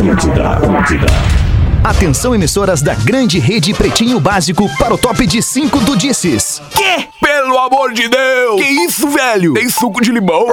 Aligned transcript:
Atlântida, 0.00 0.52
Atlântida. 0.52 1.06
Atenção, 1.84 2.34
emissoras 2.34 2.80
da 2.80 2.94
grande 2.94 3.38
rede 3.38 3.74
Pretinho 3.74 4.18
Básico 4.18 4.66
para 4.78 4.94
o 4.94 4.98
top 4.98 5.26
de 5.26 5.42
5 5.42 5.78
do 5.80 5.94
Disses. 5.94 6.62
Quê? 6.74 7.06
Pelo 7.20 7.58
amor 7.58 7.92
de 7.92 8.08
Deus! 8.08 8.62
Que 8.62 8.66
isso, 8.86 9.06
velho? 9.08 9.52
Tem 9.52 9.68
suco 9.68 10.00
de 10.00 10.10
limão? 10.10 10.46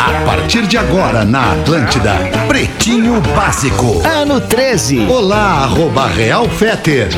A 0.00 0.24
partir 0.26 0.66
de 0.66 0.76
agora 0.76 1.24
na 1.24 1.52
Atlântida, 1.52 2.16
Pretinho 2.48 3.20
Básico. 3.36 4.02
Ano 4.04 4.40
13. 4.40 5.06
Olá, 5.06 5.62
arroba 5.62 6.08
Real 6.08 6.48
Feter. 6.48 7.10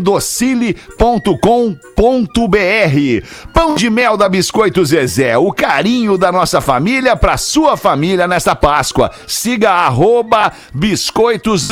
com 1.21 1.77
docile.com.br. 1.95 3.25
Pão 3.53 3.75
de 3.75 3.89
mel 3.89 4.17
da 4.17 4.27
Biscoito 4.27 4.83
Zezé, 4.83 5.37
o 5.37 5.51
carinho 5.51 6.17
da 6.17 6.31
nossa 6.31 6.59
família 6.59 7.15
para 7.15 7.37
sua 7.37 7.77
família 7.77 8.27
nesta 8.27 8.55
Páscoa. 8.55 9.11
Siga 9.25 9.71
arroba 9.71 10.51
biscoitos 10.73 11.69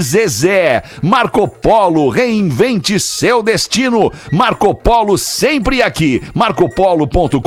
Zezé. 0.00 0.82
Marco 1.02 1.46
Polo, 1.46 2.08
reinvente 2.08 2.98
seu 2.98 3.42
destino. 3.42 4.10
Marco 4.32 4.74
Polo 4.74 5.18
sempre 5.18 5.82
aqui. 5.82 6.22
marcopolo.com.br 6.34 7.38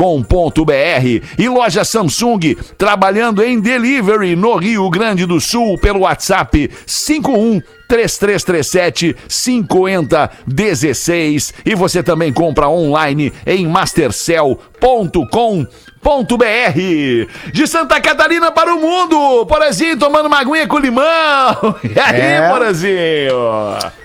e 1.37 1.49
loja 1.49 1.83
Samsung, 1.83 2.55
trabalhando 2.77 3.43
em 3.43 3.59
delivery 3.59 4.35
no 4.35 4.55
Rio 4.55 4.89
Grande 4.89 5.25
do 5.25 5.41
Sul 5.41 5.77
pelo 5.79 6.01
WhatsApp 6.01 6.69
51 6.85 7.61
3337 7.87 9.15
5016 9.27 11.53
e 11.65 11.73
você 11.73 11.86
também 12.03 12.31
compra 12.31 12.69
online 12.69 13.33
em 13.45 13.67
mastercell.com.br 13.67 15.96
de 17.51 17.67
Santa 17.67 17.99
Catarina 17.99 18.51
para 18.51 18.73
o 18.73 18.79
mundo, 18.79 19.45
Porazinho 19.45 19.97
tomando 19.97 20.27
uma 20.27 20.39
aguinha 20.39 20.67
com 20.67 20.77
limão. 20.77 21.05
E 21.83 21.99
aí, 21.99 22.21
É. 22.21 22.49
Porazinho? 22.49 23.35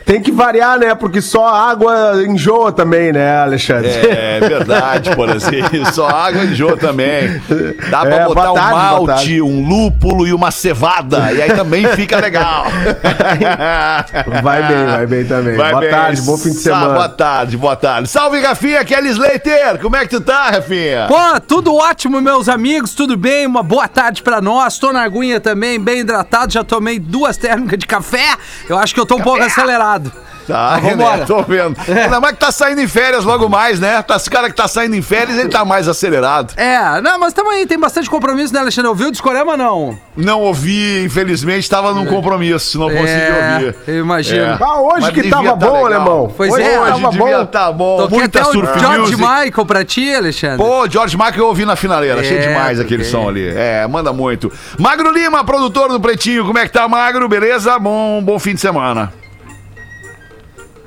Tem 0.04 0.20
que 0.20 0.32
variar, 0.32 0.78
né? 0.78 0.94
Porque 0.96 1.20
só 1.22 1.46
água 1.46 2.22
enjoa 2.26 2.72
também, 2.72 3.12
né, 3.12 3.38
Alexandre? 3.42 3.88
É 3.90 4.40
verdade, 4.40 5.14
Porazinho. 5.14 5.86
Só 5.92 6.08
água 6.08 6.42
e 6.44 6.54
jô 6.54 6.76
também. 6.76 7.40
Dá 7.88 8.00
pra 8.00 8.16
É, 8.16 8.24
botar 8.24 8.52
tarde, 8.52 8.60
um 8.74 8.76
malte, 9.06 9.42
um 9.42 9.68
lúpulo 9.68 10.26
e 10.26 10.32
uma 10.32 10.50
cevada. 10.50 11.32
E 11.32 11.40
aí 11.40 11.52
também 11.52 11.86
fica 11.88 12.18
legal. 12.18 12.64
Vai 14.42 14.62
bem, 14.62 14.86
vai 14.86 15.06
bem 15.06 15.24
também. 15.24 15.56
Vai 15.56 15.70
boa 15.70 15.80
bem. 15.80 15.90
tarde, 15.90 16.20
bom 16.22 16.36
fim 16.36 16.50
de 16.50 16.56
semana. 16.58 16.94
Boa 16.94 17.08
tarde, 17.08 17.56
boa 17.56 17.76
tarde. 17.76 18.08
Salve, 18.08 18.40
Rafinha, 18.40 18.84
Kelly 18.84 19.10
Slater. 19.10 19.78
Como 19.80 19.96
é 19.96 20.00
que 20.00 20.08
tu 20.08 20.20
tá, 20.20 20.50
Rafinha? 20.50 21.06
Pô, 21.08 21.40
tudo 21.46 21.74
ótimo, 21.82 22.20
meus 22.20 22.48
amigos, 22.48 22.94
tudo 22.94 23.16
bem? 23.16 23.44
Uma 23.46 23.62
boa 23.62 23.88
tarde 23.88 24.22
pra 24.22 24.40
nós. 24.40 24.78
Tô 24.78 24.92
na 24.92 25.02
aguinha 25.02 25.40
também, 25.40 25.80
bem 25.80 26.00
hidratado. 26.00 26.52
Já 26.52 26.62
tomei 26.62 26.98
duas 26.98 27.36
térmicas 27.36 27.78
de 27.78 27.86
café. 27.86 28.36
Eu 28.68 28.78
acho 28.78 28.94
que 28.94 29.00
eu 29.00 29.06
tô 29.06 29.16
um 29.16 29.20
pouco 29.20 29.42
acelerado. 29.42 30.12
Tá, 30.46 30.78
Mas 30.82 30.90
vambora. 30.92 31.16
né? 31.18 31.24
Tô 31.26 31.42
vendo. 31.42 31.76
Ainda 31.88 32.20
mais 32.20 32.34
que 32.34 32.40
tá 32.40 32.50
saindo 32.52 32.80
em 32.80 32.88
férias 32.88 33.24
logo 33.24 33.48
mais, 33.48 33.78
né? 33.80 34.00
Tá, 34.02 34.16
esse 34.16 34.28
cara 34.30 34.48
que 34.50 34.56
tá 34.56 34.66
saindo 34.68 34.96
em 34.96 35.02
férias, 35.02 35.38
ele 35.38 35.48
tá 35.48 35.64
mais 35.64 35.88
acelerado. 35.88 36.52
É, 36.56 37.00
não, 37.00 37.18
mas 37.18 37.32
tamo 37.32 37.50
aí, 37.50 37.66
tem 37.66 37.78
bastante 37.78 38.08
compromisso, 38.10 38.52
né, 38.52 38.60
Alexandre? 38.60 38.88
Ouviu 38.88 39.08
o 39.08 39.10
discorama, 39.12 39.56
não? 39.56 39.98
Não 40.16 40.40
ouvi, 40.40 41.04
infelizmente, 41.04 41.68
tava 41.70 41.92
num 41.94 42.06
compromisso, 42.06 42.78
não 42.78 42.88
consegui 42.90 43.08
É, 43.10 43.52
ouvir. 43.54 43.76
eu 43.86 44.00
imagino. 44.00 44.44
É. 44.44 44.58
Ah, 44.60 44.80
hoje 44.80 45.00
Mas 45.00 45.10
que 45.14 45.28
tava 45.30 45.48
tá 45.50 45.54
bom, 45.56 45.66
legal. 45.72 45.86
alemão. 45.86 46.34
Pois 46.36 46.52
hoje 46.52 46.62
é, 46.62 46.80
Hoje 46.80 46.90
tava 47.00 47.10
devia 47.10 47.38
bom. 47.38 47.46
tá 47.46 47.72
bom. 47.72 47.96
Toquei 47.98 48.18
Muita 48.18 48.40
até 48.40 48.48
o 48.48 48.52
surf 48.52 48.78
George 48.80 48.98
music. 49.00 49.16
Michael 49.20 49.66
pra 49.66 49.84
ti, 49.84 50.14
Alexandre. 50.14 50.56
Pô, 50.58 50.88
George 50.88 51.16
Michael 51.16 51.38
eu 51.38 51.46
ouvi 51.46 51.64
na 51.64 51.76
finaleira. 51.76 52.20
Achei 52.20 52.38
É, 52.38 52.48
demais 52.48 52.78
aquele 52.80 53.04
som 53.04 53.28
ali. 53.28 53.48
É, 53.48 53.86
manda 53.86 54.12
muito. 54.12 54.52
Magro 54.78 55.10
Lima, 55.12 55.44
produtor 55.44 55.88
do 55.90 56.00
Pretinho. 56.00 56.44
Como 56.44 56.58
é 56.58 56.66
que 56.66 56.72
tá, 56.72 56.86
Magro? 56.88 57.28
Beleza? 57.28 57.78
Bom, 57.78 58.20
bom 58.22 58.38
fim 58.38 58.54
de 58.54 58.60
semana. 58.60 59.12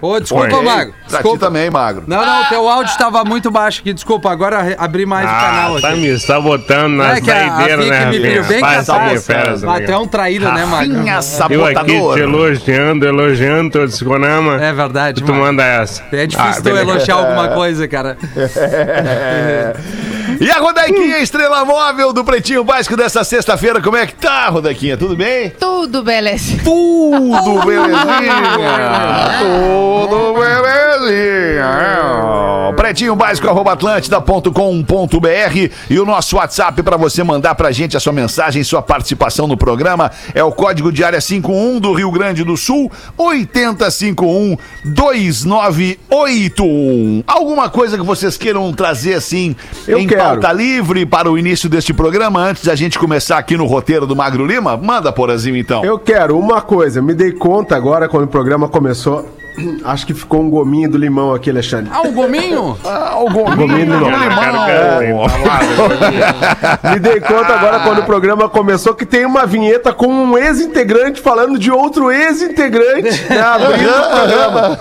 Ô, 0.02 0.20
desculpa, 0.20 0.50
ti 0.50 0.94
Desculpa. 1.08 1.40
também, 1.46 1.70
Magro. 1.70 2.04
Não, 2.06 2.24
não, 2.26 2.44
teu 2.46 2.68
áudio 2.70 2.96
tava 2.98 3.24
muito 3.24 3.50
baixo 3.50 3.80
aqui, 3.82 3.94
desculpa. 3.94 4.30
Agora 4.30 4.76
abri 4.78 5.06
mais 5.06 5.26
o 5.26 5.32
canal 5.34 5.72
Ah, 5.74 5.78
aqui. 5.78 5.82
tá 5.82 5.96
me 5.96 6.20
sabotando 6.20 6.98
nas 6.98 7.18
É 7.18 7.22
que 7.22 7.32
a- 7.32 7.56
a 7.56 7.78
né, 7.78 8.06
me 8.08 8.20
pediu 8.20 8.44
bem 8.44 8.60
Faz 8.60 8.86
capaz. 8.88 9.30
Ah, 9.30 9.34
é 9.34 9.78
amigo. 9.78 10.00
um 10.00 10.08
traíra, 10.08 10.52
né, 10.52 10.66
Mago? 10.66 10.94
Rafinha 10.94 11.20
Eu 11.50 11.66
aqui 11.66 11.86
te 12.14 12.20
elogiando, 12.20 13.06
elogiando 13.08 13.72
teu 13.72 13.88
discorama. 13.88 14.62
É 14.64 14.74
verdade, 14.74 15.24
Tu 15.24 15.34
manda 15.34 15.64
essa. 15.64 16.04
É 16.12 16.28
difícil 16.28 16.52
Ah, 16.60 16.62
tu 16.62 16.70
elogiar 16.70 17.16
alguma 17.16 17.48
coisa, 17.50 17.88
cara. 17.88 18.18
E 20.40 20.52
a 20.52 20.60
Rodequinha, 20.60 21.20
estrela 21.20 21.64
móvel 21.64 22.12
do 22.12 22.24
Pretinho 22.24 22.64
Básico 22.64 22.98
dessa 22.98 23.24
sexta-feira. 23.24 23.82
Como 23.82 23.98
é 23.98 24.06
que 24.06 24.16
tá, 24.16 24.50
Rodequinha? 24.50 24.98
Tudo 24.98 25.16
bem? 25.16 25.52
Tudo, 25.52 26.04
beleza. 26.04 26.58
Tudo 26.64 27.62
belezinha! 27.66 29.40
Tudo 29.40 30.34
belezinha! 30.34 32.06
Pretinho 32.76 33.16
básico, 33.16 33.48
arroba 33.48 33.74
atlântida.com.br 33.74 35.70
e 35.90 36.00
o 36.00 36.06
nosso 36.06 36.36
WhatsApp 36.36 36.84
para 36.84 36.98
você 36.98 37.24
mandar 37.24 37.56
pra 37.56 37.72
gente 37.72 37.96
a 37.96 38.00
sua 38.00 38.12
mensagem, 38.12 38.64
sua 38.64 38.82
participação 38.82 39.48
no 39.48 39.56
programa 39.58 40.12
é 40.34 40.44
o 40.44 40.52
código 40.52 40.92
de 40.92 41.04
área 41.04 41.22
51 41.22 41.80
do 41.80 41.94
Rio 41.94 42.12
Grande 42.12 42.44
do 42.44 42.58
Sul, 42.58 42.92
8051 43.18 44.58
2981. 44.84 47.24
Alguma 47.26 47.70
coisa 47.70 47.98
que 47.98 48.04
vocês 48.04 48.38
queiram 48.38 48.72
trazer 48.74 49.16
assim 49.16 49.56
Eu 49.88 50.00
em 50.00 50.08
quero. 50.08 50.22
Pauta 50.26 50.52
livre 50.52 51.06
para 51.06 51.30
o 51.30 51.38
início 51.38 51.70
deste 51.70 51.94
programa, 51.94 52.40
antes 52.40 52.66
da 52.66 52.76
gente 52.76 52.98
começar 52.98 53.38
aqui 53.38 53.56
no 53.56 53.66
roteiro 53.66 54.08
do 54.08 54.16
Magro 54.16 54.46
Lima? 54.46 54.76
Manda, 54.76 55.12
Porazinho, 55.12 55.56
então. 55.56 55.84
Eu 55.86 56.00
quero 56.00 56.38
uma 56.38 56.62
coisa, 56.62 57.02
me 57.02 57.14
dei 57.14 57.32
conta 57.32 57.76
agora 57.76 58.10
quando 58.10 58.24
o 58.24 58.28
programa 58.28 58.68
começou. 58.68 59.26
Acho 59.86 60.06
que 60.06 60.14
ficou 60.14 60.42
um 60.42 60.50
gominho 60.50 60.90
do 60.90 60.98
limão 60.98 61.34
aqui, 61.34 61.50
Alexandre. 61.50 61.90
Ah, 61.94 62.02
o 62.02 62.12
gominho? 62.12 62.78
Ah, 62.86 63.18
o 63.20 63.30
gominho, 63.30 63.56
Gominho 63.58 63.86
do 63.86 63.94
limão. 63.98 65.00
limão. 65.00 65.26
Me 66.92 67.00
dei 67.00 67.20
conta 67.20 67.54
agora 67.54 67.80
quando 67.80 68.00
o 68.00 68.04
programa 68.06 68.50
começou 68.50 68.94
que 68.94 69.06
tem 69.06 69.26
uma 69.26 69.46
vinheta 69.46 69.94
com 69.94 70.08
um 70.08 70.38
ex-integrante 70.38 71.22
falando 71.22 71.58
de 71.58 71.72
outro 71.72 72.12
ex-integrante, 72.12 73.26
né, 73.30 73.40
abrindo 73.42 73.90
o 73.90 74.10
programa. 74.10 74.80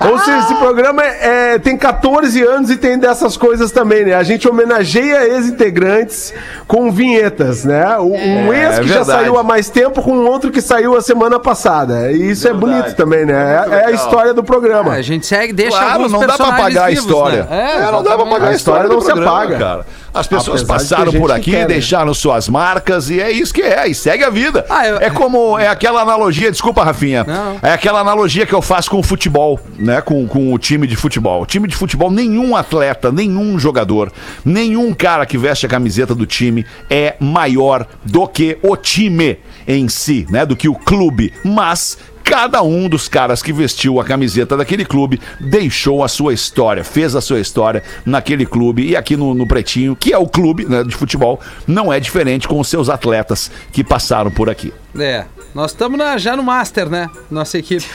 Ou 0.10 0.18
seja, 0.18 0.38
esse 0.38 0.54
programa 0.56 1.02
é, 1.02 1.54
é- 1.54 1.58
tem 1.58 1.76
14 1.76 2.42
anos 2.42 2.70
e 2.70 2.76
tem 2.76 2.98
dessas 2.98 3.36
coisas 3.36 3.70
também, 3.70 4.04
né? 4.04 4.14
A 4.14 4.22
gente 4.22 4.48
homenageia 4.48 5.26
ex-integrantes 5.34 6.32
com 6.66 6.90
vinhetas, 6.90 7.64
né? 7.64 7.96
O- 7.98 8.12
Um 8.14 8.52
É, 8.52 8.66
ex 8.66 8.78
que 8.80 8.88
já 8.88 9.04
saiu 9.04 9.38
há 9.38 9.42
mais 9.42 9.68
tempo 9.70 10.02
com 10.02 10.12
um 10.12 10.26
outro 10.26 10.50
que 10.50 10.60
saiu 10.60 10.96
a 10.96 11.00
semana 11.00 11.38
passada. 11.38 12.10
E 12.12 12.30
isso 12.30 12.46
é 12.48 12.52
bonito 12.52 12.94
também, 12.94 13.24
né? 13.24 13.64
É, 13.70 13.74
é 13.74 13.84
a 13.86 13.90
história 13.90 14.15
do 14.34 14.42
programa. 14.42 14.92
A 14.92 15.02
gente 15.02 15.26
segue, 15.26 15.52
deixa 15.52 15.76
Claro, 15.76 15.92
alguns 15.94 16.12
não 16.12 16.20
dá 16.26 16.36
pra 16.36 16.48
apagar 16.48 16.84
a 16.84 16.88
vivos, 16.90 17.04
história. 17.04 17.44
né? 17.44 17.72
É, 17.86 17.90
não 17.92 18.02
dá 18.02 18.14
pra 18.16 18.24
apagar 18.26 18.48
a 18.48 18.50
A 18.50 18.54
história, 18.54 18.86
história 18.86 18.88
não 18.88 19.00
se 19.00 19.10
apaga. 19.10 19.58
cara. 19.58 19.86
As 20.14 20.26
pessoas 20.26 20.62
Apesar 20.62 20.96
passaram 20.96 21.12
por 21.12 21.30
aqui, 21.30 21.42
que 21.44 21.50
quer, 21.50 21.58
né? 21.60 21.66
deixaram 21.66 22.14
suas 22.14 22.48
marcas 22.48 23.10
e 23.10 23.20
é 23.20 23.30
isso 23.30 23.52
que 23.52 23.60
é, 23.60 23.86
e 23.86 23.94
segue 23.94 24.24
a 24.24 24.30
vida. 24.30 24.64
Ah, 24.70 24.86
eu- 24.86 24.96
É 24.96 25.10
como, 25.10 25.58
é 25.58 25.68
aquela 25.68 26.00
analogia, 26.00 26.50
desculpa, 26.50 26.82
Rafinha, 26.82 27.22
Não. 27.24 27.58
é 27.62 27.72
aquela 27.74 28.00
analogia 28.00 28.46
que 28.46 28.54
eu 28.54 28.62
faço 28.62 28.90
com 28.90 28.98
o 28.98 29.02
futebol, 29.02 29.60
né, 29.78 30.00
com, 30.00 30.26
com 30.26 30.54
o 30.54 30.58
time 30.58 30.86
de 30.86 30.96
futebol. 30.96 31.42
O 31.42 31.46
time 31.46 31.68
de 31.68 31.76
futebol, 31.76 32.10
nenhum 32.10 32.56
atleta, 32.56 33.12
nenhum 33.12 33.58
jogador, 33.58 34.10
nenhum 34.42 34.94
cara 34.94 35.26
que 35.26 35.36
veste 35.36 35.66
a 35.66 35.68
camiseta 35.68 36.14
do 36.14 36.24
time 36.24 36.64
é 36.88 37.16
maior 37.20 37.86
do 38.02 38.26
que 38.26 38.56
o 38.62 38.74
time 38.74 39.38
em 39.68 39.86
si, 39.86 40.26
né, 40.30 40.46
do 40.46 40.56
que 40.56 40.68
o 40.68 40.74
clube, 40.74 41.30
mas 41.44 41.98
Cada 42.26 42.60
um 42.60 42.88
dos 42.88 43.08
caras 43.08 43.40
que 43.40 43.52
vestiu 43.52 44.00
a 44.00 44.04
camiseta 44.04 44.56
daquele 44.56 44.84
clube 44.84 45.20
deixou 45.38 46.02
a 46.02 46.08
sua 46.08 46.34
história, 46.34 46.82
fez 46.82 47.14
a 47.14 47.20
sua 47.20 47.38
história 47.38 47.84
naquele 48.04 48.44
clube. 48.44 48.84
E 48.84 48.96
aqui 48.96 49.16
no, 49.16 49.32
no 49.32 49.46
Pretinho, 49.46 49.94
que 49.94 50.12
é 50.12 50.18
o 50.18 50.26
clube 50.26 50.64
né, 50.64 50.82
de 50.82 50.96
futebol, 50.96 51.40
não 51.68 51.92
é 51.92 52.00
diferente 52.00 52.48
com 52.48 52.58
os 52.58 52.66
seus 52.66 52.88
atletas 52.88 53.48
que 53.70 53.84
passaram 53.84 54.28
por 54.28 54.50
aqui. 54.50 54.74
É. 54.98 55.24
Nós 55.54 55.70
estamos 55.70 55.98
já 56.20 56.36
no 56.36 56.42
Master, 56.42 56.90
né? 56.90 57.08
Nossa 57.30 57.56
equipe. 57.56 57.86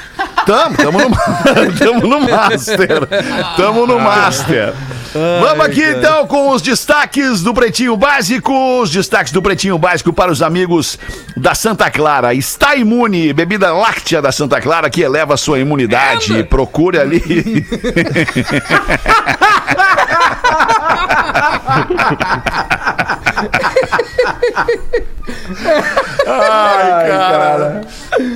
Tamo, 0.46 0.78
tamo 0.78 0.98
no, 0.98 1.10
tamo 1.78 2.08
no 2.08 2.22
Master. 2.22 3.08
Tamo 3.56 3.86
no 3.86 4.00
Master. 4.00 4.74
Vamos 5.14 5.66
aqui 5.66 5.84
então 5.84 6.26
com 6.26 6.50
os 6.50 6.62
destaques 6.62 7.42
do 7.42 7.54
Pretinho 7.54 7.96
Básico. 7.98 8.82
Os 8.82 8.90
destaques 8.90 9.32
do 9.32 9.42
Pretinho 9.42 9.78
Básico 9.78 10.12
para 10.14 10.32
os 10.32 10.42
amigos 10.42 10.98
da 11.36 11.54
Santa 11.54 11.92
Clara. 11.92 12.34
Está 12.34 12.76
imune, 12.76 13.34
bebida 13.34 13.72
láctea 13.74 14.21
da 14.22 14.32
Santa 14.32 14.62
Clara 14.62 14.90
que 14.90 15.02
eleva 15.02 15.34
a 15.34 15.38
sua 15.38 15.60
imunidade. 15.60 16.44
Procure 16.46 17.00
ali. 17.00 17.66
Ai, 26.28 27.08
cara. 27.10 27.82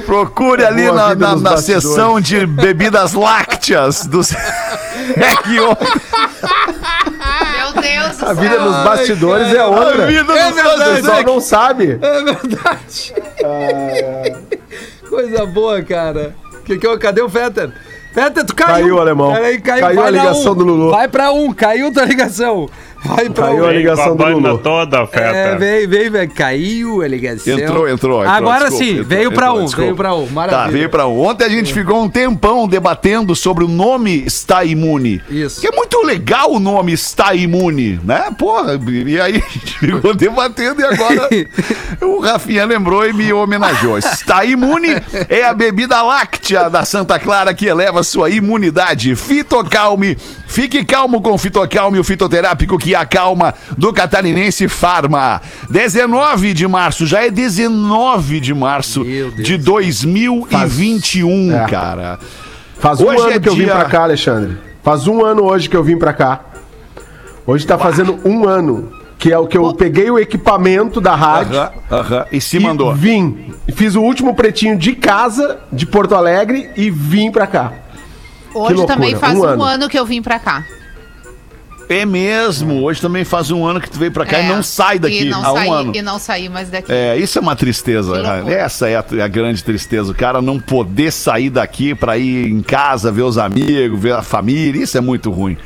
Procure 0.05 0.65
ali 0.65 0.85
na, 0.85 1.15
na, 1.15 1.31
nos 1.33 1.41
na 1.41 1.49
bastidores. 1.51 1.83
seção 1.83 2.19
de 2.21 2.45
bebidas 2.45 3.13
lácteas 3.13 4.05
do. 4.05 4.21
É 5.17 5.35
que 5.43 5.49
Meu 5.51 5.75
Deus 7.79 8.17
do 8.17 8.25
A 8.25 8.33
vida 8.33 8.55
céu. 8.55 8.65
nos 8.65 8.75
bastidores 8.83 9.53
é 9.53 9.59
a 9.59 9.67
outra. 9.67 10.07
vida 10.07 10.33
É 10.33 10.45
dos 10.47 10.55
verdade. 10.55 10.89
O 10.91 10.95
pessoal 10.95 11.23
não 11.23 11.39
sabe. 11.39 11.99
É 12.01 12.23
verdade. 12.23 13.13
Coisa 15.15 15.45
boa, 15.45 15.81
cara. 15.81 16.35
Que, 16.65 16.77
que, 16.77 16.97
cadê 16.97 17.21
o 17.21 17.29
Fetter? 17.29 17.71
Fetter, 18.13 18.45
tu 18.45 18.53
caiu. 18.53 18.73
Caiu, 18.73 18.99
alemão. 18.99 19.33
Peraí, 19.33 19.61
caiu. 19.61 19.81
Caiu 19.81 20.03
a 20.03 20.09
ligação 20.09 20.51
um. 20.51 20.55
do 20.55 20.65
Lulu. 20.65 20.91
Vai 20.91 21.07
pra 21.07 21.31
um, 21.31 21.53
caiu 21.53 21.93
tua 21.93 22.03
ligação. 22.03 22.69
Vai 23.05 23.29
pra 23.29 23.45
Caiu 23.47 23.65
a 23.65 23.71
ligação 23.71 24.17
com 24.17 24.23
a 24.23 24.31
do 24.31 24.39
Lulu. 24.39 24.57
toda, 24.57 25.05
feta. 25.05 25.25
É, 25.25 25.55
vem, 25.55 25.87
vem, 25.87 26.09
vem. 26.09 26.27
Caiu 26.27 27.01
a 27.01 27.07
ligação. 27.07 27.53
Entrou, 27.53 27.87
entrou, 27.87 28.21
entrou, 28.21 28.21
Agora 28.21 28.69
desculpa, 28.69 28.83
sim, 28.83 28.91
entrou, 28.91 29.05
veio 29.05 29.31
pra 29.31 29.45
entrou, 29.47 29.61
um, 29.61 29.65
desculpa. 29.65 29.83
veio 29.83 29.95
pra 29.95 30.15
um. 30.15 30.25
Maravilha. 30.27 30.63
Tá, 30.65 30.71
veio 30.71 30.89
pra 30.89 31.07
um. 31.07 31.21
Ontem 31.21 31.45
a 31.45 31.49
gente 31.49 31.73
ficou 31.73 32.03
um 32.03 32.09
tempão 32.09 32.67
debatendo 32.67 33.35
sobre 33.35 33.63
o 33.63 33.67
nome 33.67 34.23
Está 34.25 34.63
Imune. 34.63 35.21
Isso. 35.29 35.61
Que 35.61 35.67
é 35.67 35.71
muito 35.71 36.01
legal 36.03 36.51
o 36.51 36.59
nome 36.59 36.93
Está 36.93 37.33
Imune, 37.35 37.99
né? 38.03 38.25
Porra, 38.37 38.79
e 38.89 39.19
aí 39.19 39.35
a 39.35 39.39
gente 39.39 39.79
ficou 39.79 40.13
debatendo 40.13 40.81
e 40.81 40.83
agora 40.83 41.29
o 42.01 42.19
Rafinha 42.19 42.65
lembrou 42.65 43.05
e 43.07 43.13
me 43.13 43.31
homenageou. 43.31 43.97
Está 43.97 44.43
Imune 44.45 44.89
é 45.29 45.43
a 45.43 45.53
bebida 45.53 46.01
láctea 46.01 46.69
da 46.69 46.83
Santa 46.85 47.19
Clara 47.19 47.53
que 47.53 47.65
eleva 47.65 48.03
sua 48.03 48.29
imunidade. 48.29 49.15
Fitocalme. 49.15 50.17
Fique 50.55 50.85
calmo 50.85 51.19
com 51.21 51.33
o 51.33 51.37
Fitocalme, 51.37 51.99
o 51.99 52.03
fitoterápico 52.03 52.77
que 52.77 52.95
acalma 52.95 53.53
do 53.77 53.91
Catarinense 53.91 54.69
Farma. 54.69 55.41
19 55.69 56.53
de 56.53 56.65
março, 56.65 57.05
já 57.05 57.25
é 57.25 57.29
19 57.29 58.39
de 58.39 58.53
março 58.53 59.03
de 59.03 59.57
2021, 59.57 61.53
É. 61.53 61.65
cara. 61.67 62.19
Faz 62.79 63.01
um 63.01 63.07
Hoje 63.07 63.21
ano 63.23 63.31
é 63.31 63.39
que 63.41 63.49
eu 63.49 63.55
vim 63.55 63.65
pra 63.65 63.83
cá, 63.83 64.03
Alexandre. 64.03 64.57
Faz 64.81 65.05
um 65.07 65.25
ano 65.25 65.43
hoje 65.43 65.67
que 65.67 65.75
eu 65.75 65.83
vim 65.83 65.97
pra 65.97 66.13
cá. 66.13 66.39
Hoje 67.45 67.67
tá 67.67 67.77
fazendo 67.77 68.17
um 68.23 68.47
ano 68.47 68.93
que 69.17 69.33
é 69.33 69.37
o 69.37 69.47
que 69.47 69.57
eu 69.57 69.73
peguei 69.73 70.09
o 70.09 70.17
equipamento 70.17 71.01
da 71.01 71.15
rádio. 71.15 71.57
Aham, 71.59 71.71
aham. 71.91 72.25
E 72.31 72.39
se 72.39 72.55
e 72.55 72.59
mandou. 72.61 72.95
Vim. 72.95 73.53
Fiz 73.75 73.93
o 73.95 74.01
último 74.01 74.33
pretinho 74.33 74.77
de 74.77 74.93
casa, 74.95 75.57
de 75.69 75.85
Porto 75.85 76.15
Alegre, 76.15 76.69
e 76.77 76.89
vim 76.89 77.29
pra 77.29 77.45
cá. 77.45 77.73
Hoje 78.55 78.85
também 78.85 79.15
faz 79.15 79.37
um 79.37 79.41
um, 79.41 79.45
ano. 79.45 79.63
ano. 79.63 79.89
que 79.89 79.99
eu 79.99 80.05
vim 80.05 80.21
pra 80.21 80.39
cá. 80.39 80.65
É 81.87 82.05
mesmo. 82.05 82.81
Hoje 82.81 82.99
também 82.99 83.23
faz 83.23 83.51
um 83.51 83.65
ano 83.65 83.79
que 83.79 83.89
tu 83.89 83.99
veio 83.99 84.11
pra 84.11 84.25
cá 84.25 84.39
e 84.39 84.45
É, 84.45 84.47
não 84.47 84.63
sai 84.63 84.97
daqui 84.97 85.23
E 85.23 85.29
não 85.29 85.39
há 85.39 85.53
saí, 85.53 85.69
um 85.69 85.73
ano. 85.73 85.91
E 85.95 86.01
não 86.01 86.19
saí 86.19 86.49
mais 86.49 86.69
daqui. 86.69 86.91
É, 86.91 87.15
isso 87.17 87.37
é 87.37 87.41
uma 87.41 87.55
tristeza. 87.55 88.21
Né? 88.43 88.53
Essa 88.53 88.89
é 88.89 88.95
a, 88.95 89.05
a 89.23 89.27
grande 89.27 89.63
tristeza. 89.63 90.11
O 90.11 90.15
cara 90.15 90.41
não 90.41 90.59
poder 90.59 91.11
sair 91.11 91.49
daqui 91.49 91.93
pra 91.93 92.17
ir 92.17 92.47
em 92.49 92.61
casa, 92.61 93.11
ver 93.11 93.21
os 93.21 93.37
amigos, 93.37 93.99
ver 93.99 94.13
a 94.13 94.23
família. 94.23 94.83
Isso 94.83 94.97
é 94.97 95.01
muito 95.01 95.29
ruim. 95.29 95.57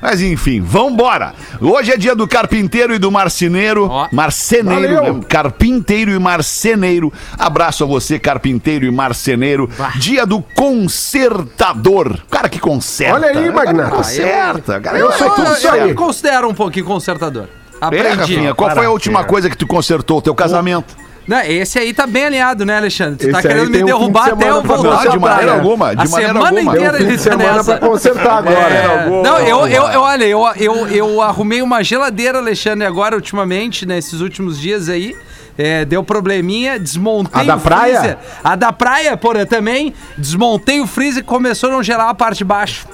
Mas 0.00 0.22
enfim, 0.22 0.60
vambora. 0.60 1.34
Hoje 1.60 1.92
é 1.92 1.96
dia 1.96 2.14
do 2.14 2.26
carpinteiro 2.26 2.94
e 2.94 2.98
do 2.98 3.10
marceneiro. 3.10 3.86
Ó. 3.88 4.08
Marceneiro, 4.10 4.94
Valeu. 4.96 5.14
né? 5.14 5.20
Carpinteiro 5.28 6.10
e 6.10 6.18
marceneiro. 6.18 7.12
Abraço 7.38 7.84
a 7.84 7.86
você, 7.86 8.18
carpinteiro 8.18 8.86
e 8.86 8.90
marceneiro. 8.90 9.68
Dia 9.96 10.24
do 10.24 10.40
consertador. 10.40 12.18
Cara 12.30 12.48
que 12.48 12.58
conserta. 12.58 13.14
Olha 13.14 13.28
aí, 13.28 13.46
né? 13.46 13.50
Magnata. 13.50 13.90
Conserta. 13.96 14.80
Cara, 14.80 14.98
Eu 14.98 15.12
sou 15.12 15.30
tudo 15.30 15.48
eu, 15.48 15.74
eu 15.76 15.86
me 15.88 15.94
considero 15.94 16.48
um 16.48 16.54
pouquinho 16.54 16.84
consertador. 16.86 17.44
É, 17.80 17.84
Aprendi. 17.84 18.16
Rafinha, 18.16 18.54
qual 18.54 18.70
foi 18.70 18.86
a 18.86 18.90
última 18.90 19.24
coisa 19.24 19.48
que 19.48 19.56
tu 19.56 19.66
consertou? 19.66 20.18
O 20.18 20.22
teu 20.22 20.34
casamento? 20.34 20.94
Não, 21.28 21.38
esse 21.42 21.78
aí 21.78 21.92
tá 21.94 22.06
bem 22.06 22.24
alinhado, 22.26 22.64
né, 22.66 22.76
Alexandre? 22.78 23.26
Tu 23.28 23.30
tá 23.30 23.38
Esse 23.38 23.48
querendo 23.48 23.70
me 23.70 23.78
fim 23.78 23.84
de 23.84 23.92
derrubar 23.92 24.30
até 24.32 24.50
eu 24.50 24.62
voltar 24.62 24.76
consertar, 24.76 25.02
de 25.02 25.08
pra 25.10 25.18
maneira 25.20 25.42
praia. 25.46 25.52
alguma, 25.60 25.94
de 25.96 26.02
a 26.02 26.04
maneira 26.10 26.32
semana 26.32 26.58
alguma. 26.58 26.74
inteira 26.76 26.96
ele 27.02 27.18
tá 27.18 27.36
nessa. 27.36 27.76
pra 27.78 27.88
consertar 27.88 28.38
agora. 28.38 28.74
É, 28.74 29.22
não, 29.22 29.38
eu, 29.38 29.66
eu, 29.68 29.82
eu, 29.88 30.00
olha, 30.00 30.24
eu, 30.24 30.44
eu, 30.56 30.88
eu 30.88 31.22
arrumei 31.22 31.62
uma 31.62 31.84
geladeira, 31.84 32.38
Alexandre, 32.38 32.84
agora, 32.86 33.14
ultimamente, 33.14 33.86
nesses 33.86 34.20
últimos 34.20 34.58
dias 34.58 34.88
aí. 34.88 35.14
É, 35.58 35.84
deu 35.84 36.02
probleminha, 36.02 36.78
desmontei 36.78 37.42
A 37.42 37.44
da 37.44 37.56
o 37.56 37.60
praia? 37.60 37.98
freezer. 37.98 38.18
A 38.42 38.56
da 38.56 38.72
praia, 38.72 39.16
porra, 39.16 39.44
também. 39.44 39.92
Desmontei 40.16 40.80
o 40.80 40.86
freezer 40.86 41.22
e 41.22 41.24
começou 41.26 41.68
a 41.68 41.72
não 41.72 41.82
gelar 41.82 42.08
a 42.08 42.14
parte 42.14 42.38
de 42.38 42.44
baixo. 42.44 42.86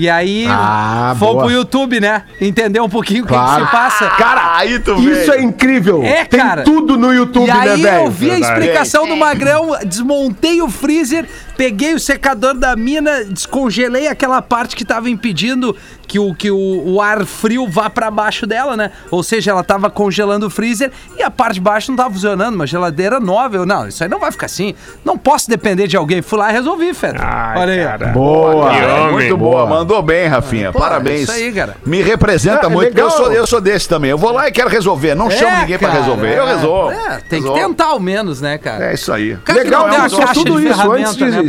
E 0.00 0.08
aí, 0.08 0.46
Ah, 0.48 1.12
boa. 1.18 1.42
pro 1.42 1.50
YouTube, 1.50 1.98
né? 1.98 2.22
Entender 2.40 2.78
um 2.80 2.88
pouquinho 2.88 3.24
o 3.24 3.26
que, 3.26 3.32
que 3.32 3.38
Claro. 3.38 3.64
se 3.64 3.70
passa. 3.72 4.06
Cara, 4.10 4.56
aí 4.56 4.78
tu 4.78 4.94
Isso 4.94 5.32
é 5.32 5.42
incrível. 5.42 6.04
É, 6.04 6.24
Tem 6.24 6.38
cara. 6.38 6.62
tudo 6.62 6.96
no 6.96 7.12
YouTube, 7.12 7.48
E 7.48 7.50
aí 7.50 7.82
né, 7.82 7.96
eu 8.06 8.08
velho? 8.08 8.10
vi 8.12 8.26
a 8.30 8.34
Verdade. 8.34 8.52
explicação 8.60 9.08
do. 9.08 9.16
Magrão, 9.18 9.76
desmontei 9.84 10.62
o 10.62 10.68
freezer, 10.70 11.26
peguei 11.56 11.92
o 11.94 11.98
secador 11.98 12.54
da 12.54 12.76
mina, 12.76 13.24
descongelei 13.24 14.06
aquela 14.06 14.40
parte 14.40 14.76
que 14.76 14.84
tava 14.84 15.10
impedindo 15.10 15.74
que 16.08 16.18
o, 16.18 16.34
que 16.34 16.50
o, 16.50 16.56
o 16.94 17.00
ar 17.02 17.24
frio 17.26 17.68
vá 17.68 17.88
pra 17.90 18.10
baixo 18.10 18.46
dela, 18.46 18.76
né? 18.76 18.90
Ou 19.10 19.22
seja, 19.22 19.50
ela 19.50 19.62
tava 19.62 19.90
congelando 19.90 20.46
o 20.46 20.50
freezer 20.50 20.90
e 21.18 21.22
a 21.22 21.30
parte 21.30 21.54
de 21.54 21.60
baixo 21.60 21.90
não 21.92 21.96
tava 21.96 22.10
funcionando, 22.14 22.54
uma 22.54 22.66
geladeira 22.66 23.20
nova. 23.20 23.56
Eu, 23.56 23.66
não, 23.66 23.86
isso 23.86 24.02
aí 24.02 24.08
não 24.08 24.18
vai 24.18 24.32
ficar 24.32 24.46
assim. 24.46 24.74
Não 25.04 25.18
posso 25.18 25.48
depender 25.50 25.86
de 25.86 25.96
alguém. 25.96 26.22
Fui 26.22 26.38
lá 26.38 26.48
e 26.50 26.52
resolvi, 26.52 26.94
Feta. 26.94 27.22
Ai, 27.22 27.58
Olha 27.60 27.72
aí. 27.74 27.84
cara. 27.84 28.06
Boa. 28.08 28.70
Que 28.70 28.84
homem. 28.86 29.12
Muito 29.12 29.36
boa, 29.36 29.66
mandou 29.66 30.00
bem, 30.02 30.26
Rafinha. 30.26 30.72
Pô, 30.72 30.78
Parabéns. 30.78 31.22
isso 31.22 31.32
aí, 31.32 31.52
cara. 31.52 31.76
Me 31.84 32.00
representa 32.02 32.66
É, 32.66 32.68
muito, 32.70 32.88
porque 32.88 33.02
eu 33.02 33.10
sou, 33.10 33.30
eu 33.32 33.46
sou 33.46 33.60
desse 33.60 33.86
também. 33.88 34.10
Eu 34.10 34.18
vou 34.18 34.32
lá 34.32 34.48
e 34.48 34.52
quero 34.52 34.70
resolver. 34.70 35.14
Não 35.14 35.30
chamo 35.30 35.50
É, 35.56 35.60
ninguém 35.60 35.78
pra 35.78 35.88
cara, 35.88 36.00
resolver. 36.00 36.38
Eu 36.38 36.48
é. 36.48 36.54
resolvo. 36.54 36.90
É, 36.90 37.18
tem 37.28 37.40
Resolvo. 37.40 37.60
que 37.60 37.66
tentar 37.66 37.86
ao 37.86 38.00
menos, 38.00 38.40
né, 38.40 38.56
cara? 38.56 38.86
É 38.90 38.94
isso 38.94 39.12
aí. 39.12 39.36
Cara 39.44 39.58
que 39.58 39.64
Legal, 39.66 39.88
eu 39.88 39.94
uma 39.94 40.08
sou 40.08 40.24
tudo 40.32 40.60
de 40.60 40.68
isso. 40.68 40.90
Antes 40.92 41.16
de, 41.16 41.24
né, 41.26 41.42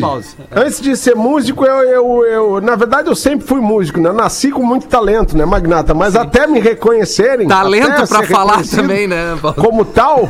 antes 0.54 0.82
de 0.82 0.98
ser 0.98 1.16
músico, 1.16 1.66
eu, 1.66 1.82
eu, 1.84 2.26
eu- 2.26 2.62
Na 2.62 2.76
verdade, 2.76 3.08
eu 3.08 3.16
sempre 3.16 3.48
fui 3.48 3.62
músico, 3.62 4.00
né? 4.02 4.12
Nasci 4.12 4.49
com 4.52 4.64
muito 4.64 4.88
talento, 4.88 5.38
né, 5.38 5.46
Magnata? 5.46 5.94
Mas 5.94 6.16
até 6.16 6.48
me 6.48 6.60
reconhecerem. 6.60 7.48
Talento 7.48 8.06
ser 8.06 8.28
falar 8.28 8.64
também, 8.66 9.08
né, 9.08 9.38
Paulo? 9.42 9.58
Como 9.58 9.86
tal, 9.86 10.30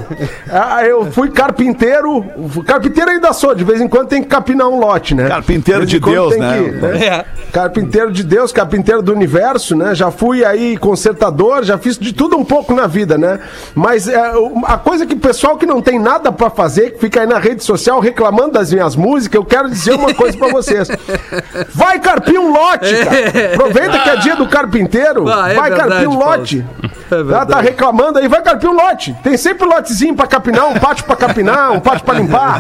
ah, 0.52 0.86
eu 0.86 1.12
fui 1.12 1.30
carpinteiro. 1.30 2.26
Carpinteiro 2.66 3.12
ainda 3.12 3.34
sou, 3.34 3.54
de 3.54 3.64
vez 3.64 3.82
em 3.82 3.88
quando 3.88 4.08
tem 4.08 4.22
que 4.22 4.28
capinar 4.28 4.68
um 4.68 4.80
lote, 4.80 5.14
né? 5.16 5.28
Carpinteiro 5.28 5.86
De 5.86 6.00
de 6.00 6.00
Deus, 6.00 6.38
né? 6.38 6.58
que, 6.80 7.04
É. 7.04 7.26
Carpinteiro 7.52 8.12
de 8.12 8.24
Deus, 8.24 8.52
carpinteiro 8.52 9.02
do 9.02 9.12
universo, 9.12 9.76
né? 9.76 9.96
Já 9.96 10.12
fui 10.12 10.46
aí 10.46 10.78
consertador, 10.78 11.64
já 11.64 11.78
fiz 11.78 11.98
de 11.98 12.14
tudo 12.14 12.38
um 12.38 12.46
pouco 12.46 12.74
na 12.74 12.88
vida, 12.88 13.18
né? 13.18 13.40
Mas 13.74 14.08
é, 14.08 14.20
a 14.66 14.78
coisa 14.78 15.06
que 15.06 15.14
o 15.14 15.20
pessoal 15.20 15.58
que 15.58 15.66
não 15.66 15.82
tem 15.82 16.00
nada 16.00 16.32
pra 16.32 16.50
fazer, 16.50 16.92
que 16.92 17.00
fica 17.00 17.22
aí 17.22 17.28
na 17.28 17.40
rede 17.40 17.64
social 17.64 18.00
reclamando 18.00 18.52
das 18.52 18.72
minhas 18.72 18.96
músicas, 18.96 19.36
eu 19.36 19.46
quero 19.46 19.70
dizer 19.70 19.94
uma 19.94 20.14
coisa 20.14 20.38
pra 20.38 20.50
vocês. 20.50 20.88
Vai 21.74 22.00
carpir 22.00 22.40
um 22.40 22.52
lote, 22.52 22.94
cara. 23.04 23.54
Aproveita 23.54 24.00
que 24.00 24.09
é 24.10 24.16
dia 24.18 24.36
do 24.36 24.48
carpinteiro, 24.48 25.28
Ah, 25.30 25.50
é 25.52 25.56
vai 25.56 25.70
verdade, 25.70 25.90
carpir 25.92 26.10
um 26.10 26.18
lote. 26.20 26.66
É 26.84 27.14
Ela 27.16 27.24
verdade. 27.24 27.52
tá 27.52 27.62
reclamando 27.62 28.20
aí, 28.20 28.28
vai 28.28 28.42
carpir 28.42 28.70
um 28.70 28.74
lote. 28.76 29.16
Tem 29.24 29.36
sempre 29.38 29.66
lotezinho 29.68 30.16
pra 30.16 30.28
capinar, 30.28 30.68
um 30.68 30.74
pátio 30.76 31.06
pra 31.06 31.16
capinar, 31.16 31.72
um 31.72 31.80
pátio 31.80 32.04
pra 32.06 32.14
limpar. 32.16 32.60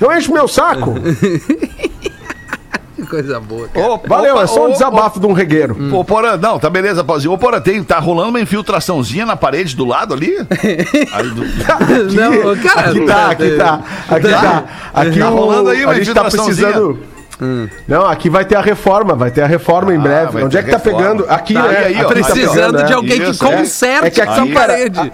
Não 0.00 0.16
enche 0.16 0.32
meu 0.32 0.48
saco. 0.48 0.94
Que 2.96 3.04
coisa 3.04 3.40
boa. 3.40 3.68
Ô, 3.74 3.98
Valeu, 4.06 4.36
ô, 4.36 4.40
é 4.40 4.46
só 4.46 4.68
um 4.68 4.70
desabafo 4.70 5.18
de 5.18 5.26
um 5.26 5.32
regueiro. 5.32 5.76
Ô, 5.92 5.98
ô, 5.98 6.04
Porã, 6.04 6.36
não, 6.36 6.60
tá 6.60 6.70
beleza, 6.70 7.02
pauzinho. 7.02 7.32
Ô, 7.34 7.38
Porã, 7.38 7.60
tem, 7.60 7.82
tá 7.82 7.98
rolando 7.98 8.28
uma 8.30 8.40
infiltraçãozinha 8.40 9.26
na 9.26 9.34
parede 9.36 9.74
do 9.74 9.84
lado 9.84 10.14
ali? 10.14 10.32
Aí 11.12 11.28
do- 11.30 11.44
Não, 12.14 12.56
cara, 12.62 12.90
aqui 12.90 13.00
tá, 13.00 13.30
aqui 13.30 13.50
tá, 13.56 13.80
aqui 14.08 14.28
tá. 14.28 14.64
Aqui 14.94 15.18
Tá 15.18 15.26
rolando 15.28 15.70
aí 15.70 15.84
uma 15.84 15.92
a 15.92 15.96
gente 15.96 16.14
tá 16.14 16.20
infiltraçãozinha. 16.20 16.72
Precisando. 17.36 17.70
Não, 17.88 18.06
aqui 18.06 18.28
vai 18.30 18.44
ter 18.44 18.56
a 18.56 18.60
reforma, 18.60 19.14
vai 19.14 19.30
ter 19.30 19.42
a 19.42 19.46
reforma 19.46 19.94
em 19.94 19.98
Ah, 19.98 20.00
breve. 20.00 20.32
vai 20.32 20.44
Onde 20.44 20.56
é 20.58 20.62
que 20.62 20.70
tá 20.70 20.76
reforma. 20.76 20.98
pegando? 20.98 21.26
Aqui, 21.28 21.54
Tá, 21.54 21.62
né? 21.62 21.68
aí, 21.78 21.84
aí, 21.84 21.94
ó, 21.94 21.96
Aqui 21.96 22.02
tá 22.02 22.08
Precisando 22.08 22.54
pegando, 22.54 22.76
de 22.78 22.90
né? 22.90 22.94
alguém 22.96 23.20
que 23.20 23.30
Isso, 23.30 23.44
é. 23.44 23.56
conserte 23.56 24.06
É 24.06 24.10
que 24.10 24.20
essa 24.20 24.42
aqui- 24.42 24.52
parede. 24.52 25.12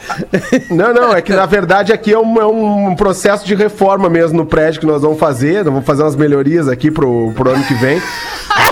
Não, 0.71 0.93
não, 0.95 1.13
é 1.15 1.21
que 1.23 1.33
na 1.33 1.47
verdade 1.47 1.93
aqui 1.93 2.13
é 2.13 2.19
um, 2.19 2.41
é 2.41 2.47
um 2.47 2.95
processo 2.95 3.47
de 3.47 3.55
reforma 3.55 4.09
mesmo 4.09 4.37
no 4.37 4.47
prédio 4.47 4.81
que 4.81 4.87
nós 4.87 5.03
vamos 5.03 5.19
fazer. 5.19 5.57
Nós 5.65 5.73
vamos 5.73 5.85
fazer 5.87 6.03
umas 6.03 6.17
melhorias 6.17 6.69
aqui 6.69 6.91
pro, 6.91 7.33
pro 7.35 7.51
ano 7.51 7.65
que 7.65 7.75
vem. 7.75 8.01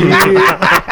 E- 0.00 0.87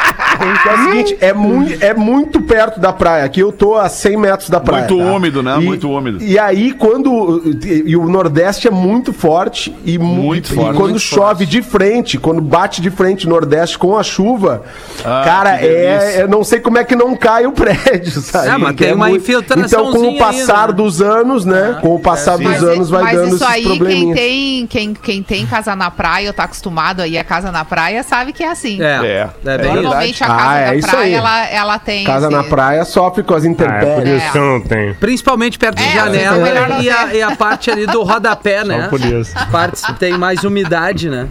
Que 0.63 0.69
é 0.69 0.73
o 0.75 0.79
seguinte, 0.85 1.19
é, 1.21 1.33
mui- 1.33 1.79
é 1.81 1.95
muito 1.95 2.41
perto 2.43 2.79
da 2.81 2.93
praia. 2.93 3.25
Aqui 3.25 3.41
eu 3.41 3.53
tô 3.53 3.75
a 3.77 3.89
100 3.89 4.17
metros 4.17 4.51
da 4.51 4.61
praia. 4.61 4.87
Muito 4.89 4.99
tá? 5.05 5.13
úmido, 5.13 5.43
né? 5.43 5.57
E- 5.61 5.65
Muito 5.65 5.91
úmido. 5.91 6.23
E 6.23 6.39
aí, 6.39 6.73
quando. 6.73 7.43
E, 7.65 7.85
e 7.91 7.97
o 7.97 8.09
Nordeste 8.09 8.69
é 8.69 8.71
muito 8.71 9.13
forte. 9.13 9.75
E, 9.85 9.99
mu- 9.99 10.15
Muito 10.15 10.53
e 10.53 10.55
forte. 10.55 10.77
quando 10.77 10.91
Muito 10.91 11.01
chove 11.01 11.47
de 11.47 11.63
frente, 11.63 12.19
quando 12.19 12.41
bate 12.41 12.81
de 12.81 12.91
frente 12.91 13.27
o 13.27 13.31
Nordeste 13.31 13.79
com 13.79 13.97
a 13.97 14.03
chuva, 14.03 14.63
Ah, 15.05 15.23
cara, 15.25 15.61
é. 15.61 16.23
Eu 16.23 16.29
não 16.29 16.43
sei 16.45 16.61
como 16.61 16.79
é 16.79 16.85
que 16.85 16.95
não 16.97 17.17
cai 17.17 17.47
o 17.47 17.53
prédio, 17.57 18.11
sabe? 18.21 18.49
É, 18.49 18.57
mas 18.59 18.77
tem 18.77 18.93
uma 18.95 19.09
muito- 19.09 19.27
Então, 19.57 19.91
com 19.93 20.09
o 20.09 20.19
passar 20.19 20.63
aí, 20.63 20.67
né? 20.69 20.73
dos 20.73 21.03
anos, 21.03 21.45
né? 21.45 21.79
Com 21.81 21.95
o 21.95 21.99
passar 22.01 22.37
dos 22.37 22.45
Mas, 22.47 22.63
anos 22.63 22.91
vai 22.91 23.03
mas 23.03 23.17
dando 23.17 23.27
isso 23.35 23.45
esses 23.45 23.47
aí, 23.47 23.79
quem 23.79 24.15
tem, 24.15 24.67
quem, 24.67 24.95
quem 24.95 25.23
tem 25.23 25.47
casa 25.47 25.75
na 25.75 25.91
praia 25.91 26.29
ou 26.29 26.33
tá 26.35 26.45
acostumado 26.45 27.01
a 27.03 27.07
ir 27.07 27.19
a 27.19 27.25
casa 27.25 27.51
na 27.51 27.65
praia, 27.65 28.03
sabe 28.03 28.33
que 28.33 28.43
é 28.43 28.51
assim. 28.51 28.81
É, 28.83 28.87
É, 28.87 29.31
é, 29.45 29.55
é 29.55 29.59
bem 29.59 29.75
Normalmente 29.75 30.23
a 30.23 30.27
Ah, 30.27 30.36
casa 30.37 30.59
é 30.59 30.67
da 30.67 30.75
isso 30.77 30.89
praia, 30.89 31.05
aí. 31.05 31.15
ela, 31.15 31.47
ela 31.49 31.79
tem. 31.79 32.05
Casa 32.05 32.27
esse- 32.29 32.37
na 32.37 32.45
praia 32.45 32.85
sofre 32.85 33.23
com 33.23 33.35
as 33.35 33.45
Ah, 33.45 33.47
é 33.47 33.55
por 33.55 33.63
intempéries. 33.65 34.31
que 34.31 34.39
eu 34.39 34.43
não 34.45 34.61
tenho. 34.61 34.95
Principalmente 34.97 35.59
perto 35.59 35.77
de 35.79 35.85
É, 35.85 35.93
janela 35.93 36.79
é 36.79 36.83
e, 36.83 36.91
a, 36.91 37.15
e 37.15 37.23
a 37.23 37.37
parte 37.37 37.71
ali 37.71 37.87
do 37.87 38.03
rodapé, 38.03 38.65
né? 38.65 38.87
por 38.89 39.01
isso. 39.01 39.33
Partes 39.51 39.83
tem 39.99 40.17
mais 40.19 40.45
umidade, 40.45 41.09
né? 41.11 41.27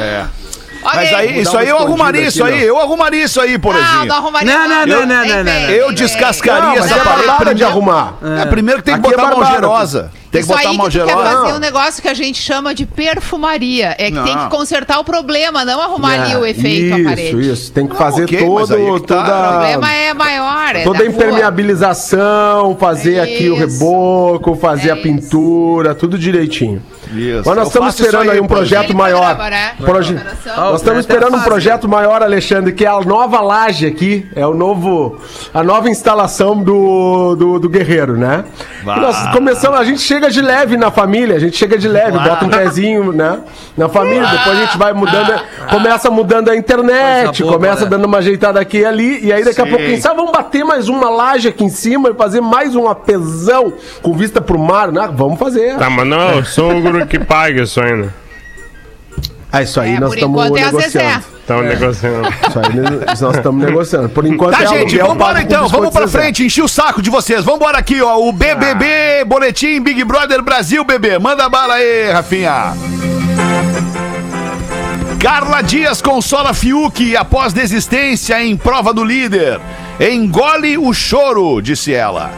É. 0.00 0.24
Mas 0.94 1.12
aí, 1.14 1.40
isso 1.40 1.56
aí 1.56 1.68
eu 1.68 1.78
arrumaria 1.78 2.22
isso 2.26 2.44
aí. 2.44 2.56
não. 2.60 2.66
Eu 2.66 2.78
arrumaria 2.80 3.24
isso 3.24 3.40
aí, 3.40 3.58
por 3.58 3.74
Não, 3.74 3.80
exemplo. 3.80 4.06
não 4.06 4.16
arrumaria. 4.16 4.58
Não, 4.58 4.68
não, 4.68 4.86
não, 4.86 5.06
não, 5.06 5.26
não, 5.26 5.44
não. 5.44 5.52
Eu 5.70 5.92
descascaria 5.92 6.62
Não, 6.62 6.74
essa 6.84 6.94
é 6.96 6.98
parede 7.04 7.26
barbada 7.26 7.54
de 7.54 7.64
arrumar. 7.64 8.14
É, 8.42 8.46
primeiro 8.46 8.80
que 8.80 8.86
tem 8.86 9.00
que 9.00 9.06
Aqui 9.06 9.14
é 9.14 9.16
botar 9.16 9.36
mão 9.36 9.44
gerosa. 9.50 10.10
Tem 10.30 10.42
que 10.42 10.46
Isso 10.46 10.48
botar 10.48 10.68
aí 10.68 10.76
mão 10.76 10.88
que 10.90 10.98
tu 10.98 11.06
quer 11.06 11.14
fazer 11.14 11.34
Não. 11.48 11.56
um 11.56 11.58
negócio 11.58 12.02
que 12.02 12.08
a 12.08 12.12
gente 12.12 12.38
chama 12.42 12.74
de 12.74 12.84
perfumaria. 12.84 13.94
É 13.98 14.06
que 14.06 14.10
Não. 14.10 14.24
tem 14.24 14.36
que 14.36 14.46
consertar 14.50 14.98
o 14.98 15.04
problema, 15.04 15.64
não 15.64 15.80
arrumar 15.80 16.20
ali 16.22 16.36
o 16.36 16.44
efeito 16.44 16.96
isso, 16.96 17.06
à 17.06 17.08
parede. 17.10 17.50
Isso, 17.50 17.72
tem 17.72 17.86
que 17.86 17.96
fazer 17.96 18.24
ok, 18.24 18.38
mas 18.48 18.68
todo, 18.68 18.74
é 18.74 18.76
que 18.76 18.82
tá. 18.84 18.92
O 18.94 19.00
toda, 19.00 19.48
problema 19.48 19.92
é 19.94 20.14
maior. 20.14 20.76
É 20.76 20.84
toda 20.84 20.98
da 20.98 21.04
a 21.04 21.06
rua. 21.08 21.14
impermeabilização, 21.16 22.76
fazer 22.78 23.20
aqui 23.20 23.48
o 23.48 23.54
Isso. 23.54 23.60
reboco, 23.82 24.54
fazer 24.56 24.90
É 24.90 24.92
a 24.92 24.96
pintura, 24.96 25.94
tudo 25.94 26.18
direitinho. 26.18 26.82
Isso. 27.14 27.42
Mas 27.46 27.46
nós 27.46 27.56
Eu 27.58 27.62
estamos 27.64 27.98
esperando 27.98 28.30
aí 28.30 28.40
um 28.40 28.46
projeto 28.46 28.94
maior. 28.96 29.36
né? 29.36 29.72
Proje-. 29.78 30.18
Ah, 30.46 30.60
Nós 30.70 30.80
estamos 30.80 31.00
esperando 31.00 31.28
um 31.28 31.38
fácil. 31.38 31.50
projeto 31.50 31.88
maior, 31.88 32.22
Alexandre, 32.22 32.72
que 32.72 32.84
é 32.84 32.88
a 32.88 33.00
nova 33.00 33.40
laje 33.40 33.86
aqui, 33.86 34.26
é 34.34 34.46
o 34.46 34.54
novo, 34.54 35.18
a 35.52 35.62
nova 35.62 35.88
instalação 35.88 36.62
do, 36.62 37.34
do, 37.36 37.58
do 37.58 37.68
Guerreiro, 37.68 38.16
né? 38.16 38.44
Nós 38.84 39.28
começamos, 39.32 39.78
a 39.78 39.84
gente 39.84 40.00
chega 40.00 40.30
de 40.30 40.40
leve 40.40 40.76
na 40.76 40.90
família, 40.90 41.36
a 41.36 41.38
gente 41.38 41.56
chega 41.56 41.76
de 41.78 41.88
leve, 41.88 42.18
bota 42.18 42.44
um 42.44 42.48
pezinho, 42.48 43.12
né? 43.12 43.40
Na 43.76 43.88
família, 43.88 44.26
depois 44.26 44.58
a 44.58 44.64
gente 44.64 44.78
vai 44.78 44.92
mudando, 44.92 45.40
começa 45.70 46.10
mudando 46.10 46.48
a 46.50 46.56
internet, 46.56 47.42
boa, 47.42 47.54
começa 47.54 47.84
né? 47.84 47.90
dando 47.90 48.04
uma 48.06 48.18
ajeitada 48.18 48.60
aqui 48.60 48.78
e 48.78 48.84
ali, 48.84 49.24
e 49.26 49.32
aí 49.32 49.44
daqui 49.44 49.60
a 49.60 49.64
Sim. 49.64 49.70
pouco, 49.70 49.84
quem 49.84 50.00
sabe, 50.00 50.16
vamos 50.16 50.32
bater 50.32 50.64
mais 50.64 50.88
uma 50.88 51.08
laje 51.10 51.48
aqui 51.48 51.64
em 51.64 51.68
cima 51.68 52.10
e 52.10 52.14
fazer 52.14 52.40
mais 52.40 52.74
um 52.74 52.88
apesão 52.88 53.72
com 54.02 54.12
vista 54.14 54.40
pro 54.40 54.58
mar, 54.58 54.90
né? 54.92 55.08
Vamos 55.12 55.38
fazer. 55.38 55.76
Tá, 55.76 55.88
mas 55.90 56.06
não 56.06 56.20
é 56.20 56.42
o 56.98 57.02
sogro 57.02 57.06
que 57.18 57.18
paga 57.24 57.62
isso 57.62 57.80
ainda. 57.80 58.14
Ah, 59.50 59.62
isso 59.62 59.80
aí 59.80 59.94
É, 59.94 60.00
nós 60.00 60.10
por 60.10 60.14
estamos 60.16 60.44
enquanto 60.44 60.58
é 60.58 60.62
a 60.62 60.66
negociando. 60.66 61.08
Zezé. 61.08 61.20
Estão 61.40 61.62
negociando. 61.62 62.28
Isso 62.28 62.58
aí 62.58 63.20
nós 63.22 63.36
estamos 63.36 63.64
negociando. 63.64 64.08
Por 64.10 64.26
enquanto 64.26 64.56
Tá, 64.56 64.62
é 64.62 64.66
gente, 64.66 65.00
aluguel 65.00 65.06
vambora 65.06 65.34
pago 65.34 65.46
com 65.48 65.54
então, 65.54 65.68
vamos 65.68 65.90
pra 65.90 66.06
Zezé. 66.06 66.18
frente, 66.18 66.44
enchi 66.44 66.60
o 66.60 66.68
saco 66.68 67.00
de 67.00 67.08
vocês. 67.08 67.42
Vambora 67.44 67.78
aqui, 67.78 68.02
ó, 68.02 68.18
o 68.18 68.30
BBB, 68.30 69.24
Boletim 69.26 69.80
Big 69.80 70.04
Brother 70.04 70.42
Brasil, 70.42 70.84
bebê. 70.84 71.18
Manda 71.18 71.48
bala 71.48 71.74
aí, 71.74 72.10
Rafinha. 72.12 72.74
Carla 75.18 75.62
Dias 75.62 76.00
consola 76.00 76.52
Fiuk 76.54 77.16
após 77.16 77.52
desistência 77.52 78.40
em 78.42 78.56
prova 78.56 78.92
do 78.92 79.02
líder. 79.02 79.58
Engole 79.98 80.78
o 80.78 80.92
choro, 80.92 81.60
disse 81.60 81.92
ela. 81.92 82.30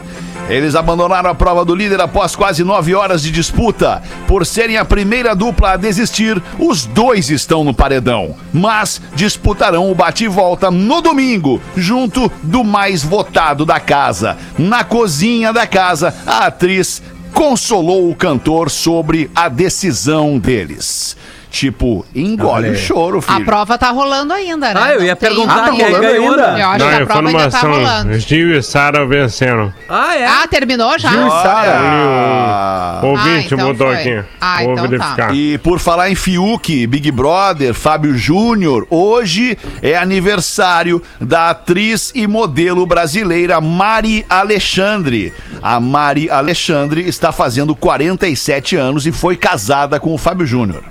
Eles 0.49 0.75
abandonaram 0.75 1.29
a 1.29 1.35
prova 1.35 1.63
do 1.63 1.73
líder 1.73 2.01
após 2.01 2.35
quase 2.35 2.63
nove 2.63 2.93
horas 2.93 3.21
de 3.21 3.31
disputa. 3.31 4.01
Por 4.27 4.45
serem 4.45 4.77
a 4.77 4.83
primeira 4.83 5.35
dupla 5.35 5.71
a 5.71 5.77
desistir, 5.77 6.41
os 6.59 6.85
dois 6.85 7.29
estão 7.29 7.63
no 7.63 7.73
paredão. 7.73 8.35
Mas 8.51 9.01
disputarão 9.15 9.89
o 9.89 9.95
bate 9.95 10.25
e 10.25 10.27
volta 10.27 10.69
no 10.69 11.01
domingo, 11.01 11.61
junto 11.75 12.31
do 12.43 12.63
mais 12.63 13.03
votado 13.03 13.65
da 13.65 13.79
casa. 13.79 14.37
Na 14.57 14.83
cozinha 14.83 15.53
da 15.53 15.65
casa, 15.65 16.13
a 16.25 16.47
atriz 16.47 17.01
consolou 17.33 18.09
o 18.09 18.15
cantor 18.15 18.69
sobre 18.69 19.31
a 19.33 19.47
decisão 19.47 20.37
deles. 20.37 21.15
Tipo, 21.51 22.05
engole 22.15 22.69
o 22.69 22.75
choro, 22.77 23.17
A 23.19 23.33
filho. 23.33 23.45
prova 23.45 23.77
tá 23.77 23.89
rolando 23.89 24.31
ainda, 24.33 24.73
né? 24.73 24.81
Ah, 24.81 24.93
eu 24.93 25.03
ia 25.03 25.17
tem- 25.17 25.29
perguntar 25.29 25.53
Ah, 25.53 25.65
tá 25.65 25.71
quem 25.71 25.81
rolando 25.83 26.01
ganhou, 26.01 26.29
ainda? 26.31 26.51
né? 26.53 26.61
Eu 26.63 26.67
acho 26.69 26.79
Não, 26.79 26.87
que 26.87 26.95
a 27.03 27.05
prova 27.05 27.27
ainda 27.27 27.39
tá 27.39 27.47
informação. 27.57 27.71
rolando. 27.71 28.19
Gil 28.19 28.57
e 28.57 28.63
Sara 28.63 29.05
venceram. 29.05 29.73
Ah, 29.89 30.15
é? 30.17 30.25
Ah, 30.25 30.47
terminou 30.49 30.97
já? 30.97 31.09
Gil 31.09 31.27
e 31.27 31.29
Sara. 31.29 31.77
Ah. 31.77 33.01
O 33.03 33.07
ouvinte 33.07 33.53
então 33.53 33.57
botou 33.67 33.87
foi. 33.87 33.95
aqui. 33.97 34.23
Ah, 34.39 34.55
Vou 34.63 34.71
então 34.71 34.75
tá. 34.83 34.87
verificar. 34.89 35.35
E 35.35 35.57
por 35.57 35.79
falar 35.79 36.09
em 36.09 36.15
Fiuk, 36.15 36.87
Big 36.87 37.11
Brother, 37.11 37.73
Fábio 37.73 38.17
Júnior, 38.17 38.87
hoje 38.89 39.57
é 39.81 39.97
aniversário 39.97 41.01
da 41.19 41.49
atriz 41.49 42.13
e 42.15 42.27
modelo 42.27 42.85
brasileira 42.85 43.59
Mari 43.59 44.25
Alexandre. 44.29 45.33
A 45.61 45.79
Mari 45.81 46.29
Alexandre 46.29 47.01
está 47.07 47.31
fazendo 47.33 47.75
47 47.75 48.77
anos 48.77 49.05
e 49.05 49.11
foi 49.11 49.35
casada 49.35 49.99
com 49.99 50.13
o 50.13 50.17
Fábio 50.17 50.45
Júnior. 50.47 50.83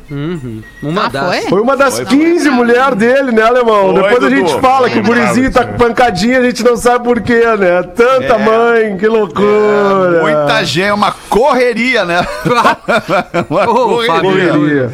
Uma 0.83 1.07
Ah, 1.07 1.09
das. 1.09 1.26
foi? 1.26 1.49
Foi 1.49 1.61
uma 1.61 1.76
das 1.76 2.00
15 2.00 2.50
mulheres 2.50 2.97
dele, 2.97 3.33
né, 3.33 3.42
alemão? 3.42 3.92
Foi, 3.92 3.95
Depois 3.95 4.16
a 4.16 4.19
Dudu. 4.28 4.37
gente 4.37 4.61
fala 4.61 4.88
que 4.90 4.99
o 4.99 5.02
gurizinho 5.02 5.50
tá 5.52 5.64
com 5.64 5.76
pancadinha, 5.76 6.38
a 6.38 6.42
gente 6.42 6.62
não 6.64 6.76
sabe 6.76 7.04
por 7.04 7.21
quê, 7.21 7.42
né? 7.59 7.83
Tanta 7.95 8.35
É. 8.35 8.38
mãe, 8.38 8.97
que 8.97 9.07
loucura. 9.07 10.21
Muita 10.23 10.64
gente, 10.64 10.87
é 10.87 10.92
uma 10.95 11.12
correria, 11.28 12.04
né? 12.04 12.26
uma 13.49 13.64
Fábio. 14.07 14.30
Correria. 14.30 14.90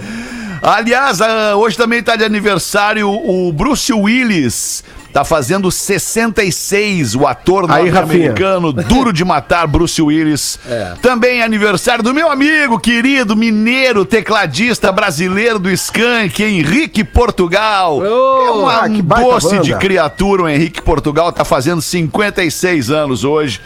Aliás, 0.63 1.21
ah, 1.21 1.55
hoje 1.57 1.77
também 1.77 2.03
tá 2.03 2.17
de 2.17 2.25
aniversário 2.25 3.09
o 3.09 3.53
Bruce 3.53 3.93
Willis. 3.93 4.83
Tá 5.17 5.25
fazendo 5.25 5.73
66, 5.73 7.15
o 7.15 7.27
ator 7.27 7.67
norte-americano, 7.67 8.71
duro 8.71 9.15
de 9.15 9.25
matar 9.25 9.67
Bruce 9.67 10.03
Willis. 10.03 10.59
É. 10.69 10.95
Também 11.01 11.41
é 11.41 11.45
aniversário 11.45 12.03
do 12.03 12.13
meu 12.13 12.29
amigo 12.29 12.79
querido, 12.79 13.37
mineiro, 13.37 14.05
tecladista 14.05 14.91
brasileiro 14.91 15.61
do 15.61 15.71
Skank, 15.71 16.43
Henrique 16.43 17.05
Portugal. 17.05 17.99
Oh, 17.99 18.47
é 18.47 18.51
uma, 18.51 18.81
ah, 18.81 18.87
um 18.87 19.01
doce 19.01 19.51
banda. 19.51 19.63
de 19.63 19.75
criatura, 19.77 20.43
o 20.43 20.49
Henrique 20.49 20.83
Portugal 20.83 21.33
tá 21.33 21.45
fazendo 21.45 21.81
56 21.81 22.91
anos 22.91 23.23
hoje. 23.23 23.61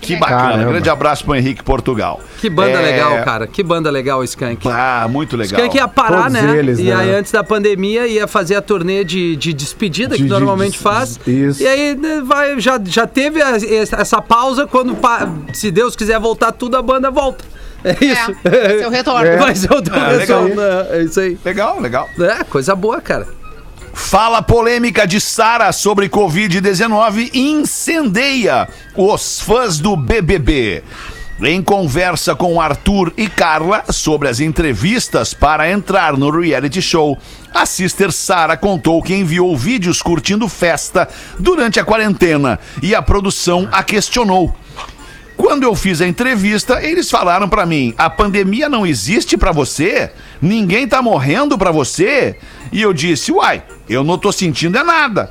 Que 0.00 0.16
bacana, 0.16 0.40
Caramba. 0.52 0.70
grande 0.72 0.88
abraço 0.90 1.24
pro 1.24 1.34
Henrique 1.34 1.62
Portugal. 1.62 2.20
Que 2.40 2.48
banda 2.48 2.70
É, 2.78 2.82
legal, 2.82 3.24
cara. 3.24 3.46
Que 3.46 3.62
banda 3.62 3.90
legal 3.90 4.20
o 4.20 4.24
Skank. 4.24 4.66
Ah, 4.68 5.06
muito 5.10 5.36
legal. 5.36 5.58
Skank 5.60 5.76
ia 5.76 5.88
parar, 5.88 6.24
Todos 6.30 6.32
né? 6.34 6.56
eles, 6.58 6.78
e 6.78 6.84
né? 6.84 6.94
aí, 6.94 7.10
antes 7.14 7.32
da 7.32 7.42
pandemia, 7.42 8.06
ia 8.06 8.26
fazer 8.26 8.54
a 8.54 8.62
turnê 8.62 9.02
de, 9.04 9.34
de 9.36 9.52
despedida, 9.52 10.10
De- 10.16 10.22
que 10.22 10.22
de- 10.24 10.28
normalmente 10.30 10.72
de- 10.72 10.78
faz. 10.78 11.18
isso. 11.26 11.62
E 11.62 11.66
aí 11.66 11.96
né, 11.96 12.22
vai, 12.24 12.58
já, 12.60 12.80
já 12.84 13.06
teve 13.06 13.42
a- 13.42 13.56
essa 13.56 14.22
pausa, 14.22 14.66
quando, 14.66 14.96
se 15.52 15.70
Deus 15.70 15.94
quiser 15.96 16.18
voltar 16.20 16.52
tudo, 16.52 16.76
a 16.76 16.82
banda 16.82 17.10
volta. 17.10 17.44
É 17.84 17.92
isso. 18.04 18.36
É, 18.44 18.78
seu 18.78 18.90
retorno. 18.90 19.26
É. 19.26 19.36
Vai 19.36 19.54
ser 19.54 19.72
o 19.72 19.80
teu 19.82 19.94
É, 19.94 20.16
retorno? 20.18 20.60
É 20.90 21.02
isso 21.02 21.20
aí. 21.20 21.38
Legal, 21.44 21.80
legal. 21.80 22.08
É, 22.20 22.42
coisa 22.44 22.74
boa, 22.74 23.00
cara. 23.00 23.26
Fala 23.98 24.40
polêmica 24.40 25.06
de 25.06 25.20
Sara 25.20 25.70
sobre 25.70 26.08
Covid-19 26.08 27.30
incendeia 27.34 28.66
os 28.96 29.40
fãs 29.40 29.78
do 29.78 29.94
BBB. 29.94 30.82
Em 31.42 31.60
conversa 31.60 32.34
com 32.34 32.58
Arthur 32.58 33.12
e 33.18 33.28
Carla 33.28 33.84
sobre 33.90 34.28
as 34.28 34.40
entrevistas 34.40 35.34
para 35.34 35.70
entrar 35.70 36.16
no 36.16 36.30
reality 36.30 36.80
show, 36.80 37.18
a 37.52 37.66
sister 37.66 38.10
Sara 38.10 38.56
contou 38.56 39.02
que 39.02 39.14
enviou 39.14 39.54
vídeos 39.54 40.00
curtindo 40.00 40.48
festa 40.48 41.06
durante 41.38 41.78
a 41.78 41.84
quarentena 41.84 42.58
e 42.82 42.94
a 42.94 43.02
produção 43.02 43.68
a 43.70 43.82
questionou. 43.82 44.54
Quando 45.48 45.62
eu 45.62 45.74
fiz 45.74 46.02
a 46.02 46.06
entrevista, 46.06 46.84
eles 46.84 47.10
falaram 47.10 47.48
pra 47.48 47.64
mim: 47.64 47.94
"A 47.96 48.10
pandemia 48.10 48.68
não 48.68 48.86
existe 48.86 49.34
pra 49.34 49.50
você? 49.50 50.10
Ninguém 50.42 50.86
tá 50.86 51.00
morrendo 51.00 51.56
pra 51.56 51.70
você?" 51.70 52.36
E 52.70 52.82
eu 52.82 52.92
disse: 52.92 53.32
"Uai, 53.32 53.62
eu 53.88 54.04
não 54.04 54.18
tô 54.18 54.30
sentindo 54.30 54.76
é 54.76 54.82
nada." 54.84 55.30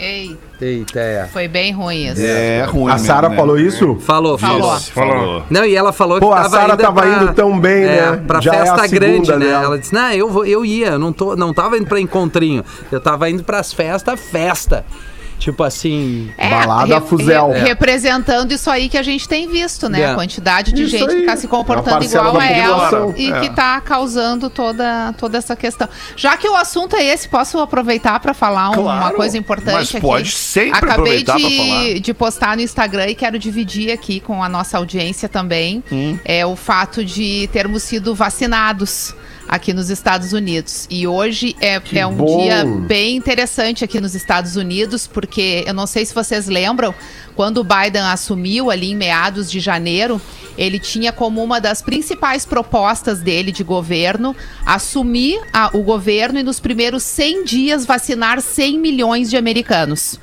Ei, 0.00 0.36
Eita, 0.60 0.98
é. 0.98 1.28
foi 1.32 1.46
bem 1.46 1.72
ruim 1.72 2.08
isso. 2.08 2.20
É 2.20 2.64
ruim. 2.64 2.90
A 2.90 2.98
Sara 2.98 3.28
né? 3.28 3.36
falou 3.36 3.56
isso? 3.56 3.98
Falou, 4.00 4.36
falou. 4.36 4.80
Falou. 4.80 4.80
Falou. 4.80 5.42
Não, 5.48 5.64
e 5.64 5.76
ela 5.76 5.92
falou 5.92 6.18
Pô, 6.18 6.30
que 6.32 6.38
a 6.38 6.48
Sara 6.48 6.76
tava 6.76 7.02
pra- 7.02 7.22
indo 7.22 7.32
tão 7.34 7.56
bem, 7.60 7.84
é, 7.84 8.10
né? 8.10 8.24
Pra 8.26 8.40
Já 8.40 8.52
é 8.52 8.56
a 8.56 8.60
festa 8.62 8.88
segunda 8.88 8.98
grande, 8.98 9.30
né? 9.32 9.38
dela. 9.38 9.64
Ela 9.64 9.78
disse, 9.78 9.92
não, 9.94 10.10
eu, 10.10 10.28
vou, 10.28 10.44
eu 10.44 10.64
ia, 10.64 10.98
não, 10.98 11.12
tô, 11.12 11.36
não 11.36 11.54
tava 11.54 11.76
indo 11.78 11.86
pra 11.86 12.00
encontrinho. 12.00 12.64
Eu 12.90 13.00
tava 13.00 13.30
indo 13.30 13.44
pras 13.44 13.72
festas, 13.72 14.18
festa. 14.18 14.84
Tipo 15.40 15.64
assim. 15.64 16.30
Balada 16.38 17.00
fuzel. 17.00 17.50
re- 17.50 17.60
representando 17.60 18.52
isso 18.52 18.70
aí 18.70 18.88
que 18.88 18.96
a 18.98 19.02
gente 19.02 19.26
tem 19.26 19.48
visto, 19.48 19.88
né? 19.88 20.02
É. 20.02 20.10
A 20.10 20.14
quantidade 20.14 20.70
de 20.70 20.82
Isso 20.84 20.98
gente 20.98 21.10
aí. 21.10 21.20
que 21.20 21.26
tá 21.26 21.34
se 21.36 21.46
É 21.46 21.48
comportando 21.48 21.90
parcela 21.98 22.28
igual 22.28 22.40
a 22.40 22.46
ela 22.46 23.14
e 23.16 23.32
É. 23.32 23.40
que 23.40 23.50
tá 23.50 23.80
causando 23.80 24.48
toda, 24.50 25.14
toda 25.18 25.38
essa 25.38 25.56
questão. 25.56 25.88
Já 26.14 26.36
que 26.36 26.46
o 26.48 26.54
assunto 26.54 26.94
é 26.94 27.02
esse, 27.04 27.26
posso 27.28 27.58
aproveitar 27.58 28.20
para 28.20 28.34
falar 28.34 28.70
um- 28.70 28.82
uma 28.82 28.98
Claro, 28.98 29.16
coisa 29.16 29.38
importante 29.38 29.72
mas 29.72 29.88
aqui? 29.90 30.00
pode 30.00 30.30
sempre 30.30 30.76
Acabei 30.78 30.92
aproveitar 31.24 31.40
pra 31.40 31.50
falar. 31.50 31.84
de, 31.84 32.00
de 32.00 32.14
postar 32.14 32.56
no 32.56 32.62
Instagram 32.62 33.06
e 33.08 33.14
quero 33.14 33.38
dividir 33.38 33.90
aqui 33.90 34.20
com 34.20 34.44
a 34.44 34.48
nossa 34.48 34.76
audiência 34.76 35.28
também 35.28 35.82
Hum. 35.90 36.18
é 36.22 36.44
o 36.44 36.54
fato 36.54 37.02
de 37.02 37.48
termos 37.50 37.82
sido 37.82 38.14
vacinados 38.14 39.14
aqui 39.50 39.72
nos 39.74 39.90
Estados 39.90 40.32
Unidos. 40.32 40.86
E 40.88 41.08
hoje 41.08 41.56
é, 41.60 41.82
é 41.92 42.06
um 42.06 42.14
bom. 42.14 42.40
dia 42.40 42.64
bem 42.64 43.16
interessante 43.16 43.82
aqui 43.84 44.00
nos 44.00 44.14
Estados 44.14 44.54
Unidos, 44.54 45.08
porque 45.08 45.64
eu 45.66 45.74
não 45.74 45.88
sei 45.88 46.06
se 46.06 46.14
vocês 46.14 46.46
lembram, 46.46 46.94
quando 47.34 47.58
o 47.58 47.64
Biden 47.64 48.02
assumiu 48.02 48.70
ali 48.70 48.92
em 48.92 48.94
meados 48.96 49.50
de 49.50 49.58
janeiro, 49.58 50.20
ele 50.56 50.78
tinha 50.78 51.12
como 51.12 51.42
uma 51.42 51.60
das 51.60 51.82
principais 51.82 52.46
propostas 52.46 53.18
dele 53.20 53.50
de 53.50 53.64
governo 53.64 54.36
assumir 54.64 55.40
a- 55.52 55.70
o 55.72 55.82
governo 55.82 56.38
e 56.38 56.42
nos 56.44 56.60
primeiros 56.60 57.02
100 57.02 57.44
dias 57.44 57.84
vacinar 57.84 58.40
100 58.40 58.78
milhões 58.78 59.28
de 59.28 59.36
americanos. 59.36 60.20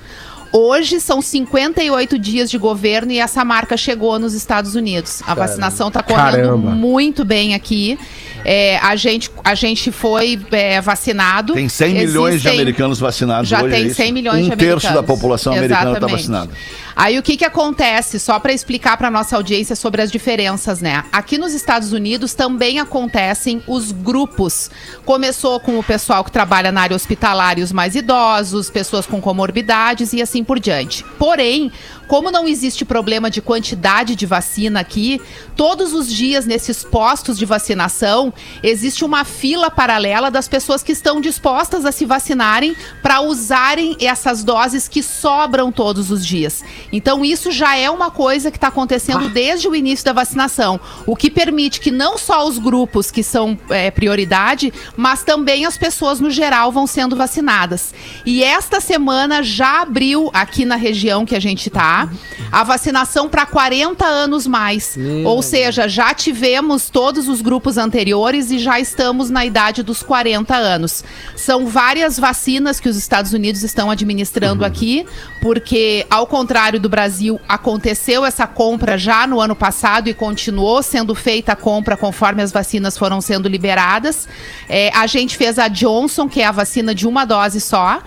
Hoje 0.54 1.02
são 1.02 1.22
58 1.22 2.18
dias 2.18 2.50
de 2.50 2.58
governo 2.58 3.12
e 3.12 3.20
essa 3.20 3.44
marca 3.44 3.76
chegou 3.76 4.18
nos 4.18 4.34
Estados 4.34 4.76
Unidos. 4.76 5.22
A 5.28 5.34
vacinação 5.34 5.90
está 5.90 6.02
correndo 6.02 6.32
Caramba. 6.32 6.72
muito 6.72 7.26
bem 7.26 7.54
aqui. 7.54 8.00
É, 8.46 8.78
a, 8.78 8.96
gente, 8.96 9.30
a 9.44 9.56
gente 9.56 9.92
foi 9.92 10.40
é, 10.52 10.80
vacinado. 10.82 11.54
Tem 11.54 11.68
100 11.68 11.94
milhões 11.94 12.30
de 12.34 12.48
Existem- 12.48 12.54
americanos 12.54 13.00
vacinados 13.00 13.50
já 13.50 13.62
hoje. 13.62 13.74
tem 13.76 13.84
é 13.84 13.88
isso? 13.88 13.96
100 13.96 14.12
milhões 14.14 14.38
um 14.38 14.48
de 14.48 14.54
americanos. 14.54 14.82
terço 14.84 14.96
da 14.96 15.04
população 15.04 15.54
americana 15.54 15.94
está 15.94 16.08
vacinada. 16.08 16.52
Aí 17.00 17.20
o 17.20 17.22
que 17.22 17.38
que 17.38 17.46
acontece, 17.46 18.20
só 18.20 18.40
para 18.40 18.52
explicar 18.52 18.98
para 18.98 19.12
nossa 19.12 19.36
audiência 19.36 19.76
sobre 19.76 20.02
as 20.02 20.12
diferenças, 20.12 20.82
né? 20.82 21.04
Aqui 21.12 21.38
nos 21.38 21.54
Estados 21.54 21.94
Unidos 21.94 22.34
também 22.34 22.80
acontecem 22.80 23.62
os 23.68 23.92
grupos. 23.92 24.72
Começou 25.06 25.60
com 25.60 25.78
o 25.78 25.84
pessoal 25.84 26.24
que 26.24 26.32
trabalha 26.32 26.72
na 26.72 26.82
área 26.82 26.96
hospitalar 26.96 27.60
e 27.60 27.62
os 27.62 27.72
mais 27.72 27.96
idosos, 27.96 28.72
pessoas 28.72 29.06
com 29.06 29.22
comorbidades 29.22 30.12
e 30.12 30.24
assim 30.24 30.44
por 30.44 30.60
diante. 30.60 31.04
Porém, 31.20 31.72
como 32.08 32.32
não 32.32 32.48
existe 32.48 32.84
problema 32.84 33.30
de 33.30 33.42
quantidade 33.42 34.16
de 34.16 34.26
vacina 34.26 34.80
aqui, 34.80 35.22
todos 35.56 35.94
os 35.94 36.12
dias 36.12 36.48
nesses 36.48 36.84
postos 36.84 37.38
de 37.38 37.46
vacinação 37.46 38.34
existe 38.64 39.06
uma 39.06 39.24
fila 39.24 39.70
paralela 39.70 40.32
das 40.32 40.48
pessoas 40.48 40.82
que 40.82 40.94
estão 40.94 41.22
dispostas 41.22 41.86
a 41.86 41.92
se 41.92 42.06
vacinarem 42.06 42.76
para 43.04 43.22
usarem 43.22 43.96
essas 44.00 44.44
doses 44.44 44.88
que 44.88 45.04
sobram 45.04 45.72
todos 45.72 46.10
os 46.10 46.26
dias. 46.26 46.64
Então 46.92 47.24
isso 47.24 47.52
já 47.52 47.76
é 47.76 47.90
uma 47.90 48.10
coisa 48.10 48.52
que 48.52 48.58
está 48.58 48.68
acontecendo 48.68 49.30
desde 49.30 49.68
o 49.68 49.76
início 49.76 50.06
da 50.06 50.14
vacinação, 50.14 50.80
o 51.06 51.16
que 51.16 51.30
permite 51.30 51.80
que 51.80 51.92
não 51.92 52.18
só 52.18 52.48
os 52.48 52.58
grupos 52.58 53.12
que 53.12 53.24
são 53.24 53.58
é, 53.70 53.92
prioridade, 53.92 54.74
mas 54.96 55.24
também 55.24 55.66
as 55.66 55.78
pessoas 55.78 56.20
no 56.20 56.30
geral 56.30 56.72
vão 56.72 56.88
sendo 56.88 57.16
vacinadas. 57.16 57.94
E 58.26 58.44
esta 58.44 58.80
semana 58.80 59.44
já 59.44 59.82
abriu 59.82 60.30
aqui 60.34 60.66
na 60.66 60.76
região 60.76 61.26
que 61.26 61.36
a 61.36 61.40
gente 61.40 61.68
está 61.68 62.10
a 62.52 62.64
vacinação 62.64 63.28
para 63.28 63.46
40 63.46 64.06
anos 64.06 64.48
mais. 64.48 64.98
Ou 65.26 65.42
seja, 65.42 65.88
já 65.88 66.14
tivemos 66.14 66.90
todos 66.90 67.28
os 67.28 67.42
grupos 67.42 67.78
anteriores 67.78 68.52
e 68.52 68.60
já 68.60 68.80
estamos 68.80 69.30
na 69.30 69.46
idade 69.46 69.84
dos 69.84 70.02
40 70.02 70.56
anos. 70.56 71.04
São 71.36 71.68
várias 71.68 72.18
vacinas 72.18 72.80
que 72.80 72.90
os 72.90 72.96
Estados 72.96 73.34
Unidos 73.34 73.64
estão 73.64 73.92
administrando 73.92 74.64
aqui, 74.64 75.06
porque, 75.42 76.06
ao 76.10 76.26
contrário 76.26 76.77
do 76.80 76.90
Brasil, 76.90 77.40
aconteceu 77.48 78.26
essa 78.26 78.48
compra 78.48 78.98
já 78.98 79.26
no 79.28 79.40
ano 79.40 79.56
passado 79.56 80.10
e 80.10 80.14
continuou 80.14 80.82
sendo 80.82 81.14
feita 81.16 81.54
a 81.54 81.56
compra 81.56 81.98
conforme 81.98 82.42
as 82.42 82.52
vacinas 82.52 82.98
foram 82.98 83.22
sendo 83.22 83.48
liberadas. 83.48 84.28
É, 84.70 84.90
a 84.96 85.08
gente 85.08 85.38
fez 85.38 85.60
a 85.60 85.68
Johnson, 85.68 86.28
que 86.28 86.42
é 86.42 86.46
a 86.46 86.52
vacina 86.52 86.94
de 86.94 87.08
uma 87.08 87.26
dose 87.26 87.60
só. 87.60 88.02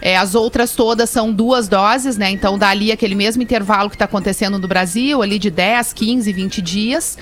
É, 0.00 0.18
as 0.18 0.34
outras 0.34 0.72
todas 0.72 1.08
são 1.08 1.32
duas 1.32 1.66
doses, 1.66 2.18
né? 2.18 2.30
Então 2.30 2.58
dá 2.58 2.68
ali 2.68 2.92
aquele 2.92 3.14
mesmo 3.14 3.42
intervalo 3.42 3.88
que 3.88 3.96
está 3.96 4.04
acontecendo 4.04 4.58
no 4.58 4.68
Brasil, 4.68 5.22
ali 5.22 5.38
de 5.38 5.50
10, 5.50 5.94
15, 5.94 6.30
20 6.30 6.60
dias. 6.60 7.16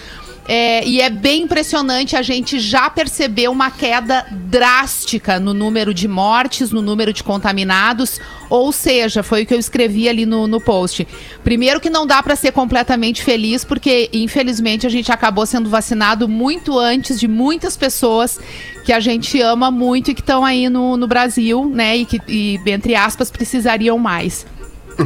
É, 0.47 0.85
e 0.85 1.01
é 1.01 1.09
bem 1.09 1.43
impressionante, 1.43 2.17
a 2.17 2.23
gente 2.23 2.59
já 2.59 2.91
percebeu 2.91 3.53
uma 3.53 3.71
queda 3.71 4.27
drástica 4.31 5.39
no 5.39 5.55
número 5.55 5.95
de 5.95 6.09
mortes, 6.09 6.73
no 6.73 6.83
número 6.83 7.13
de 7.13 7.23
contaminados. 7.23 8.21
Ou 8.51 8.73
seja, 8.73 9.23
foi 9.23 9.43
o 9.43 9.47
que 9.47 9.55
eu 9.55 9.59
escrevi 9.59 10.09
ali 10.09 10.27
no, 10.27 10.47
no 10.49 10.61
post. 10.61 11.07
Primeiro 11.45 11.81
que 11.81 11.89
não 11.89 12.07
dá 12.07 12.23
para 12.23 12.35
ser 12.35 12.53
completamente 12.53 13.23
feliz, 13.23 13.65
porque 13.65 14.11
infelizmente 14.13 14.87
a 14.87 14.91
gente 14.91 15.13
acabou 15.13 15.47
sendo 15.47 15.71
vacinado 15.71 16.29
muito 16.29 16.79
antes 16.79 17.21
de 17.21 17.29
muitas 17.29 17.77
pessoas 17.77 18.39
que 18.85 18.93
a 18.93 19.01
gente 19.01 19.41
ama 19.41 19.71
muito 19.71 20.11
e 20.11 20.15
que 20.15 20.21
estão 20.21 20.45
aí 20.45 20.69
no, 20.69 20.97
no 20.97 21.07
Brasil, 21.07 21.71
né? 21.73 21.99
E 21.99 22.05
que, 22.05 22.21
e, 22.27 22.61
entre 22.67 22.97
aspas, 22.97 23.31
precisariam 23.31 23.97
mais. 23.97 24.45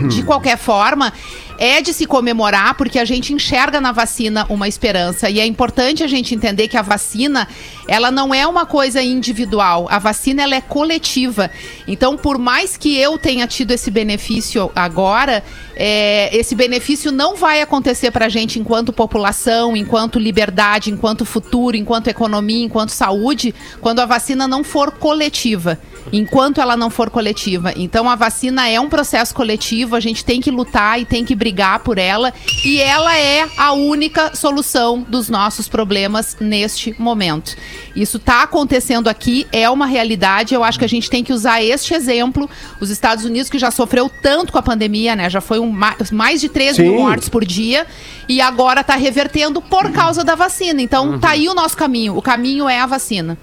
De 0.08 0.24
qualquer 0.24 0.58
forma, 0.58 1.12
é 1.58 1.80
de 1.80 1.92
se 1.92 2.06
comemorar 2.06 2.74
porque 2.74 2.98
a 2.98 3.04
gente 3.04 3.32
enxerga 3.32 3.80
na 3.80 3.92
vacina 3.92 4.46
uma 4.48 4.68
esperança. 4.68 5.28
E 5.30 5.40
é 5.40 5.46
importante 5.46 6.02
a 6.02 6.06
gente 6.06 6.34
entender 6.34 6.68
que 6.68 6.76
a 6.76 6.82
vacina, 6.82 7.48
ela 7.88 8.10
não 8.10 8.34
é 8.34 8.46
uma 8.46 8.66
coisa 8.66 9.02
individual, 9.02 9.86
a 9.90 9.98
vacina 9.98 10.42
ela 10.42 10.54
é 10.54 10.60
coletiva. 10.60 11.50
Então, 11.86 12.16
por 12.16 12.38
mais 12.38 12.76
que 12.76 12.96
eu 12.96 13.18
tenha 13.18 13.46
tido 13.46 13.70
esse 13.70 13.90
benefício 13.90 14.70
agora, 14.74 15.42
é, 15.74 16.34
esse 16.36 16.54
benefício 16.54 17.12
não 17.12 17.36
vai 17.36 17.62
acontecer 17.62 18.10
para 18.10 18.26
a 18.26 18.28
gente 18.28 18.58
enquanto 18.58 18.92
população, 18.92 19.76
enquanto 19.76 20.18
liberdade, 20.18 20.90
enquanto 20.90 21.24
futuro, 21.24 21.76
enquanto 21.76 22.08
economia, 22.08 22.64
enquanto 22.64 22.90
saúde, 22.90 23.54
quando 23.80 24.00
a 24.00 24.06
vacina 24.06 24.48
não 24.48 24.64
for 24.64 24.92
coletiva 24.92 25.78
enquanto 26.12 26.60
ela 26.60 26.76
não 26.76 26.90
for 26.90 27.10
coletiva. 27.10 27.72
Então 27.76 28.08
a 28.08 28.14
vacina 28.14 28.68
é 28.68 28.78
um 28.80 28.88
processo 28.88 29.34
coletivo, 29.34 29.96
a 29.96 30.00
gente 30.00 30.24
tem 30.24 30.40
que 30.40 30.50
lutar 30.50 31.00
e 31.00 31.04
tem 31.04 31.24
que 31.24 31.34
brigar 31.34 31.80
por 31.80 31.98
ela 31.98 32.32
e 32.64 32.80
ela 32.80 33.16
é 33.16 33.46
a 33.56 33.72
única 33.72 34.34
solução 34.34 35.04
dos 35.08 35.28
nossos 35.28 35.68
problemas 35.68 36.36
neste 36.40 36.94
momento. 37.00 37.56
Isso 37.94 38.16
está 38.18 38.42
acontecendo 38.42 39.08
aqui, 39.08 39.46
é 39.52 39.68
uma 39.70 39.86
realidade. 39.86 40.54
Eu 40.54 40.62
acho 40.62 40.78
que 40.78 40.84
a 40.84 40.88
gente 40.88 41.08
tem 41.08 41.22
que 41.24 41.32
usar 41.32 41.62
este 41.62 41.94
exemplo. 41.94 42.48
Os 42.80 42.90
Estados 42.90 43.24
Unidos 43.24 43.48
que 43.50 43.58
já 43.58 43.70
sofreu 43.70 44.10
tanto 44.22 44.52
com 44.52 44.58
a 44.58 44.62
pandemia, 44.62 45.16
né? 45.16 45.30
Já 45.30 45.40
foi 45.40 45.58
um, 45.58 45.70
ma- 45.70 45.96
mais 46.12 46.40
de 46.40 46.48
13 46.48 46.82
mil 46.82 46.92
mortes 47.00 47.28
por 47.28 47.44
dia 47.44 47.86
e 48.28 48.40
agora 48.40 48.80
está 48.82 48.96
revertendo 48.96 49.60
por 49.62 49.90
causa 49.92 50.22
da 50.24 50.34
vacina. 50.34 50.80
Então 50.82 51.18
tá 51.18 51.30
aí 51.30 51.48
o 51.48 51.54
nosso 51.54 51.76
caminho. 51.76 52.16
O 52.16 52.22
caminho 52.22 52.68
é 52.68 52.78
a 52.80 52.86
vacina. 52.86 53.38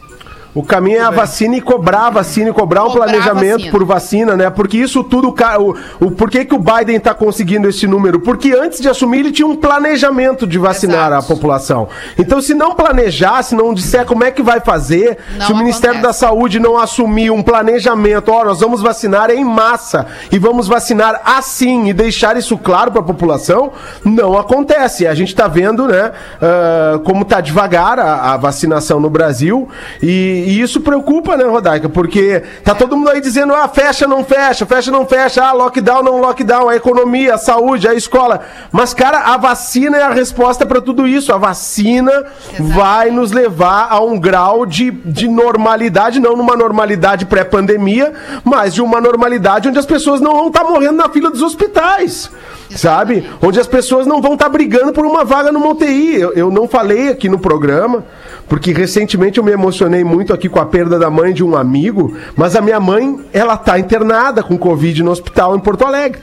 O 0.53 0.63
caminho 0.63 0.97
é 0.97 1.01
a 1.01 1.09
vacina 1.09 1.55
e 1.55 1.61
cobrar 1.61 2.07
a 2.07 2.09
vacina 2.11 2.49
e 2.49 2.53
cobrar 2.53 2.83
um 2.83 2.89
Cobrar 2.89 3.05
a 3.05 3.07
planejamento 3.09 3.53
vacina. 3.53 3.71
por 3.71 3.83
vacina, 3.85 4.35
né? 4.35 4.49
Porque 4.49 4.77
isso 4.77 5.03
tudo, 5.03 5.33
o, 5.59 6.05
o 6.05 6.11
por 6.11 6.29
que, 6.29 6.45
que 6.45 6.53
o 6.53 6.59
Biden 6.59 6.99
tá 6.99 7.13
conseguindo 7.13 7.67
esse 7.67 7.87
número? 7.87 8.19
Porque 8.19 8.51
antes 8.51 8.79
de 8.79 8.87
assumir 8.87 9.19
ele 9.21 9.31
tinha 9.31 9.47
um 9.47 9.55
planejamento 9.55 10.45
de 10.45 10.57
vacinar 10.59 11.07
Exato. 11.11 11.25
a 11.25 11.35
população. 11.35 11.87
Então, 12.17 12.39
se 12.41 12.53
não 12.53 12.75
planejar, 12.75 13.41
se 13.41 13.55
não 13.55 13.73
disser 13.73 14.05
como 14.05 14.23
é 14.23 14.31
que 14.31 14.43
vai 14.43 14.59
fazer, 14.59 15.17
Não 15.37 15.45
se 15.47 15.53
o 15.53 15.57
Ministério 15.57 15.97
acontece. 15.97 16.21
da 16.21 16.27
Saúde 16.27 16.59
não 16.59 16.77
assumir 16.77 17.31
um 17.31 17.41
planejamento, 17.41 18.31
ó, 18.31 18.45
nós 18.45 18.59
vamos 18.59 18.81
vacinar 18.81 19.31
em 19.31 19.43
massa 19.43 20.05
e 20.31 20.37
vamos 20.37 20.67
vacinar 20.67 21.21
assim 21.25 21.87
e 21.87 21.93
deixar 21.93 22.37
isso 22.37 22.57
claro 22.57 22.91
para 22.91 23.01
a 23.01 23.03
população, 23.03 23.71
não 24.03 24.37
acontece. 24.37 25.07
A 25.07 25.15
gente 25.15 25.29
está 25.29 25.47
vendo, 25.47 25.87
né, 25.87 26.11
ah, 26.41 26.99
como 27.03 27.25
tá 27.25 27.41
devagar 27.41 27.97
a, 27.99 28.33
a 28.33 28.37
vacinação 28.37 28.99
no 28.99 29.09
Brasil 29.09 29.67
e, 30.01 30.42
e 30.43 30.61
isso 30.61 30.81
preocupa, 30.81 31.35
né, 31.37 31.45
Rodaica? 31.45 31.89
Porque 31.89 32.43
tá 32.63 32.75
todo 32.75 32.95
mundo 32.97 33.09
aí 33.09 33.21
dizendo, 33.21 33.53
ah, 33.53 33.67
fecha, 33.67 34.07
não 34.07 34.23
fecha, 34.23 34.65
fecha, 34.65 34.91
não 34.91 35.05
fecha, 35.05 35.43
ah, 35.43 35.53
lockdown, 35.53 36.03
não 36.03 36.19
lockdown, 36.19 36.69
a 36.69 36.75
economia, 36.75 37.35
a 37.35 37.37
saúde, 37.37 37.87
a 37.87 37.93
escola. 37.93 38.41
Mas, 38.71 38.93
cara, 38.93 39.19
a 39.33 39.37
vacina 39.37 39.97
é 39.97 40.03
a 40.03 40.09
resposta 40.09 40.65
para 40.65 40.81
tudo 40.81 41.07
isso. 41.07 41.33
A 41.33 41.37
vacina 41.37 42.25
vai 42.59 43.09
nos 43.09 43.31
levar 43.31 43.87
a 43.89 43.99
um 44.01 44.19
grau 44.19 44.65
de, 44.65 44.91
de 44.91 45.27
normalidade, 45.27 46.19
não 46.19 46.35
numa 46.35 46.55
normalidade 46.55 47.25
pré-pandemia, 47.25 48.13
mas 48.43 48.73
de 48.73 48.81
uma 48.81 48.99
normalidade 48.99 49.69
onde 49.69 49.79
as 49.79 49.85
pessoas 49.85 50.21
não 50.21 50.33
vão 50.33 50.47
estar 50.47 50.63
morrendo 50.63 50.97
na 50.97 51.09
fila 51.09 51.29
dos 51.29 51.41
hospitais. 51.41 52.29
Sabe? 52.75 53.29
Onde 53.41 53.59
as 53.59 53.67
pessoas 53.67 54.07
não 54.07 54.21
vão 54.21 54.33
estar 54.33 54.49
brigando 54.49 54.93
por 54.93 55.05
uma 55.05 55.23
vaga 55.23 55.51
numa 55.51 55.69
UTI. 55.69 56.19
Eu, 56.19 56.33
eu 56.33 56.51
não 56.51 56.67
falei 56.67 57.09
aqui 57.09 57.29
no 57.29 57.37
programa, 57.37 58.03
porque 58.47 58.71
recentemente 58.71 59.37
eu 59.37 59.43
me 59.43 59.51
emocionei 59.51 60.03
muito 60.03 60.33
aqui 60.33 60.49
com 60.49 60.59
a 60.59 60.65
perda 60.65 60.99
da 60.99 61.09
mãe 61.09 61.33
de 61.33 61.43
um 61.43 61.55
amigo, 61.55 62.15
mas 62.35 62.55
a 62.55 62.61
minha 62.61 62.79
mãe, 62.79 63.19
ela 63.31 63.57
tá 63.57 63.79
internada 63.79 64.43
com 64.43 64.57
Covid 64.57 65.01
no 65.03 65.11
hospital 65.11 65.55
em 65.55 65.59
Porto 65.59 65.85
Alegre. 65.85 66.21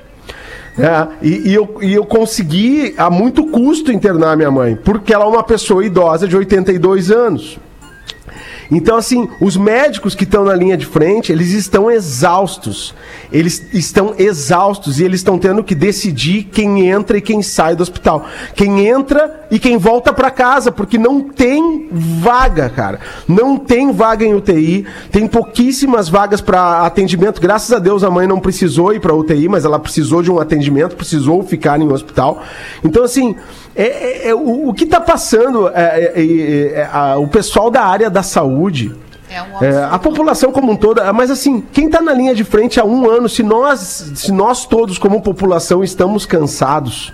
É, 0.79 1.09
e, 1.21 1.51
e 1.51 1.55
eu, 1.55 1.79
e 1.83 1.93
eu 1.93 2.05
consegui 2.05 2.95
a 2.97 3.11
muito 3.11 3.47
custo 3.49 3.91
internar 3.91 4.37
minha 4.37 4.51
mãe, 4.51 4.77
porque 4.77 5.13
ela 5.13 5.25
é 5.25 5.29
uma 5.29 5.43
pessoa 5.43 5.85
idosa 5.85 6.29
de 6.29 6.37
82 6.37 7.11
anos. 7.11 7.59
Então, 8.71 8.97
assim, 8.97 9.29
os 9.41 9.57
médicos 9.57 10.15
que 10.15 10.25
estão 10.25 10.45
na 10.45 10.55
linha 10.55 10.77
de 10.77 10.87
frente, 10.87 11.33
eles 11.33 11.53
estão 11.53 11.91
exaustos. 11.91 12.95
Eles 13.33 13.67
estão 13.73 14.15
exaustos 14.17 15.01
e 15.01 15.05
eles 15.05 15.21
estão 15.21 15.39
tendo 15.39 15.65
que 15.65 15.75
decidir 15.75 16.45
quem 16.45 16.89
entra 16.89 17.19
e 17.19 17.21
quem 17.21 17.43
sai 17.43 17.75
do 17.75 17.83
hospital. 17.83 18.25
Quem 18.55 18.87
entra 18.87 19.47
e 19.51 19.59
quem 19.59 19.77
volta 19.77 20.13
para 20.13 20.31
casa, 20.31 20.71
porque 20.71 20.97
não 20.97 21.21
tem 21.21 21.89
vaga, 21.91 22.69
cara. 22.69 23.01
Não 23.27 23.57
tem 23.57 23.91
vaga 23.91 24.25
em 24.25 24.35
UTI, 24.35 24.87
tem 25.11 25.27
pouquíssimas 25.27 26.09
vagas 26.09 26.41
para 26.41 26.87
atendimento. 26.87 27.41
Graças 27.41 27.73
a 27.73 27.79
Deus 27.81 28.05
a 28.05 28.11
mãe 28.11 28.27
não 28.27 28.39
precisou 28.39 28.93
ir 28.93 29.01
para 29.01 29.13
UTI, 29.15 29.49
mas 29.49 29.65
ela 29.65 29.79
precisou 29.81 30.23
de 30.23 30.31
um 30.31 30.39
atendimento, 30.39 30.95
precisou 30.95 31.43
ficar 31.43 31.81
em 31.81 31.85
um 31.85 31.93
hospital. 31.93 32.43
Então, 32.85 33.03
assim, 33.03 33.35
é, 33.75 33.83
é- 34.27 34.29
é 34.29 34.35
o, 34.35 34.69
o 34.69 34.75
que 34.75 34.85
está 34.85 35.01
passando, 35.01 35.69
é, 35.69 35.73
é- 35.75 36.13
é- 36.17 36.73
é- 36.81 36.89
a- 36.93 37.17
o 37.19 37.27
pessoal 37.27 37.71
da 37.71 37.83
área 37.83 38.09
da 38.09 38.23
saúde. 38.23 38.60
É 39.31 39.43
um 39.43 39.65
É, 39.65 39.85
a 39.85 39.99
população 39.99 40.51
como 40.51 40.73
um 40.73 40.77
todo, 40.77 41.01
mas 41.15 41.31
assim, 41.31 41.63
quem 41.73 41.87
está 41.87 42.01
na 42.01 42.13
linha 42.13 42.35
de 42.35 42.43
frente 42.43 42.81
há 42.81 42.85
um 42.85 43.09
ano, 43.09 43.29
se 43.29 43.43
nós, 43.43 44.13
se 44.17 44.33
nós 44.33 44.67
todos 44.67 44.99
como 44.99 45.23
população 45.23 45.85
estamos 45.85 46.27
cansados, 46.27 47.13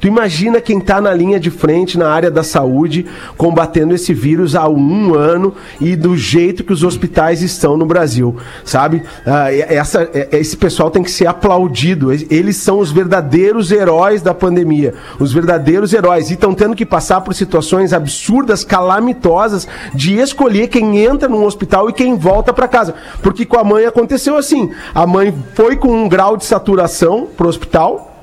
tu 0.00 0.06
imagina 0.06 0.60
quem 0.60 0.78
está 0.78 1.00
na 1.00 1.12
linha 1.12 1.38
de 1.38 1.50
frente 1.50 1.98
na 1.98 2.08
área 2.08 2.30
da 2.30 2.42
saúde, 2.42 3.06
combatendo 3.36 3.94
esse 3.94 4.12
vírus 4.12 4.54
há 4.54 4.68
um 4.68 5.14
ano 5.14 5.54
e 5.80 5.96
do 5.96 6.16
jeito 6.16 6.64
que 6.64 6.72
os 6.72 6.82
hospitais 6.82 7.42
estão 7.42 7.76
no 7.76 7.86
Brasil, 7.86 8.36
sabe? 8.64 9.02
Ah, 9.24 9.52
essa, 9.52 10.08
é- 10.12 10.28
esse 10.32 10.56
pessoal 10.56 10.90
tem 10.90 11.02
que 11.02 11.10
ser 11.10 11.26
aplaudido, 11.26 12.12
eles 12.12 12.56
são 12.56 12.78
os 12.78 12.90
verdadeiros 12.90 13.70
heróis 13.70 14.22
da 14.22 14.34
pandemia, 14.34 14.94
os 15.18 15.32
verdadeiros 15.32 15.92
heróis, 15.92 16.30
e 16.30 16.34
estão 16.34 16.54
tendo 16.54 16.76
que 16.76 16.86
passar 16.86 17.20
por 17.20 17.34
situações 17.34 17.92
absurdas, 17.92 18.64
calamitosas, 18.64 19.66
de 19.94 20.16
escolher 20.18 20.68
quem 20.68 20.98
entra 20.98 21.28
num 21.28 21.44
hospital 21.44 21.88
e 21.88 21.92
quem 21.92 22.16
volta 22.16 22.52
para 22.52 22.68
casa. 22.68 22.94
Porque 23.22 23.44
com 23.44 23.58
a 23.58 23.64
mãe 23.64 23.84
aconteceu 23.86 24.36
assim: 24.36 24.70
a 24.94 25.06
mãe 25.06 25.34
foi 25.54 25.76
com 25.76 25.88
um 25.88 26.08
grau 26.08 26.36
de 26.36 26.44
saturação 26.44 27.26
pro 27.36 27.48
hospital. 27.48 28.15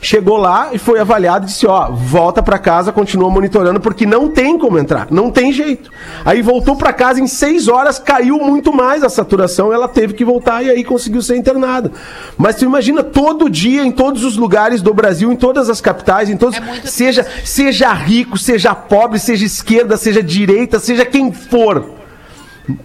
Chegou 0.00 0.36
lá 0.36 0.70
e 0.72 0.78
foi 0.78 1.00
avaliado 1.00 1.44
e 1.44 1.48
disse: 1.48 1.66
Ó, 1.66 1.90
volta 1.90 2.42
pra 2.42 2.58
casa, 2.58 2.92
continua 2.92 3.30
monitorando, 3.30 3.80
porque 3.80 4.06
não 4.06 4.28
tem 4.28 4.58
como 4.58 4.78
entrar, 4.78 5.08
não 5.10 5.30
tem 5.30 5.52
jeito. 5.52 5.90
Aí 6.24 6.40
voltou 6.40 6.76
pra 6.76 6.92
casa 6.92 7.20
em 7.20 7.26
seis 7.26 7.68
horas, 7.68 7.98
caiu 7.98 8.38
muito 8.38 8.72
mais 8.72 9.02
a 9.02 9.08
saturação, 9.08 9.72
ela 9.72 9.88
teve 9.88 10.14
que 10.14 10.24
voltar 10.24 10.62
e 10.62 10.70
aí 10.70 10.84
conseguiu 10.84 11.20
ser 11.20 11.36
internada. 11.36 11.90
Mas 12.36 12.56
tu 12.56 12.64
imagina 12.64 13.02
todo 13.02 13.50
dia, 13.50 13.84
em 13.84 13.90
todos 13.90 14.24
os 14.24 14.36
lugares 14.36 14.80
do 14.80 14.94
Brasil, 14.94 15.32
em 15.32 15.36
todas 15.36 15.68
as 15.68 15.80
capitais, 15.80 16.30
em 16.30 16.36
todos. 16.36 16.56
É 16.56 16.86
seja, 16.86 17.26
seja 17.44 17.92
rico, 17.92 18.38
seja 18.38 18.74
pobre, 18.74 19.18
seja 19.18 19.44
esquerda, 19.44 19.96
seja 19.96 20.22
direita, 20.22 20.78
seja 20.78 21.04
quem 21.04 21.32
for. 21.32 21.98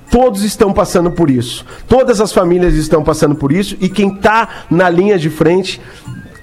Todos 0.10 0.44
estão 0.44 0.72
passando 0.72 1.12
por 1.12 1.30
isso. 1.30 1.66
Todas 1.88 2.22
as 2.22 2.32
famílias 2.32 2.74
estão 2.76 3.04
passando 3.04 3.36
por 3.36 3.52
isso. 3.52 3.76
E 3.82 3.90
quem 3.90 4.16
está 4.16 4.48
na 4.70 4.90
linha 4.90 5.18
de 5.18 5.30
frente, 5.30 5.82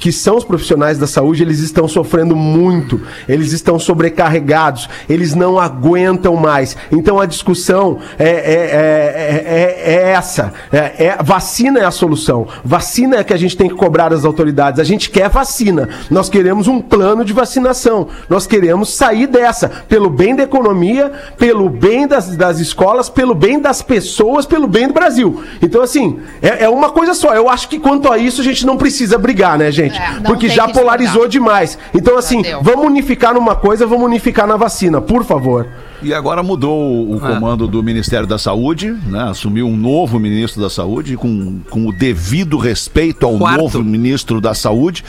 que 0.00 0.10
são 0.10 0.36
os 0.36 0.44
profissionais 0.44 0.96
da 0.96 1.06
saúde, 1.06 1.42
eles 1.42 1.60
estão 1.60 1.86
sofrendo 1.86 2.34
muito. 2.34 3.00
Eles 3.28 3.52
estão 3.52 3.78
sobrecarregados. 3.78 4.88
Eles 5.08 5.34
não 5.34 5.58
aguentam 5.58 6.34
mais. 6.36 6.74
Então 6.90 7.20
a 7.20 7.26
discussão 7.26 7.98
é, 8.18 8.24
é, 8.24 8.30
é, 8.30 9.92
é- 9.92 9.94
é 9.94 10.10
essa. 10.12 10.54
É, 10.72 11.04
é- 11.06 11.18
vacina 11.22 11.80
é 11.80 11.84
a 11.84 11.90
solução. 11.90 12.48
Vacina 12.64 13.16
é 13.18 13.24
que 13.24 13.34
a 13.34 13.36
gente 13.36 13.56
tem 13.56 13.68
que 13.68 13.74
cobrar 13.74 14.08
das 14.08 14.24
autoridades. 14.24 14.80
A 14.80 14.84
gente 14.84 15.10
quer 15.10 15.28
vacina. 15.28 15.88
Nós 16.10 16.30
queremos 16.30 16.66
um 16.66 16.80
plano 16.80 17.22
de 17.22 17.34
vacinação. 17.34 18.08
Nós 18.28 18.46
queremos 18.46 18.94
sair 18.94 19.26
dessa. 19.26 19.70
Pelo 19.86 20.08
bem 20.08 20.34
da 20.34 20.44
economia, 20.44 21.12
pelo 21.36 21.68
bem 21.68 22.06
das, 22.08 22.34
das 22.36 22.58
escolas, 22.58 23.10
pelo 23.10 23.34
bem 23.34 23.60
das 23.60 23.82
pessoas, 23.82 24.46
pelo 24.46 24.66
bem 24.66 24.88
do 24.88 24.94
Brasil. 24.94 25.42
Então, 25.60 25.82
assim, 25.82 26.20
é, 26.40 26.64
é 26.64 26.68
uma 26.70 26.88
coisa 26.90 27.12
só. 27.12 27.34
Eu 27.34 27.50
acho 27.50 27.68
que 27.68 27.78
quanto 27.78 28.10
a 28.10 28.16
isso 28.16 28.40
a 28.40 28.44
gente 28.44 28.64
não 28.64 28.78
precisa 28.78 29.18
brigar, 29.18 29.58
né, 29.58 29.70
gente? 29.70 29.89
É, 29.96 30.14
não 30.14 30.22
Porque 30.22 30.48
já 30.48 30.68
polarizou 30.68 31.26
demais. 31.28 31.78
Então, 31.94 32.16
assim, 32.18 32.42
deu. 32.42 32.62
vamos 32.62 32.86
unificar 32.86 33.34
numa 33.34 33.54
coisa, 33.54 33.86
vamos 33.86 34.06
unificar 34.06 34.46
na 34.46 34.56
vacina, 34.56 35.00
por 35.00 35.24
favor. 35.24 35.66
E 36.02 36.14
agora 36.14 36.42
mudou 36.42 37.12
o 37.14 37.20
comando 37.20 37.68
do 37.68 37.82
Ministério 37.82 38.26
da 38.26 38.38
Saúde, 38.38 38.90
né? 39.06 39.24
Assumiu 39.24 39.66
um 39.66 39.76
novo 39.76 40.18
ministro 40.18 40.60
da 40.62 40.70
Saúde, 40.70 41.16
com, 41.16 41.60
com 41.68 41.86
o 41.86 41.92
devido 41.92 42.56
respeito 42.56 43.26
ao 43.26 43.36
Quarto. 43.36 43.60
novo 43.60 43.84
ministro 43.84 44.40
da 44.40 44.54
Saúde. 44.54 45.04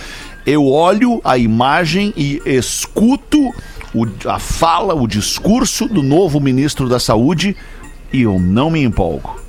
Eu 0.45 0.65
olho 0.67 1.21
a 1.23 1.37
imagem 1.37 2.13
e 2.17 2.41
escuto 2.45 3.53
o- 3.93 4.07
a 4.27 4.37
fala, 4.39 4.93
o 4.93 5.07
discurso 5.07 5.87
do 5.87 6.01
novo 6.03 6.39
ministro 6.39 6.89
da 6.89 6.99
Saúde 6.99 7.55
e 8.11 8.23
eu 8.23 8.37
não 8.39 8.69
me 8.69 8.83
empolgo. 8.83 9.40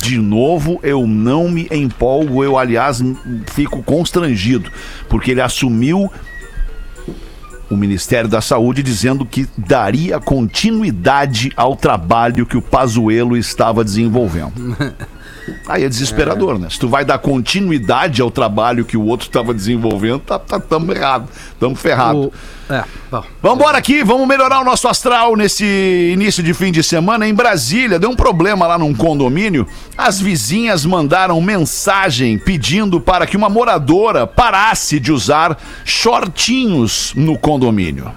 De 0.00 0.16
novo, 0.18 0.78
eu 0.82 1.06
não 1.06 1.48
me 1.48 1.66
empolgo. 1.70 2.44
Eu, 2.44 2.56
aliás, 2.56 3.02
fico 3.46 3.82
constrangido, 3.82 4.70
porque 5.08 5.32
ele 5.32 5.40
assumiu 5.40 6.10
o 7.70 7.76
Ministério 7.76 8.28
da 8.28 8.40
Saúde 8.40 8.82
dizendo 8.82 9.26
que 9.26 9.46
daria 9.56 10.18
continuidade 10.18 11.52
ao 11.56 11.76
trabalho 11.76 12.46
que 12.46 12.56
o 12.56 12.62
Pazuello 12.62 13.36
estava 13.36 13.84
desenvolvendo. 13.84 14.52
Aí 15.68 15.84
é 15.84 15.88
desesperador, 15.88 16.58
né? 16.58 16.68
Se 16.70 16.78
tu 16.78 16.88
vai 16.88 17.04
dar 17.04 17.18
continuidade 17.18 18.20
ao 18.22 18.30
trabalho 18.30 18.84
que 18.84 18.96
o 18.96 19.04
outro 19.04 19.26
estava 19.28 19.52
desenvolvendo, 19.54 20.20
tá, 20.20 20.38
tá, 20.38 20.58
tamo 20.60 20.92
errado, 20.92 21.28
tamo 21.58 21.74
ferrado. 21.74 22.18
O- 22.26 22.32
É, 22.70 22.84
bom. 23.40 23.66
Aqui, 23.68 24.04
vamos 24.04 24.28
melhorar 24.28 24.60
o 24.60 24.64
nosso 24.64 24.86
astral 24.88 25.34
nesse 25.36 25.64
início 26.12 26.42
de 26.42 26.52
fim 26.52 26.70
de 26.70 26.82
semana. 26.82 27.26
Em 27.26 27.32
Brasília, 27.32 27.98
deu 27.98 28.10
um 28.10 28.16
problema 28.16 28.66
lá 28.66 28.76
num 28.76 28.94
condomínio. 28.94 29.66
As 29.96 30.20
vizinhas 30.20 30.84
mandaram 30.84 31.40
mensagem 31.40 32.38
pedindo 32.38 33.00
para 33.00 33.26
que 33.26 33.38
uma 33.38 33.48
moradora 33.48 34.26
parasse 34.26 35.00
de 35.00 35.10
usar 35.10 35.56
shortinhos 35.84 37.12
no 37.16 37.38
condomínio. 37.38 38.10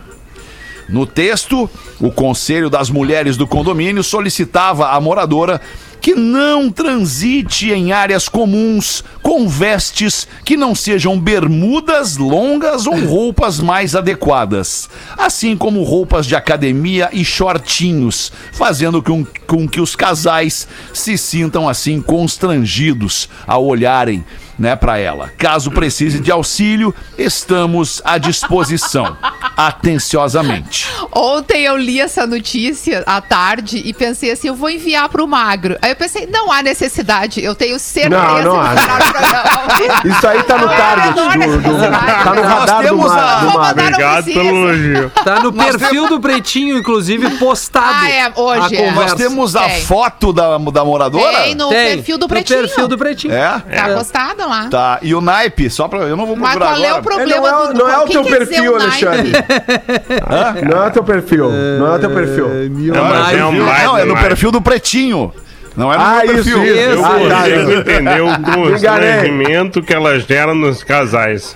No 0.90 1.06
texto, 1.06 1.70
o 2.02 2.12
Conselho 2.12 2.70
das 2.70 2.90
Mulheres 2.90 3.38
do 3.38 3.48
condomínio 3.48 4.04
solicitava 4.04 4.90
à 4.90 5.00
moradora 5.00 5.62
que 6.02 6.16
não 6.16 6.70
transite 6.70 7.72
em 7.72 7.92
áreas 7.92 8.28
comuns 8.28 9.04
com 9.22 9.48
vestes 9.48 10.28
que 10.44 10.58
não 10.58 10.74
sejam 10.74 11.18
bermudas 11.18 12.18
longas 12.18 12.88
ou 12.88 12.96
roupas 13.06 13.60
mais 13.60 13.96
adequadas, 13.96 14.90
assim 15.16 15.56
como 15.56 15.84
roupas 15.84 16.26
de 16.26 16.36
academia 16.36 17.10
e 17.14 17.24
shortinhos, 17.24 18.32
fazendo 18.52 19.02
com, 19.02 19.24
com 19.46 19.68
que 19.68 19.80
os 19.80 19.96
casais 19.96 20.68
se 20.92 21.18
sintam 21.18 21.70
assim 21.70 22.02
constrangidos 22.02 23.30
ao 23.46 23.64
olharem 23.64 24.26
né, 24.62 24.76
para 24.76 25.00
ela. 25.00 25.34
Caso 25.40 25.72
precise 25.72 26.20
de 26.20 26.32
auxílio, 26.32 26.94
estamos 27.18 28.00
à 28.06 28.20
disposição. 28.20 29.18
Atenciosamente. 29.58 30.88
Ontem 31.12 31.64
eu 31.64 31.76
li 31.76 32.00
essa 32.00 32.26
notícia 32.28 33.04
à 33.06 33.20
tarde 33.20 33.82
e 33.84 33.92
pensei 33.94 34.32
assim, 34.32 34.48
eu 34.48 34.56
vou 34.56 34.70
enviar 34.70 35.10
pro 35.10 35.28
Magro. 35.28 35.78
Aí 35.82 35.92
eu 35.92 35.96
pensei, 35.96 36.28
não 36.28 36.52
há 36.52 36.62
necessidade, 36.62 37.44
eu 37.44 37.56
tenho 37.56 37.78
certeza 37.80 38.22
Não, 38.22 38.44
não 38.44 38.62
há. 38.62 38.74
o. 38.74 40.08
Isso 40.08 40.28
aí 40.28 40.44
tá 40.44 40.58
no 40.58 40.66
Não 40.68 40.74
é 40.74 40.78
target 40.78 41.14
do, 41.14 41.58
do-. 41.60 41.82
Tá 41.92 42.34
no 42.36 42.42
radar 42.42 42.82
do, 42.84 42.90
do 42.90 42.98
Magro. 42.98 43.82
Obrigado 43.82 44.26
pelo 44.26 44.70
elogio. 44.70 45.10
Tá 45.24 45.40
no 45.42 45.54
perfil 45.54 46.08
do 46.08 46.20
Pretinho, 46.20 46.78
inclusive, 46.78 47.30
postado. 47.38 48.06
Ah, 48.06 48.10
é, 48.10 48.32
hoje, 48.36 48.78
a 48.78 48.82
é. 48.82 48.92
Nós 48.92 49.14
temos 49.16 49.56
a 49.56 49.64
Tem. 49.68 49.82
foto 49.82 50.32
da, 50.32 50.58
da 50.58 50.86
moradora? 50.86 51.42
Tem 51.42 51.56
no 51.56 51.70
Tem, 51.70 51.96
perfil 51.96 52.18
do 52.18 52.24
no 52.26 52.30
Pretinho. 52.30 52.60
perfil 52.60 52.88
do 52.88 52.98
Pretinho. 52.98 53.34
É? 53.34 53.60
Tá 53.60 53.90
postado 53.96 54.44
lá. 54.52 54.68
Tá. 54.70 55.00
E 55.02 55.16
o 55.16 55.22
naipe, 55.22 55.70
só 55.70 55.88
pra. 55.88 56.00
Eu 56.02 56.16
não 56.16 56.26
vou 56.28 56.36
Mas 56.36 56.52
procurar 56.52 56.72
qual 56.76 56.84
é 56.84 56.88
agora. 56.90 57.02
o 57.02 57.04
problema 57.04 57.36
Não 57.42 57.48
é 57.48 57.58
o- 57.64 57.68
do 57.68 57.80
não 57.80 57.90
é 57.90 57.98
o 58.00 58.06
teu 58.08 58.22
dizer 58.24 58.38
perfil? 58.38 58.76
Alexandre. 58.76 59.32
Não 60.70 60.84
é 60.84 60.88
o 60.88 60.92
teu 60.92 61.04
perfil. 61.04 61.52
Não 61.80 61.88
é 61.88 61.96
o 61.96 62.00
teu 62.00 62.10
perfil. 62.12 62.48
Não, 62.70 63.06
mas 63.06 63.38
é 63.38 63.46
um 63.46 63.52
Não, 63.54 63.66
baita 63.66 64.02
é 64.02 64.06
no 64.06 64.18
perfil 64.18 64.52
do 64.52 64.62
pretinho. 64.62 65.34
Não 65.76 65.92
é 65.94 65.98
no 65.98 66.04
Ah, 66.04 66.22
meu 66.26 66.36
isso, 66.36 66.44
perfil. 66.44 66.64
isso. 66.66 66.80
Eu 66.80 67.06
Ah, 67.06 67.10
tá, 67.30 67.50
entender 67.50 68.22
o 68.22 68.54
constrangimento 68.54 69.82
que 69.82 69.94
ela 69.94 70.20
gera 70.20 70.54
nos 70.54 70.84
casais. 70.84 71.56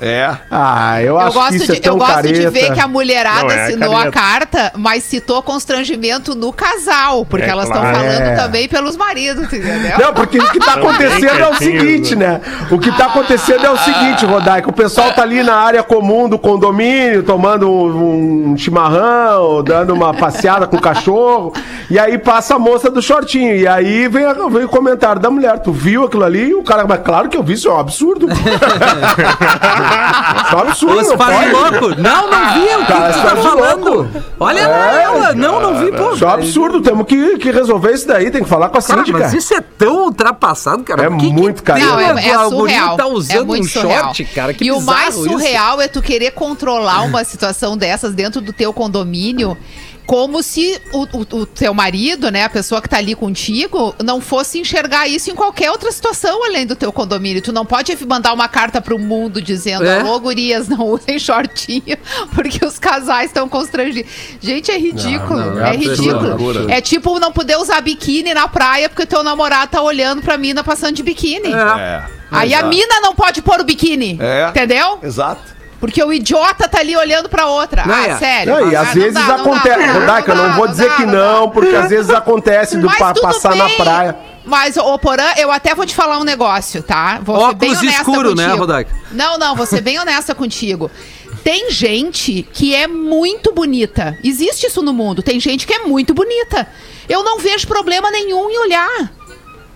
É. 0.00 0.30
Ah, 0.50 1.00
eu 1.00 1.06
Eu 1.14 1.18
acho 1.20 1.30
que 1.30 1.34
gosto, 1.38 1.54
isso 1.54 1.72
é 1.72 1.74
de, 1.76 1.80
tão 1.80 1.94
eu 1.94 1.98
gosto 1.98 2.22
de 2.22 2.32
careta. 2.32 2.50
ver 2.50 2.72
que 2.74 2.80
a 2.80 2.88
mulherada 2.88 3.42
Não, 3.44 3.50
é 3.50 3.60
a 3.60 3.64
assinou 3.66 3.92
a 3.96 4.10
careta. 4.10 4.20
carta, 4.20 4.72
mas 4.76 5.02
citou 5.04 5.42
constrangimento 5.42 6.34
no 6.34 6.52
casal, 6.52 7.24
porque 7.24 7.46
É 7.46 7.48
elas 7.50 7.66
estão 7.66 7.80
claro. 7.80 7.96
falando 7.98 8.20
É. 8.22 8.34
também 8.36 8.68
pelos 8.68 8.96
maridos, 8.96 9.44
entendeu? 9.44 9.98
Não, 9.98 10.12
porque 10.14 10.38
o 10.38 10.50
que 10.50 10.58
tá 10.58 10.72
Também 10.74 10.88
acontecendo 10.90 11.40
é 11.42 11.48
o 11.48 11.54
seguinte, 11.54 12.16
né? 12.16 12.40
O 12.70 12.78
que 12.78 12.90
tá 12.92 13.06
acontecendo 13.06 13.64
é 13.64 13.70
o 13.70 13.76
seguinte, 13.78 14.24
Rodaica. 14.26 14.68
O 14.68 14.72
pessoal 14.72 15.12
tá 15.12 15.22
ali 15.22 15.42
na 15.42 15.54
área 15.56 15.82
comum 15.82 16.28
do 16.28 16.38
condomínio, 16.38 17.22
tomando 17.22 17.68
um, 17.70 18.50
um 18.52 18.56
chimarrão, 18.56 19.62
dando 19.62 19.94
uma 19.94 20.12
passeada 20.14 20.66
com 20.66 20.76
o 20.76 20.80
cachorro. 20.80 21.52
E 21.90 21.98
aí 21.98 22.18
passa 22.18 22.56
a 22.56 22.58
moça 22.58 22.90
do 22.90 23.00
shortinho. 23.02 23.54
E 23.56 23.66
aí 23.68 24.08
vem, 24.08 24.24
a- 24.24 24.32
vem 24.32 24.64
o 24.64 24.68
comentário 24.68 25.20
da 25.20 25.30
mulher. 25.30 25.58
Tu 25.60 25.72
viu 25.72 26.04
aquilo 26.04 26.24
ali? 26.24 26.48
E 26.50 26.54
o 26.54 26.62
cara, 26.62 26.86
mas 26.86 27.00
claro 27.02 27.28
que 27.28 27.36
eu 27.36 27.42
vi, 27.42 27.54
isso 27.54 27.68
é 27.68 27.72
um 27.72 27.78
absurdo. 27.78 28.26
Isso 29.94 30.52
é 30.52 30.56
um 30.56 30.60
absurdo, 30.60 31.00
Os 31.00 31.08
louco. 31.08 32.00
Não, 32.00 32.30
não 32.30 32.54
vi. 32.54 32.74
O 32.74 32.78
que 32.78 32.86
Cara, 32.86 33.12
tu 33.12 33.18
isso 33.18 33.26
tá 33.26 33.32
é 33.32 33.42
falando? 33.42 33.84
louco. 33.94 34.08
Olha 34.40 34.68
lá 34.68 35.02
ela. 35.02 35.34
Não, 35.34 35.60
não 35.60 35.78
vi, 35.78 35.92
pô. 35.92 36.12
Isso 36.12 36.24
é 36.24 36.28
um 36.28 36.30
absurdo, 36.30 36.80
temos 36.80 37.06
que, 37.06 37.38
que 37.38 37.50
resolver 37.50 37.92
isso 37.92 38.06
daí, 38.06 38.30
tem 38.30 38.42
que 38.42 38.48
falar 38.48 38.68
com 38.68 38.78
a 38.78 38.82
Cara, 38.82 38.98
síndica. 39.00 39.18
mas 39.18 39.34
isso 39.34 39.54
é 39.54 39.60
tão 39.60 40.04
ultrapassado, 40.04 40.82
cara. 40.82 41.04
É 41.04 41.06
que 41.08 41.32
muito 41.32 41.56
que 41.62 41.62
carioca. 41.62 41.92
Não, 41.92 42.00
é, 42.18 42.28
é 42.28 42.36
guri 42.36 42.50
surreal. 42.50 42.96
tá 42.96 43.06
usando 43.06 43.36
é 43.38 43.44
muito 43.44 43.64
um 43.64 43.68
surreal. 43.68 44.04
short, 44.04 44.24
cara. 44.26 44.54
Que 44.54 44.64
e 44.64 44.72
o 44.72 44.80
mais 44.80 45.14
bizarro 45.14 45.26
isso. 45.26 45.38
surreal 45.38 45.80
é 45.80 45.88
tu 45.88 46.02
querer 46.02 46.30
controlar 46.32 47.02
uma 47.02 47.24
situação 47.24 47.76
dessas 47.76 48.14
dentro 48.14 48.40
do 48.40 48.52
teu 48.52 48.72
condomínio. 48.72 49.56
Como 50.06 50.42
se 50.42 50.78
o, 50.92 51.02
o- 51.04 51.38
o 51.40 51.46
teu 51.46 51.72
marido, 51.72 52.30
né, 52.30 52.44
a 52.44 52.48
pessoa 52.50 52.82
que 52.82 52.88
tá 52.88 52.98
ali 52.98 53.14
contigo, 53.14 53.94
não 54.04 54.20
fosse 54.20 54.58
enxergar 54.58 55.08
isso 55.08 55.30
em 55.30 55.34
qualquer 55.34 55.70
outra 55.70 55.90
situação 55.90 56.44
além 56.44 56.66
do 56.66 56.76
teu 56.76 56.92
condomínio. 56.92 57.40
Tu 57.40 57.52
não 57.52 57.64
pode 57.64 57.96
mandar 58.06 58.32
uma 58.34 58.46
carta 58.46 58.80
pro 58.82 58.98
mundo 58.98 59.40
dizendo: 59.40 59.84
É. 59.86 60.00
alô, 60.00 60.20
gurias, 60.20 60.68
não 60.68 60.88
usem 60.88 61.18
shortinho, 61.18 61.96
porque 62.34 62.64
os 62.64 62.78
casais 62.78 63.26
estão 63.30 63.48
constrangidos. 63.48 64.10
Gente, 64.40 64.70
é 64.70 64.78
ridículo. 64.78 65.40
Não, 65.40 65.54
não, 65.54 65.66
é 65.66 65.74
é 65.74 65.76
ridículo. 65.76 66.70
É 66.70 66.80
tipo 66.80 67.18
não 67.18 67.32
poder 67.32 67.56
usar 67.56 67.80
biquíni 67.80 68.34
na 68.34 68.46
praia 68.46 68.88
porque 68.88 69.06
teu 69.06 69.22
namorado 69.22 69.70
tá 69.70 69.80
olhando 69.82 70.20
pra 70.20 70.36
mina 70.36 70.62
passando 70.62 70.94
de 70.96 71.02
biquíni. 71.02 71.52
É. 71.52 72.02
Aí 72.30 72.52
a 72.52 72.62
mina 72.64 73.00
não 73.00 73.14
pode 73.14 73.40
pôr 73.40 73.60
o 73.60 73.64
biquíni. 73.64 74.18
É. 74.20 74.48
Entendeu? 74.48 74.98
Exato. 75.02 75.53
Porque 75.84 76.02
o 76.02 76.10
idiota 76.10 76.66
tá 76.66 76.78
ali 76.80 76.96
olhando 76.96 77.28
pra 77.28 77.46
outra. 77.46 77.84
Não, 77.84 77.94
ah, 77.94 78.06
é. 78.06 78.16
sério. 78.16 78.54
Não, 78.54 78.70
e 78.70 78.74
Ah, 78.74 78.80
às 78.80 78.86
não 78.88 78.94
vezes 78.94 79.26
dá, 79.26 79.34
acontece. 79.34 79.86
dá, 79.86 79.92
Rodaica, 79.92 80.32
eu 80.32 80.36
não 80.36 80.52
vou 80.54 80.66
dizer 80.66 80.96
que 80.96 81.04
não, 81.04 81.50
porque 81.50 81.76
às 81.76 81.90
vezes 81.90 82.10
acontece 82.10 82.78
do 82.78 82.86
pa- 82.88 83.12
passar 83.12 83.54
na 83.54 83.66
bem. 83.66 83.76
praia. 83.76 84.16
Mas, 84.46 84.78
ô 84.78 84.98
Porã, 84.98 85.26
eu 85.36 85.52
até 85.52 85.74
vou 85.74 85.84
te 85.84 85.94
falar 85.94 86.16
um 86.18 86.24
negócio, 86.24 86.82
tá? 86.82 87.18
Vou 87.22 87.36
ser 87.48 87.54
bem 87.56 87.70
Óculos 87.72 87.78
honesta 87.82 88.00
escuro, 88.00 88.34
né, 88.34 88.44
contigo. 88.44 88.60
Rodaica? 88.60 88.94
Não, 89.12 89.36
não, 89.36 89.54
vou 89.54 89.66
ser 89.66 89.82
bem 89.82 89.98
honesta 89.98 90.34
contigo. 90.34 90.90
Tem 91.42 91.70
gente 91.70 92.48
que 92.50 92.74
é 92.74 92.86
muito 92.86 93.52
bonita. 93.52 94.16
Existe 94.24 94.66
isso 94.66 94.80
no 94.80 94.94
mundo. 94.94 95.22
Tem 95.22 95.38
gente 95.38 95.66
que 95.66 95.74
é 95.74 95.80
muito 95.80 96.14
bonita. 96.14 96.66
Eu 97.06 97.22
não 97.22 97.38
vejo 97.38 97.66
problema 97.66 98.10
nenhum 98.10 98.48
em 98.48 98.58
olhar. 98.58 99.12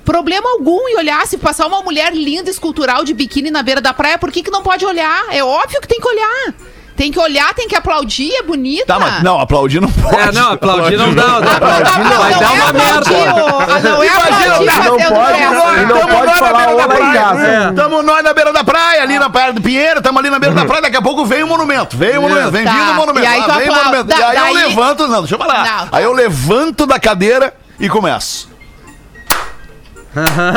Problema 0.08 0.48
algum 0.52 0.88
em 0.88 0.96
olhar. 0.96 1.26
Se 1.26 1.36
passar 1.36 1.66
uma 1.66 1.82
mulher 1.82 2.14
linda, 2.14 2.48
escultural, 2.50 3.04
de 3.04 3.12
biquíni 3.12 3.50
na 3.50 3.62
beira 3.62 3.80
da 3.80 3.92
praia, 3.92 4.16
por 4.16 4.32
que, 4.32 4.42
que 4.42 4.50
não 4.50 4.62
pode 4.62 4.84
olhar? 4.86 5.26
É 5.30 5.44
óbvio 5.44 5.80
que 5.82 5.86
tem 5.88 6.00
que 6.00 6.08
olhar. 6.08 6.54
Tem 6.96 7.12
que 7.12 7.18
olhar, 7.20 7.52
tem 7.54 7.68
que 7.68 7.76
aplaudir, 7.76 8.32
é 8.34 8.42
bonita. 8.42 8.86
Tá, 8.86 8.98
mas 8.98 9.22
não, 9.22 9.38
aplaudir 9.38 9.80
não 9.80 9.88
pode. 9.88 10.16
É, 10.16 10.32
não, 10.32 10.52
aplaudir 10.52 10.96
não 10.96 11.14
dá. 11.14 11.36
Ah, 11.36 11.40
dá 11.40 11.54
pra- 11.60 11.78
não, 11.78 12.04
não, 12.04 12.18
Vai 12.18 12.32
não 12.32 12.40
dar 12.40 12.46
é 12.46 12.50
uma 12.54 12.68
aplaudir, 12.70 13.12
merda. 13.12 13.34
ah, 13.68 13.78
Não 13.80 14.02
é 14.02 14.08
aplaudir 14.08 14.66
não 14.66 14.74
fazendo 14.74 15.14
pode, 15.14 15.86
não 15.86 15.98
Tamo 16.00 16.08
pode 16.08 16.26
nós 16.26 16.40
na 16.40 16.46
falar 16.48 16.66
beira 16.66 16.76
da 16.76 16.88
praia. 16.88 17.20
casa. 17.20 17.46
É. 17.46 17.72
Tamo 17.72 18.02
nós 18.02 18.24
na 18.24 18.32
beira 18.34 18.52
da 18.52 18.64
praia, 18.64 19.02
ali 19.02 19.18
na 19.18 19.30
praia 19.30 19.52
do 19.52 19.60
Pinheiro, 19.60 20.02
tamo 20.02 20.18
ali 20.18 20.30
na 20.30 20.38
beira 20.40 20.54
da 20.56 20.64
praia, 20.64 20.82
daqui 20.82 20.96
a 20.96 21.02
pouco 21.02 21.24
vem 21.24 21.44
o 21.44 21.46
monumento, 21.46 21.96
vem 21.96 22.18
o 22.18 22.22
monumento, 22.22 22.50
vem 22.50 22.64
Tá. 22.64 22.72
vindo 22.72 22.90
o 22.90 22.94
monumento, 22.94 23.24
E 23.24 23.28
aí 23.28 23.42
vem 23.58 23.70
o 23.70 23.74
monumento. 23.74 24.10
E 24.10 24.22
aí 24.24 24.36
eu 24.36 24.54
levanto, 24.54 25.06
não, 25.06 25.18
deixa 25.20 25.34
eu 25.34 25.38
falar. 25.38 25.64
Não. 25.64 25.88
Aí 25.92 26.02
eu 26.04 26.12
levanto 26.12 26.84
da 26.84 26.98
cadeira 26.98 27.54
e 27.78 27.88
começo. 27.88 28.48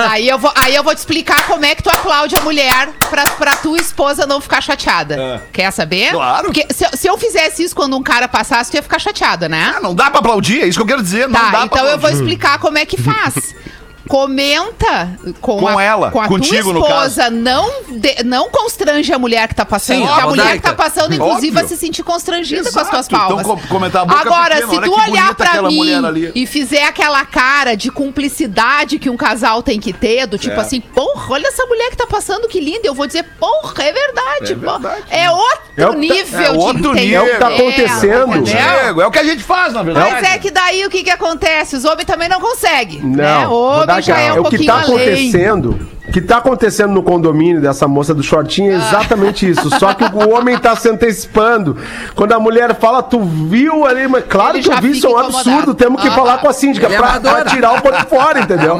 Aí 0.09 0.27
eu, 0.27 0.37
vou, 0.39 0.51
aí 0.55 0.73
eu 0.75 0.83
vou 0.83 0.93
te 0.95 0.99
explicar 0.99 1.45
como 1.45 1.65
é 1.65 1.75
que 1.75 1.83
tu 1.83 1.89
aplaude 1.89 2.35
a 2.35 2.41
mulher 2.41 2.89
pra, 3.09 3.23
pra 3.25 3.55
tua 3.57 3.77
esposa 3.77 4.25
não 4.25 4.39
ficar 4.41 4.61
chateada. 4.61 5.43
Quer 5.51 5.71
saber? 5.71 6.11
Claro. 6.11 6.45
Porque 6.45 6.65
se, 6.73 6.83
eu- 6.85 6.89
se 6.93 7.07
eu 7.07 7.17
fizesse 7.17 7.63
isso 7.63 7.75
quando 7.75 7.95
um 7.97 8.03
cara 8.03 8.27
passasse, 8.27 8.71
tu 8.71 8.75
ia 8.75 8.83
ficar 8.83 8.99
chateada, 8.99 9.47
né? 9.49 9.73
Ah, 9.75 9.79
não 9.81 9.93
dá 9.93 10.09
pra 10.09 10.19
aplaudir, 10.19 10.61
é 10.61 10.67
isso 10.67 10.77
que 10.79 10.83
eu 10.83 10.87
quero 10.87 11.03
dizer, 11.03 11.27
não 11.27 11.33
dá 11.33 11.39
Tá, 11.39 11.49
pra 11.51 11.65
então 11.65 11.85
eu 11.87 11.99
vou 11.99 12.09
explicar 12.09 12.59
como 12.59 12.77
é 12.77 12.85
que 12.85 12.97
faz. 13.01 13.55
Comenta 14.12 15.17
com, 15.39 15.58
Com 15.60 15.67
a, 15.78 15.82
ela, 15.82 16.12
com 16.12 16.19
a 16.19 16.28
contigo, 16.28 16.74
no 16.74 16.80
tua 16.82 16.89
esposa, 16.89 17.30
não, 17.30 17.69
de- 17.89 18.24
não 18.26 18.50
constrange 18.50 19.12
a 19.13 19.17
mulher 19.17 19.47
que 19.47 19.56
tá 19.56 19.65
passando. 19.65 20.00
Sim, 20.02 20.06
porque 20.06 20.21
a 20.21 20.28
mulher 20.28 20.52
que 20.58 20.60
tá 20.63 20.74
passando, 20.74 21.13
inclusive, 21.15 21.47
Óbvio. 21.47 21.54
vai 21.54 21.67
se 21.67 21.78
sentir 21.78 22.04
constrangida 22.04 22.69
com 22.71 22.80
as 22.80 22.89
tuas 22.89 23.08
Exato, 23.10 23.15
então 23.15 23.43
palmas. 23.43 23.45
co- 23.47 23.67
comentar 23.69 24.02
a 24.02 24.06
boca 24.06 24.19
Agora, 24.19 24.56
pequena, 24.56 24.69
se 24.69 24.82
tu 24.82 24.91
olhar 24.93 25.30
aquela 25.32 25.69
mim 25.71 26.32
e 26.36 26.45
fizer 26.45 26.84
aquela 26.84 27.26
cara 27.26 27.76
de 27.76 27.89
cumplicidade 27.89 29.00
que 29.00 29.10
um 29.10 29.15
casal 29.17 29.63
tem 29.63 29.80
que 29.80 29.93
ter, 29.93 30.28
do 30.28 30.38
tipo 30.38 30.56
É. 30.56 30.60
assim, 30.60 30.82
porra, 30.82 31.34
olha 31.34 31.47
essa 31.47 31.65
mulher 31.65 31.89
que 31.89 31.95
tá 31.97 32.06
passando, 32.06 32.47
que 32.47 32.60
linda. 32.60 32.82
Eu 32.84 32.93
vou 32.93 33.08
dizer, 33.08 33.24
porra, 33.39 33.84
é 33.84 33.93
verdade. 33.93 34.52
É 34.52 34.56
verdade. 34.56 35.04
É 35.10 35.32
outro 35.32 35.62
É 35.78 35.88
o 35.88 35.93
nível 35.93 36.39
é 36.39 36.52
de 36.52 36.58
outro 36.58 36.93
nível. 36.93 37.21
É 37.21 37.24
o 37.24 37.32
que 37.34 37.38
tá 37.39 37.47
acontecendo. 37.47 38.36
entendeu? 38.36 38.43
Diego, 38.43 39.02
é 39.02 39.08
o 39.08 39.12
que 39.12 39.19
a 39.19 39.24
gente 39.24 39.41
faz, 39.41 39.71
na 39.74 39.82
verdade. 39.84 40.12
Mas 40.12 40.24
é 40.34 40.38
que 40.38 40.52
daí 40.52 40.86
o 40.86 40.89
que 40.89 41.02
que 41.04 41.10
acontece? 41.10 41.76
Os 41.78 41.86
homens 41.86 42.06
também 42.06 42.28
não 42.28 42.41
conseguem. 42.41 43.00
né? 43.02 43.43
Não, 43.43 43.52
O 43.52 43.62
homem 43.84 44.00
já 44.01 44.19
é 44.19 44.33
um 44.33 44.41
o 44.41 44.43
que 44.49 44.65
tá 44.65 44.73
além. 44.81 44.85
acontecendo, 44.85 45.79
o 46.07 46.11
que 46.11 46.19
tá 46.21 46.37
acontecendo 46.37 46.91
no 46.91 47.01
condomínio 47.03 47.61
dessa 47.61 47.87
moça 47.87 48.13
do 48.13 48.21
shortinho 48.23 48.71
é 48.71 48.75
Ah. 48.75 48.77
exatamente 48.79 49.49
isso. 49.49 49.69
Só 49.79 49.93
que 49.93 50.03
o 50.03 50.29
homem 50.35 50.57
tá 50.57 50.75
se 50.75 50.89
antecipando. 50.89 51.77
Quando 52.15 52.33
a 52.33 52.39
mulher 52.39 52.75
fala, 52.75 53.01
tu 53.01 53.21
viu 53.21 53.85
ali, 53.85 54.07
mas 54.07 54.25
claro 54.27 54.57
Ele 54.57 54.63
que 54.63 54.71
eu 54.73 54.81
vi, 54.81 54.91
isso 54.91 55.07
é 55.07 55.09
um 55.09 55.17
absurdo. 55.17 55.73
Temos 55.73 56.01
que 56.01 56.07
Ah. 56.09 56.11
falar 56.11 56.37
com 56.39 56.49
a 56.49 56.53
síndica 56.53 56.87
é 56.87 56.97
pra, 56.97 57.19
pra 57.19 57.45
tirar 57.45 57.73
o 57.77 57.81
pano 57.81 58.05
fora, 58.09 58.39
entendeu? 58.41 58.77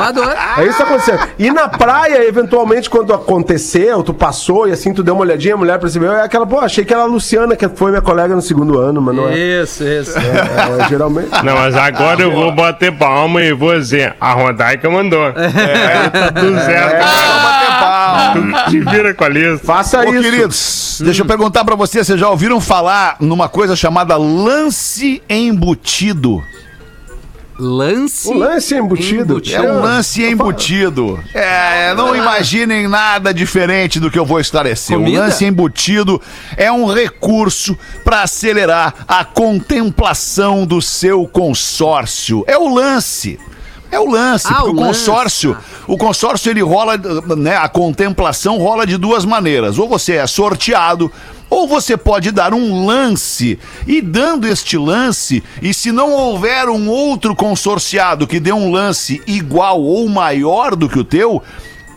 É. 0.58 0.62
É 0.62 0.66
isso 0.66 0.78
que 0.78 0.84
tá 0.84 0.90
acontecendo. 0.90 1.20
E 1.40 1.50
na 1.52 1.70
praia, 1.70 2.28
eventualmente, 2.28 2.90
quando 2.90 3.14
aconteceu, 3.14 4.04
tu 4.04 4.14
passou 4.14 4.68
e 4.68 4.72
assim, 4.72 4.94
tu 4.94 5.02
deu 5.04 5.14
uma 5.14 5.22
olhadinha, 5.24 5.54
a 5.54 5.58
mulher 5.58 5.80
percebeu, 5.80 6.12
é 6.12 6.24
aquela, 6.24 6.46
pô, 6.46 6.60
achei 6.60 6.84
que 6.84 6.94
era 6.94 7.04
a 7.04 7.06
Luciana, 7.06 7.56
que 7.56 7.68
foi 7.70 7.92
minha 7.92 8.02
colega 8.02 8.36
no 8.36 8.42
segundo 8.42 8.78
ano, 8.80 9.02
mas 9.02 9.16
não 9.16 9.30
é. 9.30 9.38
Isso, 9.38 9.84
isso. 9.84 10.18
É, 10.18 10.82
é, 10.84 10.90
geralmente. 10.90 11.30
Não, 11.44 11.56
mas 11.56 11.76
agora 11.76 12.22
eu 12.22 12.32
vou 12.32 12.52
bater 12.52 12.92
palma 12.92 13.42
e 13.42 13.54
vou 13.54 13.74
dizer, 13.78 14.16
a 14.20 14.34
Rodaica 14.34 14.90
mandou. 14.90 15.11
É, 15.16 16.10
tá 16.10 16.32
tudo 16.32 16.60
certo. 16.60 17.04
Vamos 17.04 17.44
bater 17.44 17.80
pau. 17.80 18.66
Tu 18.66 18.72
te 18.72 18.80
vira 18.80 19.14
com 19.14 19.24
a 19.24 19.30
lista. 19.30 19.66
Faça 19.66 20.00
Ô, 20.00 20.14
isso. 20.14 20.22
queridos, 20.22 21.02
deixa 21.04 21.22
eu 21.22 21.26
perguntar 21.26 21.64
pra 21.66 21.76
vocês, 21.76 22.06
vocês 22.08 22.20
já 22.20 22.30
ouviram 22.30 22.60
falar 22.60 23.16
numa 23.20 23.48
coisa 23.50 23.76
chamada 23.76 24.18
lance 24.18 25.22
embutido? 25.30 26.42
Lance. 27.64 28.28
O 28.28 28.34
lance 28.34 28.74
embutido. 28.74 29.40
É 29.52 29.62
um 29.62 29.82
lance 29.82 30.24
embutido. 30.24 31.24
É, 31.32 31.94
não 31.94 32.16
imaginem 32.16 32.88
nada 32.88 33.32
diferente 33.32 34.00
do 34.00 34.10
que 34.10 34.18
eu 34.18 34.26
vou 34.26 34.40
esclarecer. 34.40 34.98
Comida? 34.98 35.20
O 35.20 35.22
lance 35.22 35.46
embutido 35.46 36.20
é 36.58 36.72
um 36.72 36.92
recurso 36.92 37.78
para 38.04 38.24
acelerar 38.24 39.06
a 39.08 39.24
contemplação 39.24 40.66
do 40.66 40.82
seu 40.82 41.28
consórcio. 41.28 42.44
É 42.48 42.58
o 42.58 42.74
lance. 42.74 43.40
É 43.92 44.00
o 44.00 44.10
lance, 44.10 44.48
Ah, 44.50 44.56
porque 44.62 44.70
o 44.70 44.74
o 44.74 44.76
lance. 44.80 45.00
consórcio, 45.00 45.58
o 45.86 45.98
consórcio 45.98 46.50
ele 46.50 46.62
rola, 46.62 46.98
né, 47.38 47.58
a 47.58 47.68
contemplação 47.68 48.58
rola 48.58 48.88
de 48.88 48.98
duas 48.98 49.26
maneiras. 49.26 49.78
Ou 49.78 49.88
você 49.90 50.14
é 50.14 50.26
sorteado, 50.26 51.12
ou 51.50 51.68
você 51.68 51.98
pode 51.98 52.32
dar 52.32 52.54
um 52.54 52.86
lance. 52.86 53.60
E 53.86 54.02
dando 54.02 54.48
este 54.48 54.78
lance, 54.78 55.44
e 55.62 55.74
se 55.74 55.92
não 55.92 56.12
houver 56.14 56.70
um 56.70 56.88
outro 56.88 57.36
consorciado 57.36 58.26
que 58.26 58.40
dê 58.40 58.54
um 58.54 58.72
lance 58.72 59.22
igual 59.28 59.82
ou 59.82 60.08
maior 60.08 60.76
do 60.76 60.88
que 60.88 60.98
o 61.00 61.04
teu, 61.04 61.44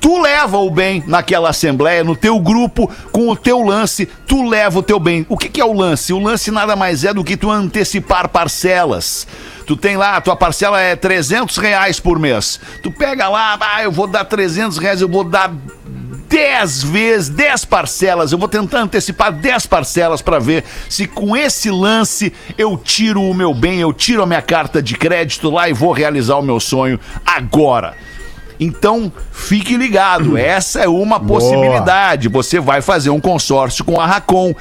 Tu 0.00 0.20
leva 0.20 0.58
o 0.58 0.70
bem 0.70 1.02
naquela 1.06 1.48
assembleia, 1.48 2.04
no 2.04 2.14
teu 2.14 2.38
grupo, 2.38 2.90
com 3.10 3.30
o 3.30 3.34
teu 3.34 3.62
lance, 3.62 4.06
tu 4.26 4.46
leva 4.46 4.80
o 4.80 4.82
teu 4.82 5.00
bem. 5.00 5.24
O 5.30 5.38
que, 5.38 5.48
que 5.48 5.58
é 5.58 5.64
o 5.64 5.72
lance? 5.72 6.12
O 6.12 6.18
lance 6.18 6.50
nada 6.50 6.76
mais 6.76 7.04
é 7.04 7.14
do 7.14 7.24
que 7.24 7.38
tu 7.38 7.50
antecipar 7.50 8.28
parcelas. 8.28 9.26
Tu 9.66 9.76
tem 9.76 9.96
lá, 9.96 10.16
a 10.16 10.20
tua 10.20 10.36
parcela 10.36 10.80
é 10.80 10.94
300 10.94 11.56
reais 11.56 11.98
por 11.98 12.18
mês. 12.18 12.60
Tu 12.82 12.90
pega 12.90 13.28
lá, 13.28 13.56
ah, 13.60 13.82
eu 13.82 13.90
vou 13.90 14.06
dar 14.06 14.24
300 14.24 14.78
reais, 14.78 15.00
eu 15.00 15.08
vou 15.08 15.24
dar 15.24 15.50
10 16.28 16.82
vezes, 16.82 17.28
10 17.28 17.64
parcelas. 17.64 18.32
Eu 18.32 18.38
vou 18.38 18.48
tentar 18.48 18.80
antecipar 18.80 19.32
10 19.32 19.66
parcelas 19.66 20.20
para 20.20 20.38
ver 20.38 20.64
se 20.88 21.06
com 21.06 21.36
esse 21.36 21.70
lance 21.70 22.32
eu 22.58 22.76
tiro 22.76 23.22
o 23.22 23.32
meu 23.32 23.54
bem, 23.54 23.80
eu 23.80 23.92
tiro 23.92 24.22
a 24.22 24.26
minha 24.26 24.42
carta 24.42 24.82
de 24.82 24.94
crédito 24.96 25.48
lá 25.48 25.68
e 25.68 25.72
vou 25.72 25.92
realizar 25.92 26.36
o 26.36 26.42
meu 26.42 26.60
sonho 26.60 26.98
agora. 27.24 27.94
Então, 28.58 29.12
fique 29.32 29.76
ligado, 29.76 30.36
essa 30.38 30.80
é 30.80 30.88
uma 30.88 31.20
possibilidade. 31.20 32.28
Você 32.28 32.60
vai 32.60 32.82
fazer 32.82 33.10
um 33.10 33.20
consórcio 33.20 33.84
com 33.84 34.00
a 34.00 34.06
Racon 34.06 34.54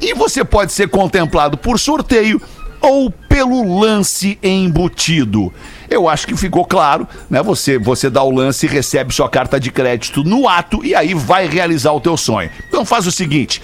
e 0.00 0.14
você 0.14 0.44
pode 0.44 0.72
ser 0.72 0.88
contemplado 0.88 1.56
por 1.56 1.78
sorteio 1.78 2.40
ou 2.80 3.10
pelo 3.10 3.80
lance 3.80 4.38
embutido. 4.42 5.52
Eu 5.88 6.08
acho 6.08 6.26
que 6.26 6.36
ficou 6.36 6.64
claro, 6.64 7.06
né? 7.30 7.42
Você 7.42 7.78
você 7.78 8.10
dá 8.10 8.22
o 8.22 8.30
lance 8.30 8.66
recebe 8.66 9.14
sua 9.14 9.28
carta 9.28 9.58
de 9.58 9.70
crédito 9.70 10.22
no 10.24 10.48
ato 10.48 10.84
e 10.84 10.94
aí 10.94 11.14
vai 11.14 11.46
realizar 11.46 11.92
o 11.92 12.00
teu 12.00 12.16
sonho. 12.16 12.50
Então 12.68 12.84
faz 12.84 13.06
o 13.06 13.12
seguinte, 13.12 13.62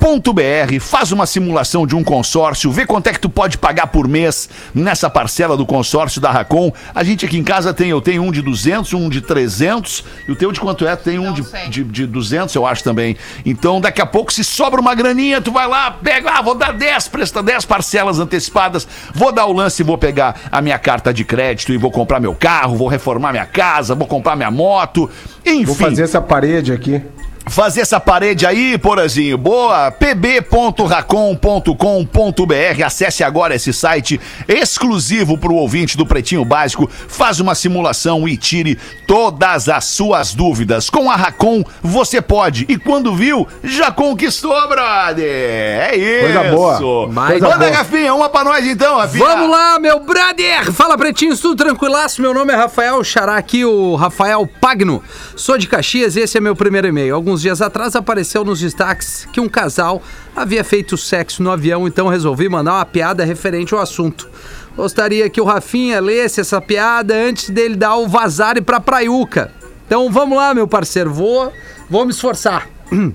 pb.racon.com 0.00 0.80
faz 0.80 1.12
uma 1.12 1.26
simulação 1.26 1.86
de 1.86 1.94
um 1.94 2.02
consórcio, 2.02 2.70
vê 2.70 2.86
quanto 2.86 3.06
é 3.06 3.12
que 3.12 3.20
tu 3.20 3.28
pode 3.28 3.58
pagar 3.58 3.88
por 3.88 4.08
mês 4.08 4.48
nessa 4.74 5.10
parcela 5.10 5.56
do 5.56 5.66
consórcio 5.66 6.20
da 6.20 6.30
Racon. 6.30 6.72
A 6.94 7.04
gente 7.04 7.26
aqui 7.26 7.38
em 7.38 7.44
casa 7.44 7.74
tem, 7.74 7.90
eu 7.90 8.00
tenho 8.00 8.22
um 8.22 8.32
de 8.32 8.40
200, 8.42 8.92
um 8.94 9.08
de 9.08 9.20
300, 9.20 10.04
e 10.26 10.32
o 10.32 10.36
teu 10.36 10.50
de 10.50 10.58
quanto 10.58 10.86
é? 10.86 10.96
Tem 10.96 11.18
um 11.18 11.32
de, 11.32 11.42
de, 11.68 11.84
de 11.84 12.06
200, 12.06 12.54
eu 12.54 12.66
acho 12.66 12.82
também. 12.82 13.16
Então, 13.44 13.80
daqui 13.80 14.00
a 14.00 14.06
pouco, 14.06 14.32
se 14.32 14.42
sobra 14.42 14.80
uma 14.80 14.94
graninha, 14.94 15.40
tu 15.40 15.52
vai 15.52 15.68
lá, 15.68 15.90
pega, 15.90 16.30
ah, 16.30 16.42
vou 16.42 16.54
dar 16.54 16.72
10, 16.72 17.08
presta 17.08 17.42
10 17.42 17.64
parcelas 17.66 18.18
antecipadas, 18.18 18.88
vou 19.14 19.30
dar 19.30 19.46
o 19.46 19.52
lance 19.52 19.82
e 19.82 19.84
vou 19.84 19.98
pegar 19.98 20.40
a 20.50 20.60
minha 20.60 20.78
carta 20.78 21.12
de 21.12 21.24
crédito 21.24 21.72
e 21.72 21.76
vou 21.76 21.90
comprar 21.90 22.20
meu 22.20 22.34
carro, 22.34 22.76
vou 22.76 22.88
reformar 22.88 23.32
minha 23.32 23.46
casa, 23.46 23.94
vou 23.94 24.06
comprar 24.06 24.34
minha 24.34 24.50
moto, 24.50 25.10
enfim. 25.44 25.64
Vou 25.64 25.74
fazer 25.74 26.02
essa 26.02 26.20
parede 26.20 26.72
aqui. 26.72 27.02
Fazer 27.46 27.80
essa 27.80 27.98
parede 27.98 28.46
aí, 28.46 28.78
Porazinho. 28.78 29.36
Boa. 29.36 29.90
pb.racon.com.br. 29.90 32.84
Acesse 32.84 33.24
agora 33.24 33.54
esse 33.54 33.72
site 33.72 34.20
exclusivo 34.46 35.36
para 35.36 35.50
o 35.50 35.56
ouvinte 35.56 35.96
do 35.96 36.06
Pretinho 36.06 36.44
Básico. 36.44 36.88
Faz 37.08 37.40
uma 37.40 37.54
simulação 37.54 38.28
e 38.28 38.36
tire 38.36 38.78
todas 39.06 39.68
as 39.68 39.84
suas 39.84 40.32
dúvidas. 40.32 40.88
Com 40.88 41.10
a 41.10 41.16
Racon, 41.16 41.64
você 41.82 42.22
pode. 42.22 42.66
E 42.68 42.78
quando 42.78 43.16
viu, 43.16 43.48
já 43.64 43.90
conquistou, 43.90 44.68
brother. 44.68 45.24
É 45.24 45.96
isso. 45.96 46.32
Coisa 46.32 46.54
boa. 46.54 47.08
Manda, 47.08 47.38
boa. 47.38 47.70
Rafinha, 47.70 48.14
uma 48.14 48.28
pra 48.28 48.44
nós 48.44 48.66
então, 48.66 48.98
Rafinha. 48.98 49.24
Vamos 49.24 49.50
lá, 49.50 49.78
meu 49.78 50.00
brother! 50.00 50.70
Fala, 50.72 50.96
pretinhos, 50.96 51.40
tudo 51.40 51.56
tranquilaço? 51.56 52.22
Meu 52.22 52.34
nome 52.34 52.52
é 52.52 52.56
Rafael 52.56 53.02
Xará 53.02 53.36
aqui, 53.36 53.64
o 53.64 53.96
Rafael 53.96 54.48
Pagno. 54.60 55.02
Sou 55.34 55.58
de 55.58 55.66
Caxias 55.66 56.14
e 56.16 56.20
esse 56.20 56.38
é 56.38 56.40
meu 56.40 56.54
primeiro 56.54 56.86
e-mail. 56.86 57.16
Alguns 57.30 57.42
dias 57.42 57.62
atrás 57.62 57.94
apareceu 57.94 58.44
nos 58.44 58.58
destaques 58.58 59.28
que 59.32 59.40
um 59.40 59.48
casal 59.48 60.02
havia 60.34 60.64
feito 60.64 60.96
sexo 60.96 61.44
no 61.44 61.52
avião, 61.52 61.86
então 61.86 62.08
resolvi 62.08 62.48
mandar 62.48 62.74
uma 62.74 62.84
piada 62.84 63.24
referente 63.24 63.72
ao 63.72 63.78
assunto. 63.78 64.28
Gostaria 64.76 65.30
que 65.30 65.40
o 65.40 65.44
Rafinha 65.44 66.00
lesse 66.00 66.40
essa 66.40 66.60
piada 66.60 67.14
antes 67.14 67.48
dele 67.48 67.76
dar 67.76 67.94
o 67.94 68.08
vazar 68.08 68.56
e 68.56 68.60
pra 68.60 68.80
Praiuca. 68.80 69.52
Então 69.86 70.10
vamos 70.10 70.36
lá, 70.36 70.52
meu 70.52 70.66
parceiro, 70.66 71.14
vou, 71.14 71.52
vou 71.88 72.04
me 72.04 72.10
esforçar. 72.10 72.68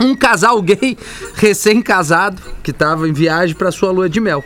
Um 0.00 0.16
casal 0.16 0.62
gay 0.62 0.96
recém-casado 1.34 2.40
que 2.62 2.70
estava 2.70 3.06
em 3.06 3.12
viagem 3.12 3.54
para 3.54 3.70
sua 3.70 3.90
lua 3.90 4.08
de 4.08 4.18
mel 4.18 4.42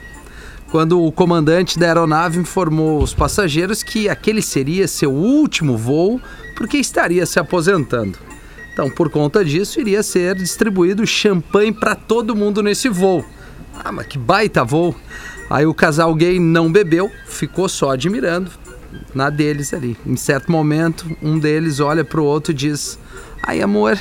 quando 0.72 1.00
o 1.00 1.12
comandante 1.12 1.78
da 1.78 1.86
aeronave 1.86 2.40
informou 2.40 3.00
os 3.00 3.14
passageiros 3.14 3.80
que 3.80 4.08
aquele 4.08 4.42
seria 4.42 4.88
seu 4.88 5.12
último 5.12 5.76
voo 5.76 6.20
porque 6.56 6.78
estaria 6.78 7.24
se 7.24 7.38
aposentando. 7.38 8.33
Então, 8.74 8.90
por 8.90 9.08
conta 9.08 9.44
disso, 9.44 9.80
iria 9.80 10.02
ser 10.02 10.34
distribuído 10.34 11.06
champanhe 11.06 11.72
para 11.72 11.94
todo 11.94 12.34
mundo 12.34 12.60
nesse 12.60 12.88
voo. 12.88 13.24
Ah, 13.72 13.92
mas 13.92 14.08
que 14.08 14.18
baita 14.18 14.64
voo! 14.64 14.94
Aí 15.48 15.64
o 15.64 15.72
casal 15.72 16.12
gay 16.12 16.40
não 16.40 16.72
bebeu, 16.72 17.08
ficou 17.26 17.68
só 17.68 17.92
admirando 17.92 18.50
na 19.14 19.30
deles 19.30 19.72
ali. 19.72 19.96
Em 20.04 20.16
certo 20.16 20.50
momento, 20.50 21.06
um 21.22 21.38
deles 21.38 21.78
olha 21.78 22.04
pro 22.04 22.24
outro 22.24 22.50
e 22.50 22.54
diz: 22.54 22.98
Ai, 23.40 23.62
amor, 23.62 23.96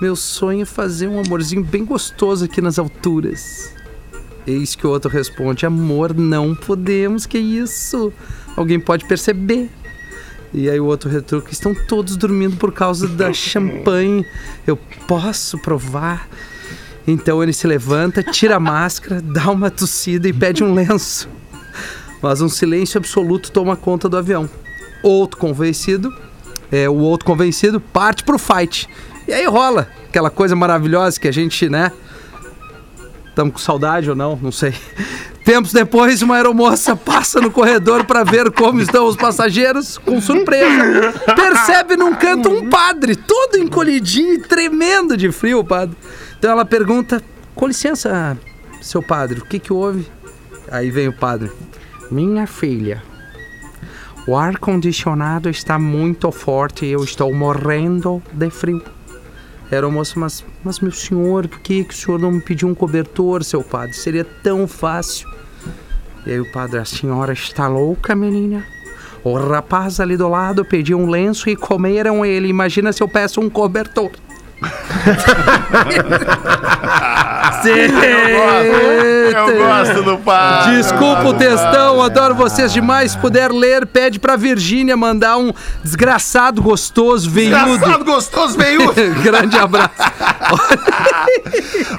meu 0.00 0.14
sonho 0.14 0.62
é 0.62 0.66
fazer 0.66 1.08
um 1.08 1.18
amorzinho 1.18 1.64
bem 1.64 1.84
gostoso 1.84 2.44
aqui 2.44 2.60
nas 2.60 2.78
alturas. 2.78 3.74
Eis 4.46 4.76
que 4.76 4.86
o 4.86 4.90
outro 4.90 5.10
responde: 5.10 5.66
Amor, 5.66 6.14
não 6.14 6.54
podemos, 6.54 7.26
que 7.26 7.38
isso? 7.38 8.12
Alguém 8.56 8.78
pode 8.78 9.04
perceber. 9.06 9.68
E 10.52 10.68
aí 10.68 10.80
o 10.80 10.86
outro 10.86 11.08
retruca: 11.08 11.52
Estão 11.52 11.74
todos 11.74 12.16
dormindo 12.16 12.56
por 12.56 12.72
causa 12.72 13.06
da 13.06 13.32
champanhe. 13.32 14.26
Eu 14.66 14.76
posso 15.06 15.58
provar? 15.58 16.28
Então 17.06 17.42
ele 17.42 17.52
se 17.52 17.66
levanta, 17.66 18.22
tira 18.22 18.56
a 18.56 18.60
máscara, 18.60 19.20
dá 19.20 19.50
uma 19.50 19.70
tossida 19.70 20.28
e 20.28 20.32
pede 20.32 20.62
um 20.62 20.74
lenço. 20.74 21.28
Mas 22.22 22.40
um 22.40 22.48
silêncio 22.48 22.98
absoluto 22.98 23.50
toma 23.50 23.76
conta 23.76 24.08
do 24.08 24.16
avião. 24.16 24.48
Outro 25.02 25.38
convencido, 25.38 26.14
é, 26.70 26.88
o 26.88 26.96
outro 26.96 27.26
convencido 27.26 27.80
parte 27.80 28.22
pro 28.22 28.38
fight. 28.38 28.88
E 29.26 29.32
aí 29.32 29.46
rola 29.46 29.88
aquela 30.08 30.30
coisa 30.30 30.54
maravilhosa 30.54 31.18
que 31.18 31.28
a 31.28 31.32
gente, 31.32 31.68
né? 31.68 31.90
Estamos 33.28 33.54
com 33.54 33.58
saudade 33.58 34.10
ou 34.10 34.16
não? 34.16 34.36
Não 34.36 34.52
sei. 34.52 34.74
Tempos 35.44 35.72
depois, 35.72 36.22
uma 36.22 36.36
aeromoça 36.36 36.94
passa 36.94 37.40
no 37.40 37.50
corredor 37.50 38.04
para 38.04 38.22
ver 38.22 38.50
como 38.50 38.80
estão 38.80 39.06
os 39.06 39.16
passageiros, 39.16 39.96
com 39.98 40.20
surpresa. 40.20 41.12
Percebe 41.34 41.96
num 41.96 42.14
canto 42.14 42.50
um 42.50 42.68
padre, 42.68 43.16
todo 43.16 43.56
encolhidinho 43.56 44.34
e 44.34 44.42
tremendo 44.42 45.16
de 45.16 45.32
frio, 45.32 45.64
padre. 45.64 45.96
Então 46.38 46.50
ela 46.50 46.64
pergunta: 46.64 47.22
Com 47.54 47.66
licença, 47.66 48.38
seu 48.82 49.02
padre, 49.02 49.40
o 49.40 49.44
que 49.44 49.58
que 49.58 49.72
houve? 49.72 50.06
Aí 50.70 50.90
vem 50.90 51.08
o 51.08 51.12
padre: 51.12 51.50
Minha 52.10 52.46
filha, 52.46 53.02
o 54.26 54.36
ar-condicionado 54.36 55.48
está 55.48 55.78
muito 55.78 56.30
forte 56.30 56.84
e 56.84 56.92
eu 56.92 57.02
estou 57.02 57.34
morrendo 57.34 58.22
de 58.32 58.50
frio. 58.50 58.82
Era 59.70 59.86
o 59.86 59.92
moço, 59.92 60.18
mas, 60.18 60.44
mas 60.64 60.80
meu 60.80 60.90
senhor, 60.90 61.46
por 61.46 61.60
que, 61.60 61.84
que 61.84 61.94
o 61.94 61.96
senhor 61.96 62.18
não 62.18 62.32
me 62.32 62.40
pediu 62.40 62.68
um 62.68 62.74
cobertor, 62.74 63.44
seu 63.44 63.62
padre? 63.62 63.94
Seria 63.94 64.24
tão 64.24 64.66
fácil. 64.66 65.29
E 66.26 66.32
aí 66.32 66.40
o 66.40 66.50
padre, 66.50 66.78
a 66.78 66.84
senhora 66.84 67.32
está 67.32 67.66
louca, 67.66 68.14
menina? 68.14 68.64
O 69.22 69.34
rapaz 69.34 70.00
ali 70.00 70.16
do 70.16 70.28
lado 70.28 70.64
pediu 70.64 70.98
um 70.98 71.08
lenço 71.08 71.48
e 71.50 71.56
comeram 71.56 72.24
ele. 72.24 72.48
Imagina 72.48 72.92
se 72.92 73.02
eu 73.02 73.08
peço 73.08 73.40
um 73.40 73.50
cobertor. 73.50 74.10
Eu 79.34 79.58
gosto 79.58 80.02
do 80.02 80.18
pai. 80.18 80.76
Desculpa 80.76 81.24
o 81.24 81.34
textão, 81.34 82.02
adoro 82.02 82.34
vocês 82.34 82.72
demais. 82.72 83.12
Se 83.12 83.18
puder 83.18 83.50
ler, 83.52 83.86
pede 83.86 84.18
pra 84.18 84.36
Virgínia 84.36 84.96
mandar 84.96 85.36
um 85.38 85.52
desgraçado 85.82 86.62
gostoso 86.62 87.30
veiudo. 87.30 87.74
Engraçado, 87.76 88.04
gostoso, 88.04 88.58
veio. 88.58 88.92
Grande 89.22 89.56
abraço. 89.56 89.90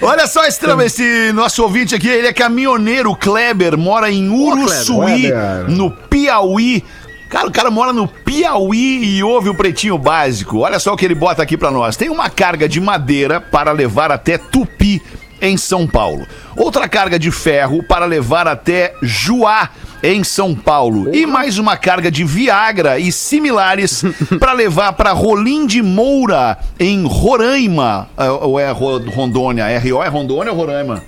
Olha 0.02 0.28
só 0.28 0.46
esse, 0.46 0.66
esse 0.86 1.32
nosso 1.34 1.64
ouvinte 1.64 1.96
aqui, 1.96 2.08
ele 2.08 2.28
é 2.28 2.34
caminhoneiro, 2.34 3.16
Kleber, 3.16 3.78
mora 3.78 4.12
em 4.12 4.30
Uruçuí, 4.30 5.30
Kleber. 5.30 5.70
no 5.70 5.92
Piauí. 5.92 6.84
Cara, 7.32 7.48
o 7.48 7.52
cara 7.52 7.72
mora 7.72 7.94
no 7.94 8.08
Piauí 8.08 9.16
e 9.18 9.24
ouve 9.24 9.48
o 9.50 9.56
Pretinho 9.56 9.98
Básico. 9.98 10.60
Olha 10.60 10.78
só 10.80 10.94
o 10.94 10.98
que 10.98 11.06
ele 11.06 11.16
bota 11.16 11.42
aqui 11.42 11.58
pra 11.58 11.72
nós. 11.72 11.96
Tem 11.96 12.10
uma 12.10 12.30
carga 12.30 12.68
de 12.68 12.80
madeira 12.82 13.40
para 13.40 13.72
levar 13.72 14.12
até 14.12 14.38
Tupi, 14.38 15.02
em 15.42 15.56
São 15.58 15.88
Paulo. 15.88 16.28
Outra 16.58 16.90
carga 16.90 17.18
de 17.18 17.32
ferro 17.32 17.82
para 17.82 18.06
levar 18.06 18.48
até 18.50 18.94
Juá, 19.02 19.70
em 20.04 20.24
São 20.26 20.54
Paulo. 20.54 21.16
E 21.16 21.26
mais 21.26 21.58
uma 21.58 21.78
carga 21.78 22.12
de 22.12 22.24
Viagra 22.26 23.00
e 23.00 23.12
similares 23.14 24.04
para 24.38 24.52
levar 24.52 24.92
para 24.94 25.14
Rolim 25.14 25.66
de 25.66 25.82
Moura, 25.82 26.58
em 26.78 27.06
Roraima. 27.08 28.10
Ah, 28.18 28.32
Ou 28.34 28.60
é 28.60 28.70
Ro- 28.72 29.10
Rondônia? 29.10 29.66
RO 29.80 30.04
é 30.04 30.08
Rondônia 30.10 30.52
ou 30.52 30.58
Roraima? 30.60 31.02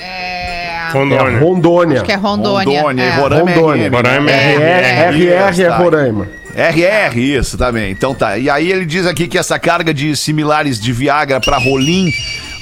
É. 0.00 0.63
É 0.88 0.92
Rondônia. 0.92 1.38
Rondônia. 1.38 2.02
Que 2.02 2.12
é 2.12 2.16
Rondônia. 2.16 2.80
Rondônia. 2.80 3.02
é. 3.02 3.06
e 3.06 3.20
Roraima 3.20 3.50
é 3.50 3.54
Rondônia. 3.54 3.88
RM. 3.88 3.92
Roraima 3.94 4.30
é 4.30 4.54
RR, 4.54 5.16
RR 5.16 5.50
Isso, 5.50 5.62
é 5.62 5.68
tá. 5.68 5.76
Roraima. 5.76 6.28
RR, 6.54 7.18
isso 7.18 7.58
também. 7.58 7.90
Então 7.90 8.14
tá. 8.14 8.38
E 8.38 8.48
aí 8.48 8.70
ele 8.70 8.86
diz 8.86 9.06
aqui 9.06 9.26
que 9.26 9.36
essa 9.36 9.58
carga 9.58 9.92
de 9.92 10.16
similares 10.16 10.80
de 10.80 10.92
Viagra 10.92 11.40
pra 11.40 11.58
Rolim 11.58 12.12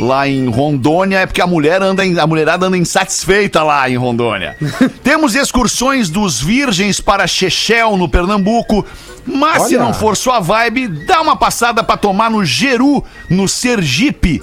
lá 0.00 0.26
em 0.26 0.48
Rondônia 0.48 1.18
é 1.18 1.26
porque 1.26 1.42
a 1.42 1.46
mulher 1.46 1.82
anda 1.82 2.02
a 2.02 2.26
mulherada 2.26 2.66
anda 2.66 2.78
insatisfeita 2.78 3.62
lá 3.62 3.88
em 3.90 3.96
Rondônia. 3.96 4.56
Temos 5.04 5.34
excursões 5.34 6.08
dos 6.08 6.40
virgens 6.40 7.00
para 7.00 7.26
Chechel 7.26 7.96
no 7.96 8.08
Pernambuco. 8.08 8.84
Mas 9.24 9.64
se 9.64 9.76
Olha. 9.76 9.84
não 9.84 9.94
for 9.94 10.16
sua 10.16 10.40
vibe, 10.40 10.88
dá 10.88 11.20
uma 11.20 11.36
passada 11.36 11.84
pra 11.84 11.96
tomar 11.96 12.30
no 12.30 12.44
Geru, 12.44 13.04
no 13.30 13.46
Sergipe. 13.46 14.42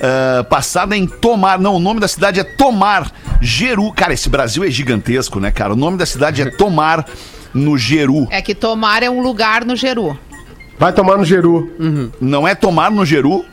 Ah, 0.00 0.44
passada 0.44 0.96
em 0.96 1.06
Tomar. 1.06 1.58
Não, 1.58 1.74
o 1.74 1.78
nome 1.78 2.00
da 2.00 2.08
cidade 2.08 2.40
é 2.40 2.44
Tomar. 2.44 3.10
Geru. 3.40 3.92
Cara, 3.92 4.12
esse 4.12 4.28
Brasil 4.28 4.64
é 4.64 4.70
gigantesco, 4.70 5.40
né, 5.40 5.50
cara? 5.50 5.72
O 5.72 5.76
nome 5.76 5.96
da 5.96 6.06
cidade 6.06 6.42
é 6.42 6.50
Tomar, 6.50 7.06
no 7.54 7.76
Geru. 7.78 8.26
É 8.30 8.42
que 8.42 8.54
Tomar 8.54 9.02
é 9.02 9.10
um 9.10 9.20
lugar 9.22 9.64
no 9.64 9.74
Geru. 9.76 10.18
Vai 10.78 10.92
tomar 10.92 11.16
no 11.16 11.24
Geru. 11.24 11.70
Não 12.20 12.46
é 12.46 12.54
Tomar 12.54 12.90
no 12.90 13.04
Geru? 13.06 13.46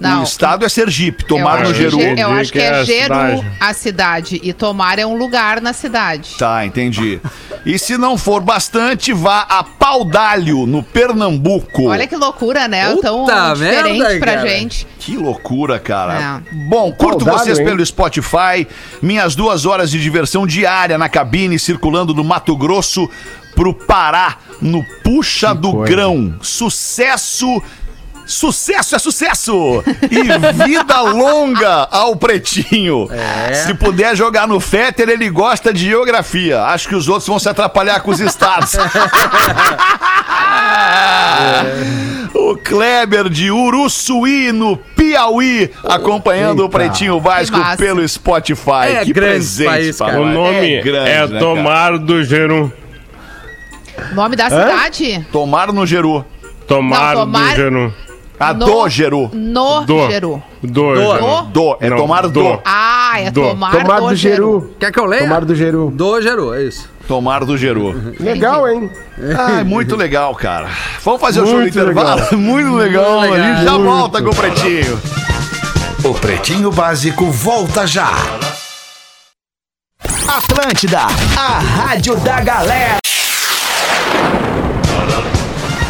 Não. 0.00 0.20
O 0.20 0.24
estado 0.24 0.64
é 0.64 0.68
Sergipe. 0.68 1.24
Tomar 1.24 1.64
no 1.64 1.74
Geru. 1.74 2.00
Ge- 2.00 2.14
Eu 2.18 2.30
acho 2.32 2.52
que 2.52 2.58
que 2.58 2.64
é 2.64 2.68
é 2.68 2.70
a 2.80 2.84
Geru 2.84 3.02
cidade. 3.02 3.46
a 3.60 3.74
cidade. 3.74 4.40
E 4.42 4.52
Tomar 4.52 4.98
é 4.98 5.06
um 5.06 5.16
lugar 5.16 5.60
na 5.60 5.72
cidade. 5.72 6.36
Tá, 6.38 6.64
entendi. 6.64 7.20
E 7.66 7.78
se 7.78 7.98
não 7.98 8.16
for 8.16 8.40
bastante, 8.40 9.12
vá 9.12 9.40
a 9.48 9.62
Paudalho, 9.62 10.66
no 10.66 10.82
Pernambuco. 10.82 11.88
Olha 11.88 12.06
que 12.06 12.16
loucura, 12.16 12.66
né? 12.66 12.90
Puta 12.90 13.02
Tão 13.08 13.26
merda, 13.26 13.54
diferente 13.92 14.18
pra 14.18 14.34
cara. 14.36 14.48
gente. 14.48 14.86
Que 14.98 15.16
loucura, 15.16 15.78
cara. 15.78 16.42
É. 16.50 16.54
Bom, 16.68 16.90
curto 16.92 17.24
vocês 17.24 17.58
hein? 17.58 17.64
pelo 17.64 17.84
Spotify. 17.84 18.66
Minhas 19.02 19.34
duas 19.34 19.66
horas 19.66 19.90
de 19.90 20.00
diversão 20.00 20.46
diária 20.46 20.96
na 20.96 21.08
cabine, 21.08 21.58
circulando 21.58 22.14
do 22.14 22.24
Mato 22.24 22.56
Grosso 22.56 23.08
pro 23.54 23.74
Pará, 23.74 24.38
no 24.62 24.82
Puxa 25.02 25.48
Que 25.54 25.60
do 25.60 25.72
coisa. 25.72 25.92
Grão. 25.92 26.34
Sucesso 26.40 27.62
Sucesso 28.30 28.94
é 28.94 28.98
sucesso! 28.98 29.82
E 30.10 30.22
vida 30.64 31.00
longa 31.00 31.88
ao 31.90 32.14
Pretinho. 32.14 33.08
Se 33.52 33.74
puder 33.74 34.16
jogar 34.16 34.46
no 34.46 34.60
Fetter, 34.60 35.08
ele 35.08 35.28
gosta 35.28 35.72
de 35.72 35.86
geografia. 35.86 36.62
Acho 36.62 36.88
que 36.88 36.94
os 36.94 37.08
outros 37.08 37.26
vão 37.26 37.38
se 37.40 37.48
atrapalhar 37.48 38.00
com 38.00 38.10
os 38.12 38.20
estados. 38.20 38.72
O 42.34 42.56
Kleber 42.56 43.28
de 43.28 43.50
Uruçuí, 43.50 44.52
no 44.52 44.76
Piauí, 44.76 45.70
acompanhando 45.84 46.64
o 46.64 46.68
Pretinho 46.68 47.20
massa. 47.20 47.76
pelo 47.76 48.06
Spotify. 48.08 48.86
É 48.96 49.04
que 49.04 49.12
grande 49.12 49.34
presente, 49.34 49.68
país, 49.68 49.98
cara. 49.98 50.20
O 50.20 50.26
nome 50.26 50.74
é, 50.74 50.82
grande, 50.82 51.08
né, 51.10 51.26
cara? 51.28 51.38
Tomar 51.38 51.98
do 51.98 52.24
Geru. 52.24 52.72
Nome 54.12 54.36
da 54.36 54.48
cidade? 54.48 55.26
Tomar 55.30 55.72
no 55.72 55.86
Geru. 55.86 56.24
Tomar, 56.66 57.14
Não, 57.14 57.22
tomar- 57.22 57.50
do 57.50 57.56
Geru. 57.56 57.94
Ah, 58.42 58.54
No- 58.54 58.64
do 58.64 58.88
Geru. 58.88 59.30
No 59.34 59.80
Do. 59.84 60.10
Geru. 60.10 60.42
Do, 60.62 60.94
Do. 60.94 61.42
Do, 61.52 61.76
é 61.78 61.90
Não, 61.90 61.96
tomar 61.98 62.22
do. 62.22 62.30
do. 62.30 62.60
Ah, 62.64 63.20
é 63.20 63.30
Do. 63.30 63.42
tomar, 63.50 63.70
Tomar 63.72 64.00
do 64.00 64.16
Geru. 64.16 64.74
Quer 64.80 64.90
que 64.90 64.98
eu 64.98 65.04
leia? 65.04 65.24
Tomar 65.24 65.44
do 65.44 65.54
Geru. 65.54 65.90
Do 65.90 66.22
Geru, 66.22 66.54
é 66.54 66.62
isso. 66.64 66.88
Tomar 67.06 67.44
do 67.44 67.58
Geru. 67.58 68.14
Legal, 68.18 68.66
hein? 68.66 68.90
Ah, 69.38 69.62
muito 69.62 69.94
legal, 69.94 70.34
cara. 70.34 70.68
Vamos 71.04 71.20
fazer 71.20 71.40
o 71.42 71.44
show 71.44 71.56
do 71.56 71.60
Muito 71.60 71.78
intervalo? 71.78 72.22
Muito 72.38 72.74
legal. 72.76 73.20
Muito 73.20 73.34
A 73.34 73.36
gente 73.36 73.58
legal. 73.58 73.64
já 73.64 73.84
volta 73.84 74.22
com 74.22 74.30
o 74.30 74.34
Pretinho. 74.34 75.00
O 76.02 76.14
Pretinho 76.14 76.70
Básico 76.70 77.26
volta 77.30 77.86
já. 77.86 78.10
Atlântida, 80.28 81.00
a 81.36 81.58
rádio 81.58 82.16
da 82.16 82.40
galera. 82.40 82.96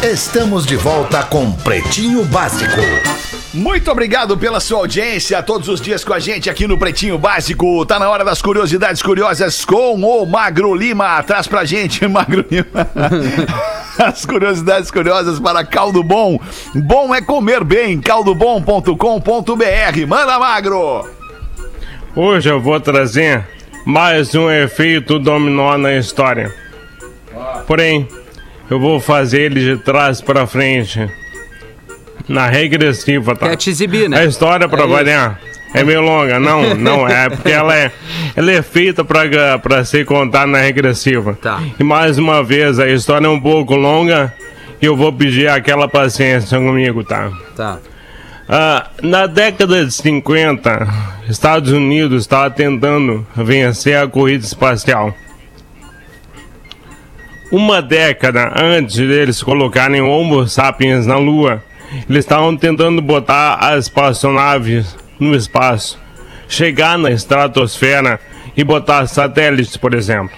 Estamos 0.03 0.65
de 0.65 0.75
volta 0.75 1.21
com 1.21 1.51
Pretinho 1.51 2.25
Básico. 2.25 2.81
Muito 3.53 3.91
obrigado 3.91 4.35
pela 4.35 4.59
sua 4.59 4.79
audiência, 4.79 5.43
todos 5.43 5.69
os 5.69 5.79
dias 5.79 6.03
com 6.03 6.11
a 6.11 6.17
gente 6.17 6.49
aqui 6.49 6.65
no 6.65 6.75
Pretinho 6.75 7.19
Básico. 7.19 7.85
Tá 7.85 7.99
na 7.99 8.09
hora 8.09 8.25
das 8.25 8.41
curiosidades 8.41 9.03
curiosas 9.03 9.63
com 9.63 9.93
o 9.93 10.25
Magro 10.25 10.73
Lima. 10.73 11.21
Traz 11.21 11.45
pra 11.45 11.65
gente, 11.65 12.05
Magro 12.09 12.43
Lima. 12.49 12.89
As 14.03 14.25
curiosidades 14.25 14.89
curiosas 14.89 15.39
para 15.39 15.63
Caldo 15.63 16.01
Bom. 16.01 16.39
Bom 16.73 17.13
é 17.13 17.21
comer 17.21 17.63
bem. 17.63 18.01
caldobom.com.br. 18.01 20.07
Manda, 20.07 20.39
Magro! 20.39 21.07
Hoje 22.15 22.49
eu 22.49 22.59
vou 22.59 22.79
trazer 22.79 23.47
mais 23.85 24.33
um 24.33 24.49
efeito 24.49 25.19
dominó 25.19 25.77
na 25.77 25.93
história. 25.93 26.51
Porém, 27.67 28.07
eu 28.71 28.79
vou 28.79 29.01
fazer 29.01 29.41
ele 29.41 29.59
de 29.59 29.77
trás 29.83 30.21
para 30.21 30.47
frente. 30.47 31.07
Na 32.27 32.47
regressiva, 32.47 33.35
tá? 33.35 33.49
Quer 33.49 33.57
te 33.57 33.69
exibir, 33.69 34.09
né? 34.09 34.19
A 34.19 34.25
história, 34.25 34.69
pra 34.69 34.83
É 34.83 34.87
variar, 34.87 35.39
é 35.73 35.83
meio 35.83 36.01
longa. 36.01 36.39
Não, 36.39 36.73
não 36.75 37.07
é, 37.07 37.27
porque 37.35 37.51
ela 37.51 37.75
é, 37.75 37.91
ela 38.33 38.51
é 38.51 38.61
feita 38.61 39.03
pra, 39.03 39.59
pra 39.59 39.83
ser 39.83 40.05
contada 40.05 40.47
na 40.47 40.59
regressiva. 40.59 41.37
Tá. 41.41 41.61
E 41.77 41.83
mais 41.83 42.17
uma 42.17 42.41
vez, 42.41 42.79
a 42.79 42.87
história 42.87 43.27
é 43.27 43.29
um 43.29 43.39
pouco 43.41 43.75
longa 43.75 44.33
e 44.81 44.85
eu 44.85 44.95
vou 44.95 45.11
pedir 45.11 45.49
aquela 45.49 45.89
paciência 45.89 46.57
comigo, 46.57 47.03
tá? 47.03 47.29
Tá. 47.55 47.79
Ah, 48.47 48.87
na 49.01 49.27
década 49.27 49.85
de 49.85 49.91
50, 49.91 50.87
Estados 51.29 51.71
Unidos 51.71 52.23
estava 52.23 52.49
tentando 52.49 53.25
vencer 53.35 53.97
a 53.97 54.07
corrida 54.07 54.45
espacial. 54.45 55.13
Uma 57.51 57.81
década 57.81 58.53
antes 58.55 58.95
deles 58.95 59.43
colocarem 59.43 60.01
Homo 60.01 60.47
sapiens 60.47 61.05
na 61.05 61.17
Lua, 61.17 61.61
eles 62.09 62.23
estavam 62.23 62.55
tentando 62.55 63.01
botar 63.01 63.55
as 63.55 63.85
espaçonaves 63.85 64.95
no 65.19 65.35
espaço, 65.35 65.99
chegar 66.47 66.97
na 66.97 67.11
estratosfera 67.11 68.19
e 68.55 68.63
botar 68.63 69.05
satélites, 69.07 69.75
por 69.75 69.93
exemplo. 69.93 70.35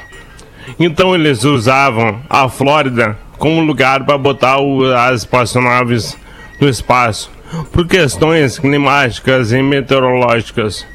Então 0.80 1.14
eles 1.14 1.44
usavam 1.44 2.20
a 2.30 2.50
Flórida 2.50 3.18
como 3.38 3.62
lugar 3.62 4.04
para 4.06 4.18
botar 4.18 4.58
o- 4.60 4.92
as 4.92 5.20
espaçonaves 5.22 6.18
no 6.60 6.68
espaço, 6.68 7.30
por 7.72 7.86
questões 7.88 8.58
climáticas 8.58 9.52
e 9.52 9.62
meteorológicas. 9.62 10.86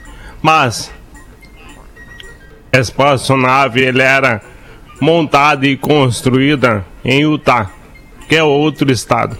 Mas 0.43 0.91
a 2.73 2.79
espaçonave 2.79 3.81
ele 3.83 4.03
era 4.03 4.41
montada 5.01 5.66
e 5.66 5.76
construída 5.76 6.84
em 7.05 7.20
Utah, 7.22 7.70
que 8.28 8.36
é 8.36 8.42
outro 8.42 8.90
estado. 8.90 9.36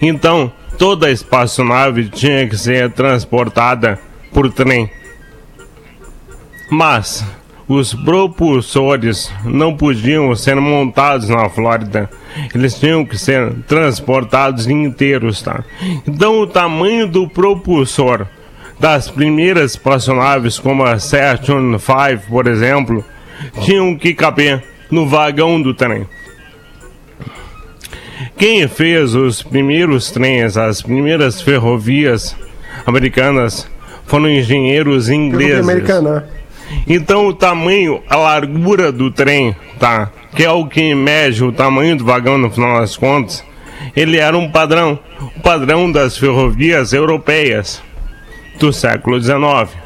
Então, 0.00 0.52
toda 0.78 1.06
a 1.06 1.10
espaçonave 1.10 2.08
tinha 2.08 2.48
que 2.48 2.56
ser 2.56 2.90
transportada 2.90 3.98
por 4.32 4.52
trem. 4.52 4.90
Mas 6.70 7.24
os 7.66 7.94
propulsores 7.94 9.32
não 9.44 9.74
podiam 9.76 10.34
ser 10.34 10.56
montados 10.56 11.28
na 11.28 11.48
Flórida. 11.48 12.10
Eles 12.54 12.78
tinham 12.78 13.04
que 13.04 13.16
ser 13.16 13.54
transportados 13.66 14.66
inteiros, 14.66 15.40
tá? 15.40 15.64
Então 16.06 16.40
o 16.40 16.46
tamanho 16.46 17.06
do 17.06 17.28
propulsor 17.28 18.26
das 18.78 19.08
primeiras 19.08 19.72
espaçonaves, 19.72 20.58
como 20.58 20.84
a 20.84 20.98
Saturn 20.98 21.76
V, 21.76 22.18
por 22.28 22.46
exemplo, 22.46 23.04
tinham 23.62 23.96
que 23.96 24.14
caber 24.14 24.62
no 24.90 25.06
vagão 25.06 25.60
do 25.60 25.74
trem. 25.74 26.06
Quem 28.36 28.66
fez 28.68 29.14
os 29.14 29.42
primeiros 29.42 30.10
trens, 30.10 30.56
as 30.56 30.82
primeiras 30.82 31.40
ferrovias 31.40 32.36
americanas, 32.86 33.68
foram 34.06 34.28
engenheiros 34.28 35.08
ingleses. 35.08 35.68
Americana. 35.68 36.28
Então 36.86 37.26
o 37.26 37.34
tamanho, 37.34 38.02
a 38.08 38.16
largura 38.16 38.90
do 38.90 39.10
trem, 39.10 39.54
tá? 39.78 40.10
Que 40.34 40.44
é 40.44 40.50
o 40.50 40.66
que 40.66 40.94
mede 40.94 41.44
o 41.44 41.52
tamanho 41.52 41.96
do 41.96 42.04
vagão 42.04 42.38
no 42.38 42.50
final 42.50 42.80
das 42.80 42.96
contas. 42.96 43.44
Ele 43.94 44.16
era 44.16 44.36
um 44.36 44.50
padrão, 44.50 44.98
o 45.36 45.40
padrão 45.40 45.90
das 45.90 46.16
ferrovias 46.16 46.92
europeias 46.92 47.82
do 48.58 48.72
século 48.72 49.20
XIX. 49.20 49.83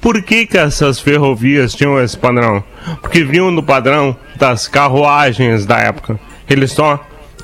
Por 0.00 0.22
que, 0.22 0.46
que 0.46 0.58
essas 0.58 1.00
ferrovias 1.00 1.74
tinham 1.74 2.00
esse 2.00 2.16
padrão? 2.16 2.62
Porque 3.00 3.24
vinham 3.24 3.50
no 3.50 3.62
padrão 3.62 4.16
das 4.36 4.68
carruagens 4.68 5.66
da 5.66 5.78
época. 5.78 6.18
Eles 6.48 6.72
só 6.72 7.00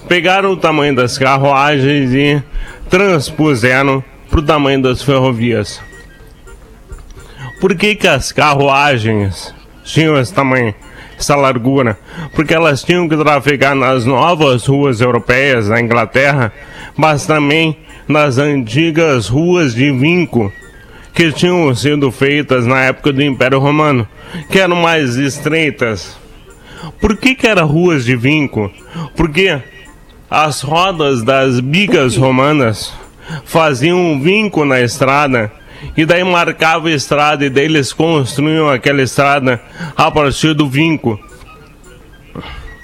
pegaram 0.08 0.52
o 0.52 0.56
tamanho 0.56 0.94
das 0.94 1.18
carruagens 1.18 2.12
e 2.12 2.42
transpuseram 2.88 4.02
para 4.30 4.40
o 4.40 4.42
tamanho 4.42 4.82
das 4.82 5.02
ferrovias. 5.02 5.80
Por 7.60 7.74
que, 7.74 7.94
que 7.94 8.06
as 8.06 8.30
carruagens 8.30 9.54
tinham 9.84 10.18
esse 10.18 10.32
tamanho, 10.32 10.74
essa 11.18 11.34
largura? 11.34 11.98
Porque 12.34 12.54
elas 12.54 12.82
tinham 12.82 13.08
que 13.08 13.16
trafegar 13.16 13.74
nas 13.74 14.04
novas 14.04 14.66
ruas 14.66 15.00
europeias 15.00 15.68
da 15.68 15.80
Inglaterra, 15.80 16.52
mas 16.96 17.26
também 17.26 17.76
nas 18.06 18.38
antigas 18.38 19.28
ruas 19.28 19.74
de 19.74 19.90
vinco 19.90 20.52
que 21.18 21.32
tinham 21.32 21.74
sido 21.74 22.12
feitas 22.12 22.64
na 22.64 22.80
época 22.84 23.12
do 23.12 23.20
Império 23.20 23.58
Romano, 23.58 24.06
que 24.48 24.60
eram 24.60 24.76
mais 24.76 25.16
estreitas. 25.16 26.16
Por 27.00 27.16
que, 27.16 27.34
que 27.34 27.44
eram 27.44 27.66
ruas 27.66 28.04
de 28.04 28.14
vinco? 28.14 28.70
Porque 29.16 29.60
as 30.30 30.60
rodas 30.60 31.24
das 31.24 31.58
bigas 31.58 32.16
romanas 32.16 32.94
faziam 33.44 33.98
um 33.98 34.20
vinco 34.20 34.64
na 34.64 34.80
estrada 34.80 35.50
e 35.96 36.06
daí 36.06 36.22
marcava 36.22 36.86
a 36.86 36.92
estrada 36.92 37.44
e 37.44 37.50
daí 37.50 37.64
eles 37.64 37.92
construíam 37.92 38.70
aquela 38.70 39.02
estrada 39.02 39.60
a 39.96 40.08
partir 40.12 40.54
do 40.54 40.68
vinco. 40.68 41.18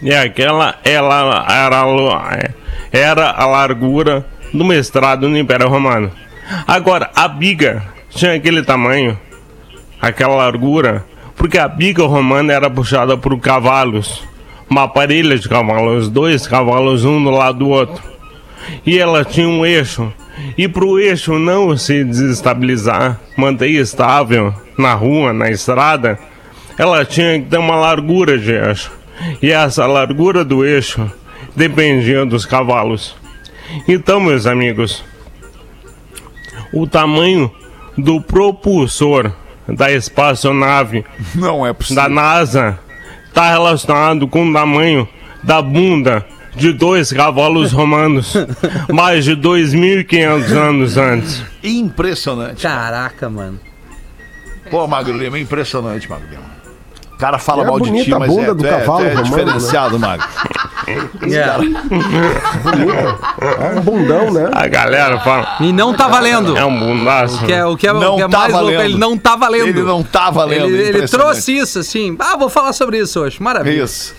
E 0.03 0.13
aquela 0.13 0.75
ela 0.83 1.47
era, 1.49 2.51
era 2.91 3.31
a 3.31 3.47
largura 3.47 4.27
de 4.53 4.61
uma 4.61 4.75
estrada 4.75 5.29
no 5.29 5.39
Império 5.39 5.69
Romano. 5.69 6.11
Agora, 6.67 7.13
a 7.15 7.29
biga 7.29 7.94
tinha 8.15 8.35
aquele 8.35 8.63
tamanho, 8.63 9.19
aquela 10.01 10.37
largura, 10.37 11.05
porque 11.37 11.59
a 11.59 11.67
biga 11.67 12.05
romana 12.05 12.53
era 12.53 12.71
puxada 12.71 13.17
por 13.17 13.39
cavalos, 13.41 14.23
uma 14.71 14.87
parelha 14.89 15.37
de 15.37 15.49
cavalos, 15.49 16.09
dois 16.09 16.47
cavalos 16.47 17.05
um 17.05 17.23
do 17.23 17.31
lado 17.31 17.59
do 17.59 17.69
outro. 17.69 18.03
E 18.87 18.99
ela 18.99 19.25
tinha 19.25 19.49
um 19.49 19.67
eixo. 19.67 20.13
E 20.57 20.67
para 20.69 20.85
o 20.85 20.99
eixo 20.99 21.39
não 21.39 21.77
se 21.77 22.05
desestabilizar, 22.05 23.21
manter 23.37 23.69
estável 23.69 24.55
na 24.79 24.95
rua, 24.95 25.33
na 25.33 25.51
estrada, 25.51 26.19
ela 26.79 27.05
tinha 27.05 27.39
que 27.41 27.47
ter 27.47 27.59
uma 27.59 27.77
largura 27.77 28.39
de 28.39 28.53
eixo. 28.53 28.93
E 29.43 29.51
essa 29.51 29.87
largura 29.87 30.45
do 30.45 30.65
eixo 30.65 31.11
dependia 31.55 32.25
dos 32.25 32.47
cavalos. 32.47 33.15
Então, 33.87 34.21
meus 34.21 34.47
amigos, 34.47 35.05
o 36.73 36.87
tamanho 36.87 37.51
do 37.97 38.21
propulsor 38.21 39.33
da 39.69 39.91
espaçonave 39.91 41.05
Não 41.35 41.65
é 41.65 41.71
da 41.71 41.75
possível. 41.75 42.09
NASA 42.11 42.79
está 43.29 43.51
relacionado 43.51 44.29
com 44.29 44.49
o 44.49 44.53
tamanho 44.53 45.09
da 45.43 45.61
bunda 45.63 46.25
de 46.55 46.73
dois 46.73 47.13
cavalos 47.13 47.73
romanos, 47.73 48.35
mais 48.93 49.25
de 49.25 49.37
2.500 49.37 50.53
anos 50.53 50.97
antes. 50.97 51.43
Impressionante. 51.63 52.63
Caraca, 52.63 53.29
mano. 53.29 53.59
Pô, 54.71 54.87
Magro 54.87 55.17
Lima, 55.17 55.39
impressionante, 55.39 56.09
Magro 56.09 56.29
Lima. 56.31 56.55
O 57.13 57.17
cara 57.19 57.39
fala 57.39 57.63
É 57.63 57.67
mal 57.67 57.81
de 57.81 57.89
bonita 57.91 58.05
ti, 58.05 58.15
a 58.15 58.19
mas 58.19 58.29
bunda 58.29 58.43
é, 58.51 58.55
do 58.55 58.57
tu 58.57 58.67
é, 58.67 58.71
cavalo 58.71 59.05
é 59.05 59.09
romano, 59.09 59.25
diferenciado, 59.25 59.99
Magro. 59.99 60.27
É 63.61 63.79
um 63.79 63.81
bundão, 63.83 64.33
né? 64.33 64.51
A 64.53 64.67
galera 64.67 65.19
fala, 65.21 65.57
E 65.61 65.73
não 65.73 65.95
tá 65.95 66.09
valendo. 66.09 66.57
é 66.57 66.65
um 66.65 66.79
bundaço. 66.79 67.45
Que 67.45 67.53
é, 67.53 67.65
o 67.65 67.77
que 67.77 67.87
é, 67.87 67.93
Não 67.93 68.15
o 68.15 68.17
que 68.17 68.23
é 68.23 68.29
tá 68.29 68.39
mais 68.39 68.53
louco, 68.53 68.67
valendo. 68.67 68.83
ele 68.85 68.99
não 68.99 69.17
tá 69.19 69.37
valendo. 69.37 69.67
Ele 69.69 69.83
não 69.83 70.03
tá 70.03 70.31
valendo. 70.31 70.65
Ele, 70.67 70.75
ele 70.77 70.89
impressionante. 70.97 71.11
trouxe 71.11 71.57
isso, 71.57 71.79
assim. 71.79 72.17
Ah, 72.19 72.37
vou 72.37 72.49
falar 72.49 72.73
sobre 72.73 72.99
isso 72.99 73.21
hoje. 73.21 73.43
Maravilha. 73.43 73.83
Isso. 73.83 74.15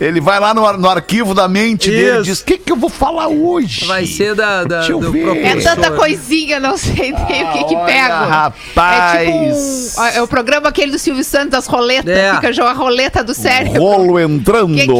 Ele 0.00 0.20
vai 0.20 0.40
lá 0.40 0.54
no, 0.54 0.66
ar- 0.66 0.78
no 0.78 0.88
arquivo 0.88 1.34
da 1.34 1.46
mente 1.46 1.90
dele 1.90 2.02
e 2.08 2.14
Isso. 2.14 2.22
diz: 2.22 2.40
O 2.40 2.44
que, 2.44 2.56
que 2.58 2.72
eu 2.72 2.76
vou 2.76 2.88
falar 2.88 3.28
hoje? 3.28 3.84
Vai 3.84 4.06
ser 4.06 4.34
da, 4.34 4.64
da, 4.64 4.78
Deixa 4.78 4.92
eu 4.92 5.00
do 5.00 5.12
ver. 5.12 5.44
É 5.44 5.56
tanta 5.56 5.90
coisinha, 5.90 6.58
não 6.58 6.76
sei 6.78 7.12
nem 7.12 7.44
o 7.44 7.52
que 7.52 7.64
que 7.64 7.74
olha, 7.76 7.84
pego. 7.84 8.24
rapaz. 8.28 9.14
É 9.14 9.24
tipo 9.26 10.00
um, 10.00 10.04
é 10.06 10.22
o 10.22 10.26
programa 10.26 10.68
aquele 10.70 10.90
do 10.92 10.98
Silvio 10.98 11.22
Santos, 11.22 11.50
das 11.50 11.66
roletas. 11.66 12.16
É. 12.16 12.34
Fica 12.34 12.52
jogando 12.52 12.70
a 12.70 12.78
roleta 12.82 13.22
do 13.22 13.34
cérebro. 13.34 13.80
Rolo 13.82 14.18
entrando. 14.18 14.74
Que 14.74 14.86
que- 14.86 14.92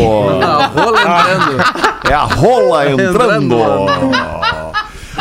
Ah, 0.44 0.70
rola 0.74 1.00
entrando. 1.00 1.90
É 2.10 2.14
a 2.14 2.24
rola 2.24 2.90
entrando. 2.90 3.56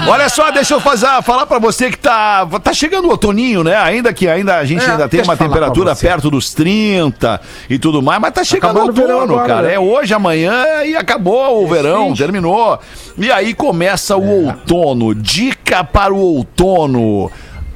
Olha 0.09 0.29
só, 0.29 0.49
deixa 0.51 0.73
eu 0.73 0.79
fazer, 0.79 1.07
falar 1.23 1.45
pra 1.45 1.59
você 1.59 1.89
que 1.91 1.97
tá, 1.97 2.45
tá 2.63 2.73
chegando 2.73 3.05
o 3.05 3.11
outoninho, 3.11 3.63
né? 3.63 3.75
Ainda 3.77 4.11
que 4.13 4.27
ainda 4.27 4.57
a 4.57 4.65
gente 4.65 4.83
É, 4.83 4.91
ainda 4.91 5.07
tem 5.07 5.21
uma 5.21 5.37
temperatura 5.37 5.95
perto 5.95 6.29
dos 6.31 6.53
30 6.53 7.39
e 7.69 7.77
tudo 7.77 8.01
mais, 8.01 8.19
mas 8.19 8.33
tá 8.33 8.43
chegando 8.43 8.77
o 8.77 8.81
outono, 8.83 9.33
agora, 9.33 9.47
cara. 9.47 9.67
né? 9.67 9.73
É 9.75 9.79
hoje, 9.79 10.13
amanhã 10.13 10.83
e 10.85 10.95
acabou 10.95 11.63
o 11.63 11.67
verão, 11.67 12.13
terminou. 12.13 12.79
E 13.17 13.31
aí 13.31 13.53
começa 13.53 14.15
o 14.17 14.45
outono. 14.45 15.13
Dica 15.13 15.83
para 15.83 16.13
o 16.13 16.17
outono. 16.17 17.31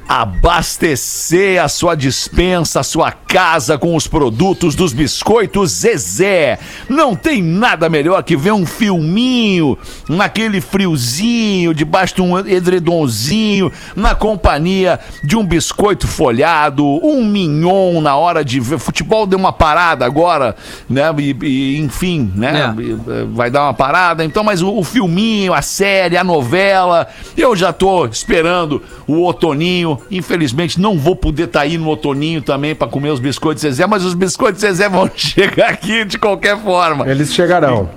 Abastecer 0.08 1.62
a 1.62 1.68
sua 1.68 1.94
dispensa, 1.94 2.80
a 2.80 2.82
sua 2.82 3.10
casa 3.10 3.76
com 3.78 3.96
os 3.96 4.06
produtos 4.06 4.74
dos 4.74 4.92
biscoitos 4.92 5.70
Zezé. 5.72 6.58
Não 6.88 7.16
tem 7.16 7.42
nada 7.42 7.88
melhor 7.88 8.22
que 8.22 8.36
ver 8.36 8.52
um 8.52 8.64
filminho 8.64 9.76
naquele 10.08 10.60
friozinho, 10.60 11.74
debaixo 11.74 12.16
de 12.16 12.22
um 12.22 12.38
edredomzinho, 12.38 13.72
na 13.96 14.14
companhia 14.14 15.00
de 15.22 15.36
um 15.36 15.44
biscoito 15.44 16.06
folhado, 16.06 16.84
um 16.84 17.24
mignon 17.24 18.00
na 18.00 18.14
hora 18.16 18.44
de 18.44 18.60
ver. 18.60 18.78
Futebol 18.78 19.26
deu 19.26 19.38
uma 19.38 19.52
parada 19.52 20.04
agora, 20.04 20.54
né? 20.88 21.04
E, 21.18 21.36
e, 21.42 21.78
enfim, 21.80 22.30
né? 22.36 22.74
É. 22.78 22.82
Eh, 22.82 23.24
Vai 23.32 23.50
dar 23.50 23.64
uma 23.64 23.74
parada. 23.74 24.24
Então, 24.24 24.44
mas 24.44 24.62
o, 24.62 24.78
o 24.78 24.84
filminho, 24.84 25.54
a 25.54 25.62
série, 25.62 26.16
a 26.16 26.22
novela, 26.22 27.08
eu 27.36 27.56
já 27.56 27.72
tô 27.72 28.06
esperando 28.06 28.82
o 29.06 29.22
Infelizmente, 30.10 30.80
não 30.80 30.98
vou 30.98 31.16
poder 31.16 31.44
estar 31.44 31.60
aí 31.60 31.78
no 31.78 31.88
outoninho 31.88 32.42
também 32.42 32.74
para 32.74 32.88
comer 32.88 33.10
os 33.10 33.20
biscoitos 33.20 33.62
Zezé, 33.62 33.86
mas 33.86 34.04
os 34.04 34.14
biscoitos 34.14 34.60
Zezé 34.60 34.88
vão 34.90 35.10
chegar 35.14 35.70
aqui 35.70 36.04
de 36.04 36.18
qualquer 36.18 36.58
forma. 36.58 37.08
Eles 37.08 37.32
chegarão. 37.32 37.88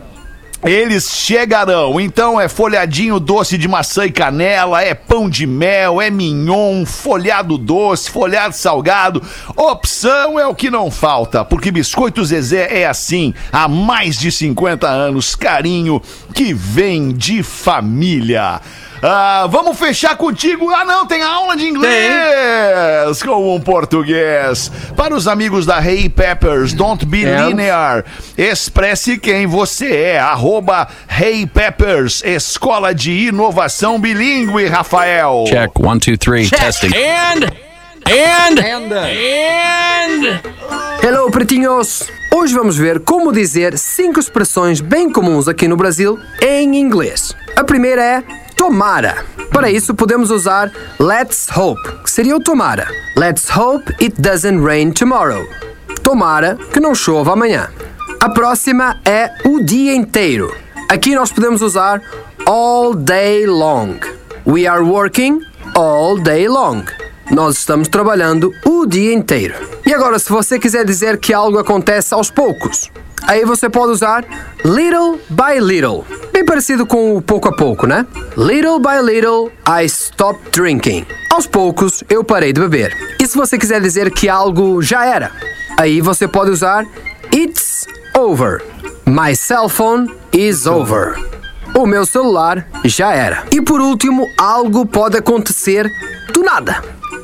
Eles 0.65 1.11
chegarão. 1.11 1.99
Então 1.99 2.41
é 2.41 2.49
folhadinho 2.49 3.19
doce 3.19 3.57
de 3.59 3.67
maçã 3.67 4.05
e 4.05 4.11
canela, 4.11 4.81
é 4.81 4.95
pão 4.95 5.29
de 5.29 5.45
mel, 5.45 6.01
é 6.01 6.09
mignon, 6.09 6.83
folhado 6.83 7.57
doce, 7.59 8.09
folhado 8.09 8.55
salgado. 8.55 9.21
Opção 9.55 10.39
é 10.39 10.47
o 10.47 10.55
que 10.55 10.71
não 10.71 10.89
falta, 10.89 11.45
porque 11.45 11.69
Biscoito 11.69 12.25
Zezé 12.25 12.79
é 12.81 12.87
assim 12.87 13.35
há 13.51 13.67
mais 13.67 14.17
de 14.17 14.31
50 14.31 14.87
anos. 14.87 15.35
Carinho 15.35 16.01
que 16.33 16.53
vem 16.53 17.13
de 17.13 17.43
família. 17.43 18.59
Ah, 19.01 19.47
vamos 19.49 19.77
fechar 19.77 20.15
contigo. 20.17 20.69
Ah, 20.71 20.83
não, 20.83 21.05
tem 21.05 21.21
aula 21.21 21.55
de 21.55 21.67
inglês 21.67 23.21
com 23.23 23.55
um 23.55 23.59
português. 23.61 24.71
Para 24.95 25.13
os 25.13 25.27
amigos 25.27 25.65
da 25.65 25.79
Hey 25.83 26.09
Peppers, 26.09 26.73
don't 26.73 27.05
be 27.05 27.25
And? 27.25 27.47
linear. 27.49 28.03
Expresse 28.37 29.17
quem 29.17 29.45
você 29.45 29.95
é. 29.95 30.19
Arroba 30.19 30.87
Hey 31.09 31.45
Peppers, 31.45 32.23
Escola 32.25 32.93
de 32.93 33.27
Inovação 33.27 33.99
Bilingue, 33.99 34.65
Rafael. 34.67 35.45
Check 35.47 35.79
one, 35.79 35.99
two, 35.99 36.17
three. 36.17 36.49
Testing. 36.49 36.91
And 36.95 37.45
and 38.09 38.59
and 38.61 40.41
Hello, 41.03 41.29
pretinhos! 41.29 42.07
Hoje 42.33 42.53
vamos 42.53 42.77
ver 42.77 42.99
como 43.01 43.31
dizer 43.31 43.77
cinco 43.77 44.19
expressões 44.19 44.81
bem 44.81 45.09
comuns 45.11 45.47
aqui 45.47 45.67
no 45.67 45.77
Brasil 45.77 46.19
em 46.41 46.77
inglês. 46.77 47.35
A 47.55 47.63
primeira 47.63 48.03
é 48.03 48.23
tomara. 48.57 49.23
Para 49.51 49.71
isso 49.71 49.95
podemos 49.95 50.31
usar 50.31 50.71
let's 50.99 51.47
hope, 51.55 51.81
que 52.03 52.09
seria 52.11 52.35
o 52.35 52.43
tomara. 52.43 52.87
Let's 53.15 53.49
hope 53.55 53.93
it 54.01 54.21
doesn't 54.21 54.61
rain 54.65 54.91
tomorrow. 54.91 55.47
Tomara 56.03 56.57
que 56.73 56.79
não 56.79 56.93
chova 56.93 57.33
amanhã. 57.33 57.69
A 58.19 58.29
próxima 58.29 58.99
é 59.05 59.31
o 59.45 59.63
dia 59.63 59.95
inteiro. 59.95 60.53
Aqui 60.89 61.15
nós 61.15 61.31
podemos 61.31 61.61
usar 61.61 62.01
all 62.45 62.93
day 62.93 63.45
long. 63.45 63.99
We 64.45 64.65
are 64.65 64.81
working 64.81 65.41
all 65.75 66.17
day 66.17 66.47
long. 66.47 66.83
Nós 67.31 67.57
estamos 67.57 67.87
trabalhando 67.87 68.51
o 68.65 68.85
dia 68.85 69.13
inteiro. 69.13 69.55
E 69.85 69.93
agora, 69.93 70.17
se 70.17 70.29
você 70.29 70.57
quiser 70.57 70.85
dizer 70.85 71.17
que 71.17 71.33
algo 71.33 71.59
acontece 71.59 72.13
aos 72.13 72.31
poucos, 72.31 72.89
aí 73.23 73.45
você 73.45 73.69
pode 73.69 73.91
usar 73.91 74.25
little 74.63 75.19
by 75.29 75.59
little. 75.59 76.05
Bem 76.31 76.45
parecido 76.45 76.85
com 76.85 77.15
o 77.15 77.21
pouco 77.21 77.49
a 77.49 77.55
pouco, 77.55 77.87
né? 77.87 78.05
Little 78.35 78.79
by 78.79 79.01
little, 79.03 79.51
I 79.67 79.85
stopped 79.87 80.51
drinking. 80.51 81.05
Aos 81.31 81.47
poucos, 81.47 82.03
eu 82.09 82.23
parei 82.23 82.53
de 82.53 82.61
beber. 82.61 83.15
E 83.19 83.25
se 83.25 83.35
você 83.35 83.57
quiser 83.57 83.81
dizer 83.81 84.11
que 84.11 84.29
algo 84.29 84.81
já 84.81 85.05
era, 85.05 85.31
aí 85.77 86.01
você 86.01 86.27
pode 86.27 86.51
usar 86.51 86.85
it's 87.33 87.87
over. 88.15 88.63
My 89.05 89.35
cell 89.35 89.69
phone 89.69 90.11
is 90.31 90.65
over. 90.65 91.15
O 91.75 91.85
meu 91.85 92.05
celular 92.05 92.67
já 92.85 93.13
era. 93.13 93.43
E 93.51 93.61
por 93.61 93.79
último, 93.81 94.27
algo 94.37 94.85
pode 94.85 95.17
acontecer 95.17 95.91
do 96.33 96.43
nada. 96.43 96.83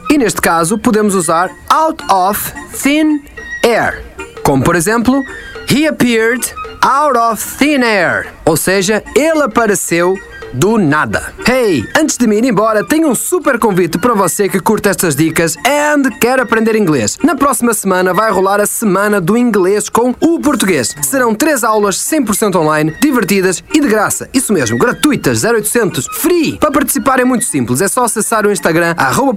E 0.10 0.18
neste 0.18 0.40
caso, 0.40 0.78
podemos 0.78 1.16
usar 1.16 1.50
out 1.70 2.04
of 2.12 2.54
thin 2.72 3.24
air. 3.64 4.04
Como 4.44 4.64
por 4.64 4.76
exemplo, 4.76 5.24
he 5.70 5.88
appeared 5.88 6.54
out 6.82 7.18
of 7.18 7.42
thin 7.58 7.84
air. 7.84 8.34
Ou 8.46 8.58
seja, 8.58 9.04
ele 9.16 9.42
apareceu 9.44 10.18
do 10.54 10.78
nada. 10.78 11.34
Hey, 11.48 11.84
antes 11.98 12.18
de 12.18 12.28
me 12.28 12.38
ir 12.38 12.46
embora, 12.46 12.86
tenho 12.86 13.08
um 13.08 13.16
super 13.16 13.58
convite 13.58 13.98
para 13.98 14.14
você 14.14 14.48
que 14.48 14.60
curte 14.60 14.88
estas 14.88 15.16
dicas 15.16 15.58
and 15.66 16.04
quer 16.20 16.40
aprender 16.40 16.76
inglês. 16.76 17.18
Na 17.24 17.36
próxima 17.36 17.74
semana 17.74 18.14
vai 18.14 18.32
rolar 18.32 18.62
a 18.62 18.66
Semana 18.66 19.20
do 19.20 19.36
Inglês 19.36 19.90
com 19.90 20.14
o 20.20 20.40
Português. 20.40 20.96
Serão 21.02 21.34
três 21.34 21.64
aulas 21.64 21.98
100% 21.98 22.56
online, 22.56 22.96
divertidas 23.02 23.64
e 23.74 23.80
de 23.80 23.88
graça. 23.88 24.30
Isso 24.34 24.54
mesmo, 24.54 24.78
gratuitas, 24.78 25.44
0800, 25.44 26.08
free. 26.14 26.58
Para 26.58 26.72
participar 26.72 27.20
é 27.20 27.26
muito 27.26 27.46
simples, 27.46 27.82
é 27.82 27.88
só 27.88 28.04
acessar 28.04 28.46
o 28.46 28.52
Instagram, 28.52 28.94
arroba 28.98 29.34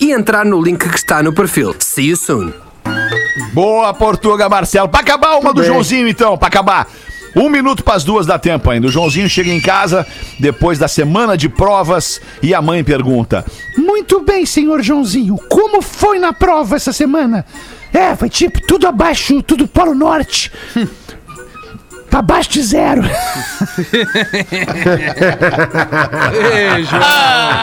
e 0.00 0.12
entrar 0.12 0.44
no 0.44 0.60
link 0.60 0.88
que 0.88 0.96
está 0.96 1.22
no 1.22 1.32
perfil. 1.32 1.74
See 1.78 2.08
you 2.08 2.16
soon. 2.16 2.63
Boa, 3.52 3.92
Portuga 3.92 4.48
Marcelo. 4.48 4.88
Pra 4.88 5.00
acabar 5.00 5.36
uma 5.38 5.52
do 5.52 5.60
bem. 5.60 5.70
Joãozinho, 5.70 6.08
então, 6.08 6.36
pra 6.36 6.48
acabar. 6.48 6.88
Um 7.36 7.48
minuto 7.48 7.82
para 7.82 7.94
as 7.94 8.04
duas 8.04 8.26
dá 8.26 8.38
tempo 8.38 8.70
ainda. 8.70 8.86
O 8.86 8.90
Joãozinho 8.90 9.28
chega 9.28 9.50
em 9.50 9.60
casa 9.60 10.06
depois 10.38 10.78
da 10.78 10.86
semana 10.86 11.36
de 11.36 11.48
provas 11.48 12.20
e 12.40 12.54
a 12.54 12.62
mãe 12.62 12.84
pergunta: 12.84 13.44
Muito 13.76 14.20
bem, 14.20 14.46
senhor 14.46 14.82
Joãozinho. 14.82 15.36
Como 15.48 15.82
foi 15.82 16.18
na 16.18 16.32
prova 16.32 16.76
essa 16.76 16.92
semana? 16.92 17.44
É, 17.92 18.14
foi 18.14 18.28
tipo 18.28 18.60
tudo 18.60 18.86
abaixo, 18.86 19.42
tudo 19.42 19.66
polo 19.66 19.94
norte. 19.94 20.50
Pra 22.14 22.20
abaixo 22.20 22.50
de 22.50 22.62
zero. 22.62 23.02
Beijo. 26.30 26.96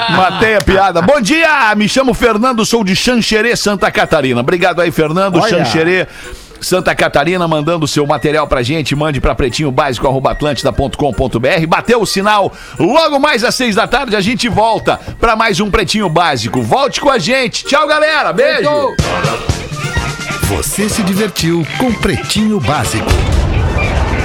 Matei 0.10 0.56
a 0.56 0.62
piada. 0.62 1.02
Bom 1.02 1.22
dia, 1.22 1.74
me 1.78 1.88
chamo 1.88 2.14
Fernando, 2.14 2.66
sou 2.66 2.84
de 2.84 2.94
Xanxerê, 2.94 3.56
Santa 3.56 3.90
Catarina. 3.90 4.42
Obrigado 4.42 4.82
aí, 4.82 4.92
Fernando. 4.92 5.38
Olha. 5.38 5.64
Xanxerê, 5.64 6.06
Santa 6.60 6.94
Catarina, 6.94 7.48
mandando 7.48 7.88
seu 7.88 8.06
material 8.06 8.46
pra 8.46 8.62
gente. 8.62 8.94
Mande 8.94 9.22
pra 9.22 9.34
pretinhobásico.atlântida.com.br. 9.34 11.68
Bateu 11.70 12.02
o 12.02 12.06
sinal. 12.06 12.52
Logo 12.78 13.20
mais 13.20 13.46
às 13.46 13.56
seis 13.56 13.76
da 13.76 13.88
tarde 13.88 14.18
a 14.18 14.22
gente 14.22 14.50
volta 14.50 15.00
pra 15.18 15.34
mais 15.34 15.62
um 15.62 15.72
Pretinho 15.72 16.10
Básico. 16.10 16.62
Volte 16.62 17.00
com 17.00 17.10
a 17.10 17.18
gente. 17.18 17.64
Tchau, 17.64 17.88
galera. 17.88 18.34
Beijo. 18.34 18.70
Você 20.50 20.90
se 20.90 21.02
divertiu 21.04 21.66
com 21.78 21.94
Pretinho 21.94 22.60
Básico. 22.60 23.10